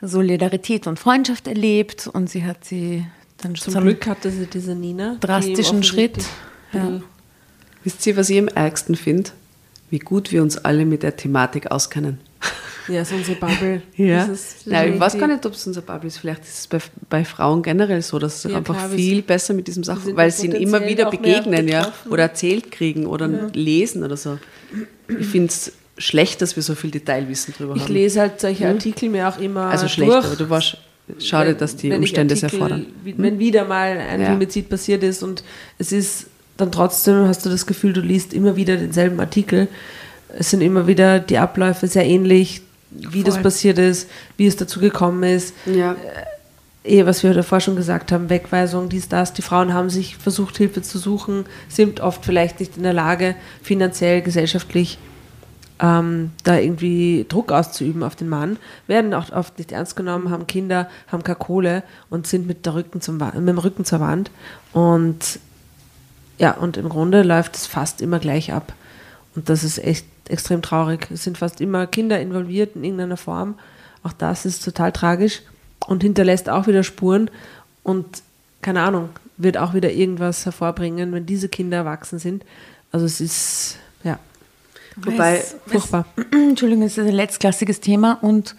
Solidarität 0.00 0.86
und 0.86 0.98
Freundschaft 0.98 1.46
erlebt 1.46 2.06
und 2.06 2.30
sie 2.30 2.44
hat 2.44 2.64
sie 2.64 3.06
dann 3.38 3.54
zum, 3.54 3.74
zum 3.74 3.82
Glück 3.82 4.06
hatte 4.06 4.30
sie 4.30 4.46
diese 4.46 4.74
Nina 4.74 5.16
drastischen 5.20 5.82
Schritt. 5.82 6.24
Ja. 6.72 7.00
Wisst 7.84 8.06
ihr, 8.06 8.16
was 8.16 8.30
ich 8.30 8.38
am 8.38 8.48
ärgsten 8.48 8.96
finde? 8.96 9.30
Wie 9.90 9.98
gut 9.98 10.32
wir 10.32 10.42
uns 10.42 10.58
alle 10.58 10.84
mit 10.84 11.02
der 11.02 11.16
Thematik 11.16 11.70
auskennen. 11.70 12.18
Ja, 12.88 13.04
so 13.04 13.14
unsere 13.14 13.36
Bubble. 13.36 13.82
ja. 13.96 14.28
Nein, 14.64 14.94
ich 14.94 15.00
weiß 15.00 15.18
gar 15.18 15.26
nicht, 15.26 15.44
ob 15.44 15.52
es 15.52 15.66
unser 15.66 15.82
Bubble 15.82 16.08
ist. 16.08 16.18
Vielleicht 16.18 16.42
ist 16.42 16.58
es 16.58 16.66
bei, 16.66 16.78
bei 17.08 17.24
Frauen 17.24 17.62
generell 17.62 18.02
so, 18.02 18.18
dass 18.18 18.42
sie 18.42 18.50
ja, 18.50 18.58
einfach 18.58 18.76
klar, 18.76 18.90
viel 18.90 19.22
besser 19.22 19.54
mit 19.54 19.66
diesem 19.66 19.84
Sachen, 19.84 20.16
weil 20.16 20.30
sie 20.30 20.46
ihnen 20.46 20.56
immer 20.56 20.86
wieder 20.86 21.10
begegnen 21.10 21.68
ja, 21.68 21.92
oder 22.08 22.24
erzählt 22.24 22.70
kriegen 22.70 23.06
oder 23.06 23.28
ja. 23.28 23.48
lesen 23.52 24.04
oder 24.04 24.16
so. 24.16 24.38
Ich 25.08 25.26
finde 25.26 25.48
es 25.48 25.72
schlecht, 25.98 26.42
dass 26.42 26.56
wir 26.56 26.62
so 26.62 26.74
viel 26.74 26.90
Detailwissen 26.90 27.54
drüber 27.54 27.74
ich 27.74 27.82
haben. 27.82 27.88
Ich 27.88 27.94
lese 27.94 28.20
halt 28.20 28.40
solche 28.40 28.68
Artikel 28.68 29.08
mir 29.08 29.28
auch 29.28 29.38
immer. 29.38 29.66
Also 29.66 29.88
schlecht, 29.88 30.12
durch. 30.12 30.24
aber 30.24 30.36
du 30.36 30.50
warst. 30.50 30.78
Schade, 31.20 31.54
dass 31.54 31.76
die 31.76 31.92
Umstände 31.92 32.34
es 32.34 32.42
erfordern. 32.42 32.86
Wenn 33.04 33.34
hm? 33.34 33.38
wieder 33.38 33.64
mal 33.64 33.96
ein 33.96 34.20
ja. 34.20 34.26
Femizid 34.26 34.68
passiert 34.68 35.04
ist 35.04 35.22
und 35.22 35.44
es 35.78 35.92
ist 35.92 36.26
dann 36.56 36.72
trotzdem, 36.72 37.28
hast 37.28 37.46
du 37.46 37.50
das 37.50 37.66
Gefühl, 37.66 37.92
du 37.92 38.00
liest 38.00 38.34
immer 38.34 38.56
wieder 38.56 38.76
denselben 38.76 39.20
Artikel. 39.20 39.68
Es 40.36 40.50
sind 40.50 40.62
immer 40.62 40.88
wieder 40.88 41.20
die 41.20 41.38
Abläufe 41.38 41.86
sehr 41.86 42.04
ähnlich, 42.04 42.62
wie 42.98 43.22
Voll. 43.22 43.24
das 43.24 43.42
passiert 43.42 43.78
ist, 43.78 44.08
wie 44.36 44.46
es 44.46 44.56
dazu 44.56 44.80
gekommen 44.80 45.22
ist. 45.22 45.54
Ja. 45.66 45.96
Eh, 46.84 47.04
was 47.04 47.22
wir 47.24 47.34
davor 47.34 47.60
schon 47.60 47.74
gesagt 47.74 48.12
haben, 48.12 48.30
Wegweisung, 48.30 48.88
dies, 48.88 49.08
das. 49.08 49.32
Die 49.32 49.42
Frauen 49.42 49.74
haben 49.74 49.90
sich 49.90 50.16
versucht, 50.16 50.56
Hilfe 50.56 50.82
zu 50.82 50.98
suchen, 50.98 51.44
sind 51.68 52.00
oft 52.00 52.24
vielleicht 52.24 52.60
nicht 52.60 52.76
in 52.76 52.84
der 52.84 52.92
Lage, 52.92 53.34
finanziell, 53.62 54.22
gesellschaftlich 54.22 54.98
ähm, 55.80 56.30
da 56.44 56.58
irgendwie 56.58 57.26
Druck 57.28 57.52
auszuüben 57.52 58.02
auf 58.02 58.16
den 58.16 58.28
Mann, 58.28 58.58
werden 58.86 59.12
auch 59.14 59.30
oft 59.32 59.58
nicht 59.58 59.72
ernst 59.72 59.96
genommen, 59.96 60.30
haben 60.30 60.46
Kinder, 60.46 60.88
haben 61.08 61.22
keine 61.22 61.36
Kohle 61.36 61.82
und 62.08 62.26
sind 62.26 62.46
mit, 62.46 62.64
der 62.66 62.74
Rücken 62.74 63.00
zum, 63.00 63.18
mit 63.18 63.34
dem 63.34 63.58
Rücken 63.58 63.84
zur 63.84 64.00
Wand. 64.00 64.30
Und 64.72 65.40
ja, 66.38 66.52
und 66.52 66.76
im 66.76 66.88
Grunde 66.88 67.22
läuft 67.22 67.56
es 67.56 67.66
fast 67.66 68.00
immer 68.00 68.18
gleich 68.18 68.52
ab. 68.52 68.72
Und 69.34 69.48
das 69.48 69.64
ist 69.64 69.78
echt 69.78 70.06
extrem 70.30 70.62
traurig. 70.62 71.08
Es 71.10 71.24
sind 71.24 71.38
fast 71.38 71.60
immer 71.60 71.86
Kinder 71.86 72.20
involviert 72.20 72.76
in 72.76 72.84
irgendeiner 72.84 73.16
Form. 73.16 73.54
Auch 74.02 74.12
das 74.12 74.46
ist 74.46 74.64
total 74.64 74.92
tragisch 74.92 75.42
und 75.86 76.02
hinterlässt 76.02 76.48
auch 76.48 76.66
wieder 76.66 76.82
Spuren 76.82 77.30
und 77.82 78.22
keine 78.62 78.82
Ahnung, 78.82 79.10
wird 79.36 79.58
auch 79.58 79.74
wieder 79.74 79.92
irgendwas 79.92 80.44
hervorbringen, 80.44 81.12
wenn 81.12 81.26
diese 81.26 81.48
Kinder 81.48 81.78
erwachsen 81.78 82.18
sind. 82.18 82.44
Also 82.90 83.06
es 83.06 83.20
ist, 83.20 83.76
ja. 84.02 84.18
Wobei, 84.96 85.38
es, 85.38 85.56
furchtbar. 85.66 86.06
Es, 86.16 86.24
Entschuldigung, 86.32 86.84
es 86.84 86.98
ist 86.98 87.06
ein 87.06 87.14
letztklassiges 87.14 87.80
Thema 87.80 88.18
und 88.22 88.56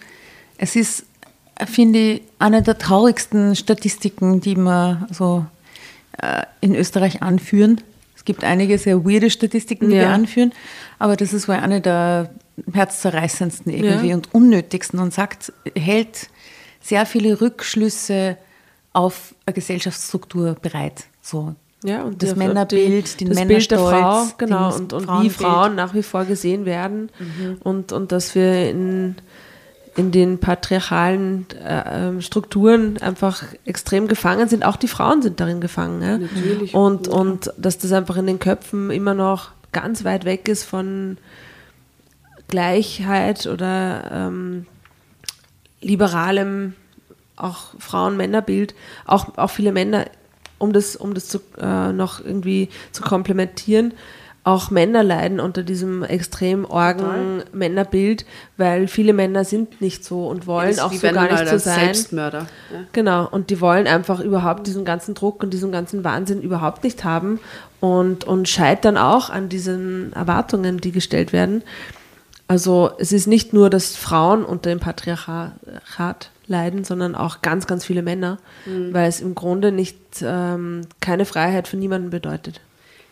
es 0.56 0.76
ist, 0.76 1.04
finde 1.66 1.98
ich, 1.98 2.22
eine 2.38 2.62
der 2.62 2.78
traurigsten 2.78 3.56
Statistiken, 3.56 4.40
die 4.40 4.56
wir 4.56 5.06
so 5.10 5.44
äh, 6.18 6.44
in 6.60 6.74
Österreich 6.74 7.22
anführen 7.22 7.80
gibt 8.28 8.44
einige 8.44 8.76
sehr 8.76 9.06
weirde 9.06 9.30
Statistiken, 9.30 9.88
die 9.88 9.96
ja. 9.96 10.02
wir 10.02 10.10
anführen, 10.10 10.52
aber 10.98 11.16
das 11.16 11.32
ist 11.32 11.48
wohl 11.48 11.54
eine 11.54 11.80
der 11.80 12.28
herzzerreißendsten 12.70 13.72
irgendwie 13.72 14.10
ja. 14.10 14.14
und 14.16 14.34
unnötigsten 14.34 15.00
und 15.00 15.14
sagt, 15.14 15.50
hält 15.74 16.28
sehr 16.82 17.06
viele 17.06 17.40
Rückschlüsse 17.40 18.36
auf 18.92 19.34
eine 19.46 19.54
Gesellschaftsstruktur 19.54 20.56
bereit. 20.60 21.06
So. 21.22 21.54
Ja, 21.84 22.02
und 22.02 22.22
das 22.22 22.34
die, 22.34 22.38
Männerbild, 22.38 23.18
die, 23.18 23.24
den 23.24 23.34
das 23.34 23.48
Bild 23.48 23.70
der 23.70 23.78
Frau, 23.78 24.26
genau, 24.36 24.74
und, 24.74 24.92
und 24.92 25.08
wie 25.22 25.30
Frauen 25.30 25.74
nach 25.74 25.94
wie 25.94 26.02
vor 26.02 26.26
gesehen 26.26 26.66
werden 26.66 27.08
mhm. 27.18 27.56
und, 27.60 27.92
und 27.92 28.12
dass 28.12 28.34
wir 28.34 28.68
in 28.68 29.16
in 29.98 30.12
den 30.12 30.38
patriarchalen 30.38 31.46
äh, 31.60 32.08
ähm, 32.08 32.20
Strukturen 32.22 32.98
einfach 32.98 33.42
extrem 33.64 34.06
gefangen 34.06 34.48
sind. 34.48 34.64
Auch 34.64 34.76
die 34.76 34.86
Frauen 34.86 35.22
sind 35.22 35.40
darin 35.40 35.60
gefangen. 35.60 36.00
Ja? 36.00 36.18
Natürlich. 36.18 36.72
Und, 36.72 37.08
und 37.08 37.52
dass 37.58 37.78
das 37.78 37.90
einfach 37.90 38.16
in 38.16 38.28
den 38.28 38.38
Köpfen 38.38 38.92
immer 38.92 39.14
noch 39.14 39.50
ganz 39.72 40.04
weit 40.04 40.24
weg 40.24 40.48
ist 40.48 40.62
von 40.62 41.18
Gleichheit 42.46 43.48
oder 43.48 44.08
ähm, 44.12 44.66
liberalem 45.80 46.74
auch 47.34 47.74
Frauen-Männer-Bild. 47.80 48.76
Auch, 49.04 49.36
auch 49.36 49.50
viele 49.50 49.72
Männer, 49.72 50.06
um 50.58 50.72
das, 50.72 50.94
um 50.94 51.12
das 51.12 51.26
zu, 51.26 51.40
äh, 51.60 51.92
noch 51.92 52.24
irgendwie 52.24 52.68
zu 52.92 53.02
komplementieren, 53.02 53.94
auch 54.48 54.70
Männer 54.70 55.04
leiden 55.04 55.40
unter 55.40 55.62
diesem 55.62 56.02
extrem 56.02 56.64
orgen 56.64 57.42
Männerbild, 57.52 58.24
weil 58.56 58.88
viele 58.88 59.12
Männer 59.12 59.44
sind 59.44 59.82
nicht 59.82 60.06
so 60.06 60.26
und 60.26 60.46
wollen 60.46 60.74
ja, 60.74 60.84
auch 60.84 60.92
so 60.92 61.10
gar 61.10 61.30
nicht 61.30 61.48
so 61.48 61.58
sein. 61.58 61.80
Selbstmörder. 61.80 62.46
Ja. 62.72 62.78
Genau, 62.94 63.28
und 63.28 63.50
die 63.50 63.60
wollen 63.60 63.86
einfach 63.86 64.20
überhaupt 64.20 64.66
diesen 64.66 64.86
ganzen 64.86 65.14
Druck 65.14 65.42
und 65.42 65.52
diesen 65.52 65.70
ganzen 65.70 66.02
Wahnsinn 66.02 66.40
überhaupt 66.40 66.82
nicht 66.82 67.04
haben 67.04 67.40
und, 67.80 68.24
und 68.24 68.48
scheitern 68.48 68.96
auch 68.96 69.28
an 69.28 69.50
diesen 69.50 70.14
Erwartungen, 70.14 70.78
die 70.78 70.92
gestellt 70.92 71.34
werden. 71.34 71.62
Also 72.46 72.92
es 72.98 73.12
ist 73.12 73.26
nicht 73.26 73.52
nur, 73.52 73.68
dass 73.68 73.96
Frauen 73.96 74.46
unter 74.46 74.70
dem 74.70 74.80
Patriarchat 74.80 76.30
leiden, 76.46 76.84
sondern 76.84 77.14
auch 77.14 77.42
ganz, 77.42 77.66
ganz 77.66 77.84
viele 77.84 78.00
Männer, 78.00 78.38
mhm. 78.64 78.94
weil 78.94 79.10
es 79.10 79.20
im 79.20 79.34
Grunde 79.34 79.72
nicht 79.72 79.98
ähm, 80.22 80.86
keine 81.00 81.26
Freiheit 81.26 81.68
für 81.68 81.76
niemanden 81.76 82.08
bedeutet. 82.08 82.62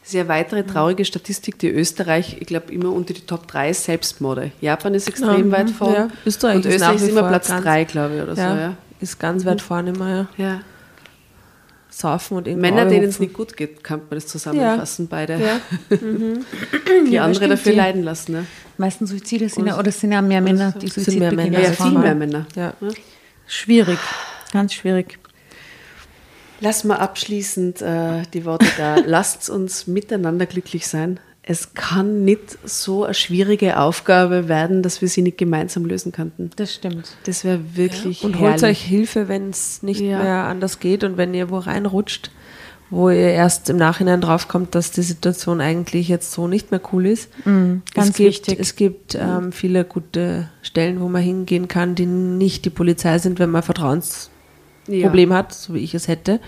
Sehr 0.06 0.28
weitere 0.28 0.62
traurige 0.62 1.04
Statistik, 1.04 1.58
die 1.58 1.68
Österreich, 1.68 2.36
ich 2.38 2.46
glaube, 2.46 2.72
immer 2.72 2.92
unter 2.92 3.12
die 3.12 3.22
Top 3.22 3.48
3 3.48 3.70
ist 3.70 3.82
Selbstmorde. 3.82 4.52
Japan 4.60 4.94
ist 4.94 5.08
extrem 5.08 5.50
ja, 5.50 5.58
weit 5.58 5.70
vorne. 5.70 5.96
Ja. 5.96 6.08
Österreich 6.24 6.56
und 6.56 6.66
Österreich 6.66 6.96
ist 6.96 7.08
immer 7.08 7.24
Platz 7.24 7.48
3, 7.48 7.84
glaube 7.84 8.14
ich, 8.14 8.22
oder 8.22 8.34
ja, 8.34 8.54
so. 8.54 8.60
Ja. 8.60 8.76
Ist 9.00 9.18
ganz 9.18 9.44
weit 9.44 9.56
mhm. 9.56 9.60
vorne 9.62 9.90
immer, 9.90 10.08
ja. 10.08 10.28
ja. 10.36 10.60
Saufen 11.90 12.36
und 12.36 12.46
Männer, 12.56 12.84
denen 12.84 13.08
es 13.08 13.18
nicht 13.18 13.32
gut 13.32 13.56
geht, 13.56 13.82
kann 13.82 13.98
man 13.98 14.10
das 14.10 14.28
zusammenfassen, 14.28 15.08
beide. 15.08 15.40
Ja. 15.40 15.60
Mhm. 16.00 16.44
Die 17.10 17.18
andere 17.18 17.48
dafür 17.48 17.72
die. 17.72 17.78
leiden 17.78 18.04
lassen. 18.04 18.32
Ne? 18.32 18.46
Meisten 18.78 19.06
Suizide 19.08 19.48
sind 19.48 19.66
ja, 19.66 19.76
oder 19.76 19.90
sind 19.90 20.12
ja 20.12 20.22
mehr 20.22 20.40
Männer, 20.40 20.70
die 20.70 20.86
Suizid 20.86 21.18
beginnen. 21.18 21.52
Ja, 21.52 21.72
viel 21.72 21.98
mehr 21.98 22.14
Männer. 22.14 22.46
Ja. 22.54 22.74
Schwierig, 23.48 23.98
ganz 24.52 24.72
schwierig. 24.72 25.18
Lass 26.60 26.84
mal 26.84 26.96
abschließend 26.96 27.82
äh, 27.82 28.22
die 28.32 28.44
Worte 28.44 28.66
da. 28.78 28.96
Lasst 29.06 29.50
uns 29.50 29.86
miteinander 29.86 30.46
glücklich 30.46 30.86
sein. 30.86 31.20
Es 31.48 31.74
kann 31.74 32.24
nicht 32.24 32.58
so 32.64 33.04
eine 33.04 33.14
schwierige 33.14 33.78
Aufgabe 33.78 34.48
werden, 34.48 34.82
dass 34.82 35.00
wir 35.00 35.08
sie 35.08 35.22
nicht 35.22 35.38
gemeinsam 35.38 35.84
lösen 35.84 36.10
könnten. 36.10 36.50
Das 36.56 36.74
stimmt. 36.74 37.10
Das 37.24 37.44
wäre 37.44 37.60
wirklich 37.76 38.24
Und 38.24 38.34
herrlich. 38.40 38.62
holt 38.62 38.70
euch 38.70 38.82
Hilfe, 38.82 39.28
wenn 39.28 39.50
es 39.50 39.82
nicht 39.82 40.00
Ja. 40.00 40.20
mehr 40.22 40.44
anders 40.46 40.80
geht 40.80 41.04
und 41.04 41.16
wenn 41.18 41.34
ihr 41.34 41.48
wo 41.50 41.58
reinrutscht, 41.58 42.32
wo 42.90 43.10
ihr 43.10 43.30
erst 43.30 43.70
im 43.70 43.76
Nachhinein 43.76 44.20
draufkommt, 44.20 44.74
dass 44.74 44.90
die 44.90 45.02
Situation 45.02 45.60
eigentlich 45.60 46.08
jetzt 46.08 46.32
so 46.32 46.48
nicht 46.48 46.72
mehr 46.72 46.80
cool 46.92 47.06
ist. 47.06 47.30
ganz 47.44 47.82
es 47.94 48.12
gibt, 48.14 48.18
wichtig. 48.28 48.58
Es 48.60 48.74
gibt 48.74 49.14
ähm, 49.14 49.52
viele 49.52 49.84
gute 49.84 50.48
Stellen, 50.62 51.00
wo 51.00 51.08
man 51.08 51.22
hingehen 51.22 51.68
kann, 51.68 51.94
die 51.94 52.06
nicht 52.06 52.64
die 52.64 52.70
Polizei 52.70 53.18
sind, 53.18 53.38
wenn 53.38 53.50
man 53.50 53.62
ein 53.62 53.66
Ja. 54.88 55.12
hat, 55.30 55.52
so 55.52 55.74
wie 55.74 55.80
ich 55.80 55.94
es 55.94 56.08
hätte. 56.08 56.40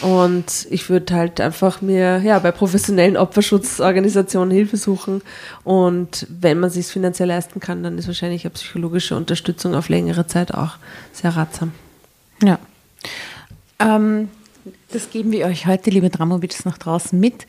Und 0.00 0.66
ich 0.70 0.88
würde 0.88 1.14
halt 1.14 1.40
einfach 1.40 1.82
mir 1.82 2.22
ja, 2.24 2.38
bei 2.38 2.50
professionellen 2.50 3.16
Opferschutzorganisationen 3.18 4.50
Hilfe 4.50 4.78
suchen. 4.78 5.20
Und 5.64 6.26
wenn 6.30 6.60
man 6.60 6.70
sich 6.70 6.86
finanziell 6.86 7.28
leisten 7.28 7.60
kann, 7.60 7.82
dann 7.82 7.98
ist 7.98 8.06
wahrscheinlich 8.06 8.44
eine 8.44 8.52
psychologische 8.52 9.16
Unterstützung 9.16 9.74
auf 9.74 9.90
längere 9.90 10.26
Zeit 10.26 10.54
auch 10.54 10.76
sehr 11.12 11.36
ratsam. 11.36 11.72
Ja. 12.42 12.58
Ähm, 13.78 14.30
das 14.90 15.10
geben 15.10 15.30
wir 15.32 15.46
euch 15.46 15.66
heute, 15.66 15.90
liebe 15.90 16.08
Dramovics, 16.08 16.64
nach 16.64 16.78
draußen 16.78 17.18
mit. 17.20 17.46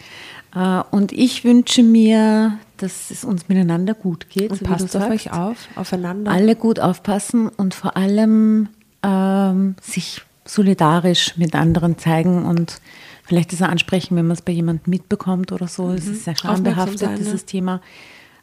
Äh, 0.53 0.81
und 0.91 1.13
ich 1.13 1.45
wünsche 1.45 1.81
mir, 1.81 2.57
dass 2.75 3.09
es 3.09 3.23
uns 3.23 3.47
miteinander 3.47 3.93
gut 3.93 4.29
geht. 4.29 4.51
Und 4.51 4.59
so 4.59 4.65
passt 4.65 4.95
auf 4.97 5.03
sagst. 5.03 5.11
euch 5.11 5.31
auf, 5.31 5.57
aufeinander. 5.77 6.31
Alle 6.31 6.57
gut 6.57 6.81
aufpassen 6.81 7.47
und 7.47 7.73
vor 7.73 7.95
allem 7.95 8.67
ähm, 9.07 9.75
sich 9.81 10.21
solidarisch 10.45 11.37
mit 11.37 11.55
anderen 11.55 11.97
zeigen 11.97 12.45
und 12.45 12.81
vielleicht 13.23 13.53
das 13.53 13.61
auch 13.61 13.67
ansprechen, 13.67 14.15
wenn 14.15 14.27
man 14.27 14.35
es 14.35 14.41
bei 14.41 14.51
jemandem 14.51 14.91
mitbekommt 14.91 15.51
oder 15.51 15.67
so. 15.67 15.91
Es 15.91 16.07
ist 16.07 16.25
sehr 16.25 16.35
schambehaftet, 16.35 17.17
dieses 17.17 17.45
Thema. 17.45 17.81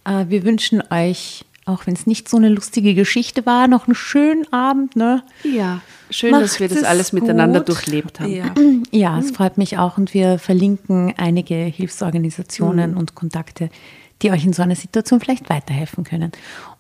Äh, 0.05 0.27
wir 0.29 0.45
wünschen 0.45 0.83
euch, 0.91 1.45
auch 1.67 1.87
wenn 1.87 1.95
es 1.95 2.07
nicht 2.07 2.29
so 2.29 2.37
eine 2.37 2.51
lustige 2.51 2.95
Geschichte 2.95 3.47
war, 3.47 3.69
noch 3.69 3.87
einen 3.87 3.95
schönen 3.95 4.51
Abend. 4.53 4.97
Ne? 4.97 5.23
Ja, 5.43 5.81
schön, 6.11 6.33
Macht 6.33 6.45
dass 6.45 6.61
wir 6.61 6.69
das 6.69 6.79
es 6.79 6.85
alles 6.85 7.13
miteinander 7.13 7.61
gut. 7.61 7.71
durchlebt 7.71 8.21
haben. 8.21 8.33
Ja. 8.33 8.55
Ja, 8.91 9.19
es 9.19 9.31
freut 9.31 9.59
mich 9.59 9.79
auch 9.79 9.97
und 9.97 10.13
wir 10.15 10.39
verlinken 10.39 11.15
einige 11.17 11.55
Hilfsorganisationen 11.55 12.97
und 12.97 13.15
Kontakte, 13.15 13.71
die 14.23 14.31
euch 14.31 14.45
in 14.45 14.53
so 14.53 14.63
einer 14.63 14.77
Situation 14.77 15.21
vielleicht 15.21 15.49
weiterhelfen 15.49 16.05
können. 16.05 16.33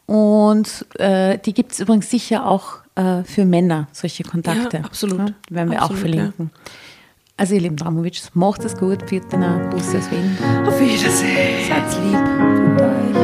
Und 0.06 0.84
äh, 0.98 1.38
die 1.38 1.54
gibt 1.54 1.72
es 1.72 1.80
übrigens 1.80 2.10
sicher 2.10 2.46
auch 2.46 2.83
äh, 2.94 3.24
für 3.24 3.44
Männer, 3.44 3.88
solche 3.92 4.24
Kontakte. 4.24 4.78
Ja, 4.78 4.84
absolut. 4.84 5.18
Ja, 5.18 5.34
werden 5.50 5.70
wir 5.70 5.78
auch 5.78 5.90
Absolut, 5.90 6.00
verlinken. 6.00 6.50
Also 7.36 7.54
ihr 7.54 7.62
lieben 7.62 7.76
Dramovic, 7.76 8.22
macht 8.34 8.64
es 8.64 8.76
gut, 8.76 9.08
viert 9.08 9.32
den 9.32 9.40
Bus 9.70 9.88
aus 9.88 10.10
Wien. 10.10 10.38
Auf 10.66 10.78
Wiedersehen. 10.78 11.68
Seid 11.68 12.04
lieb. 12.04 12.18
Unter 12.18 13.18
euch. 13.18 13.23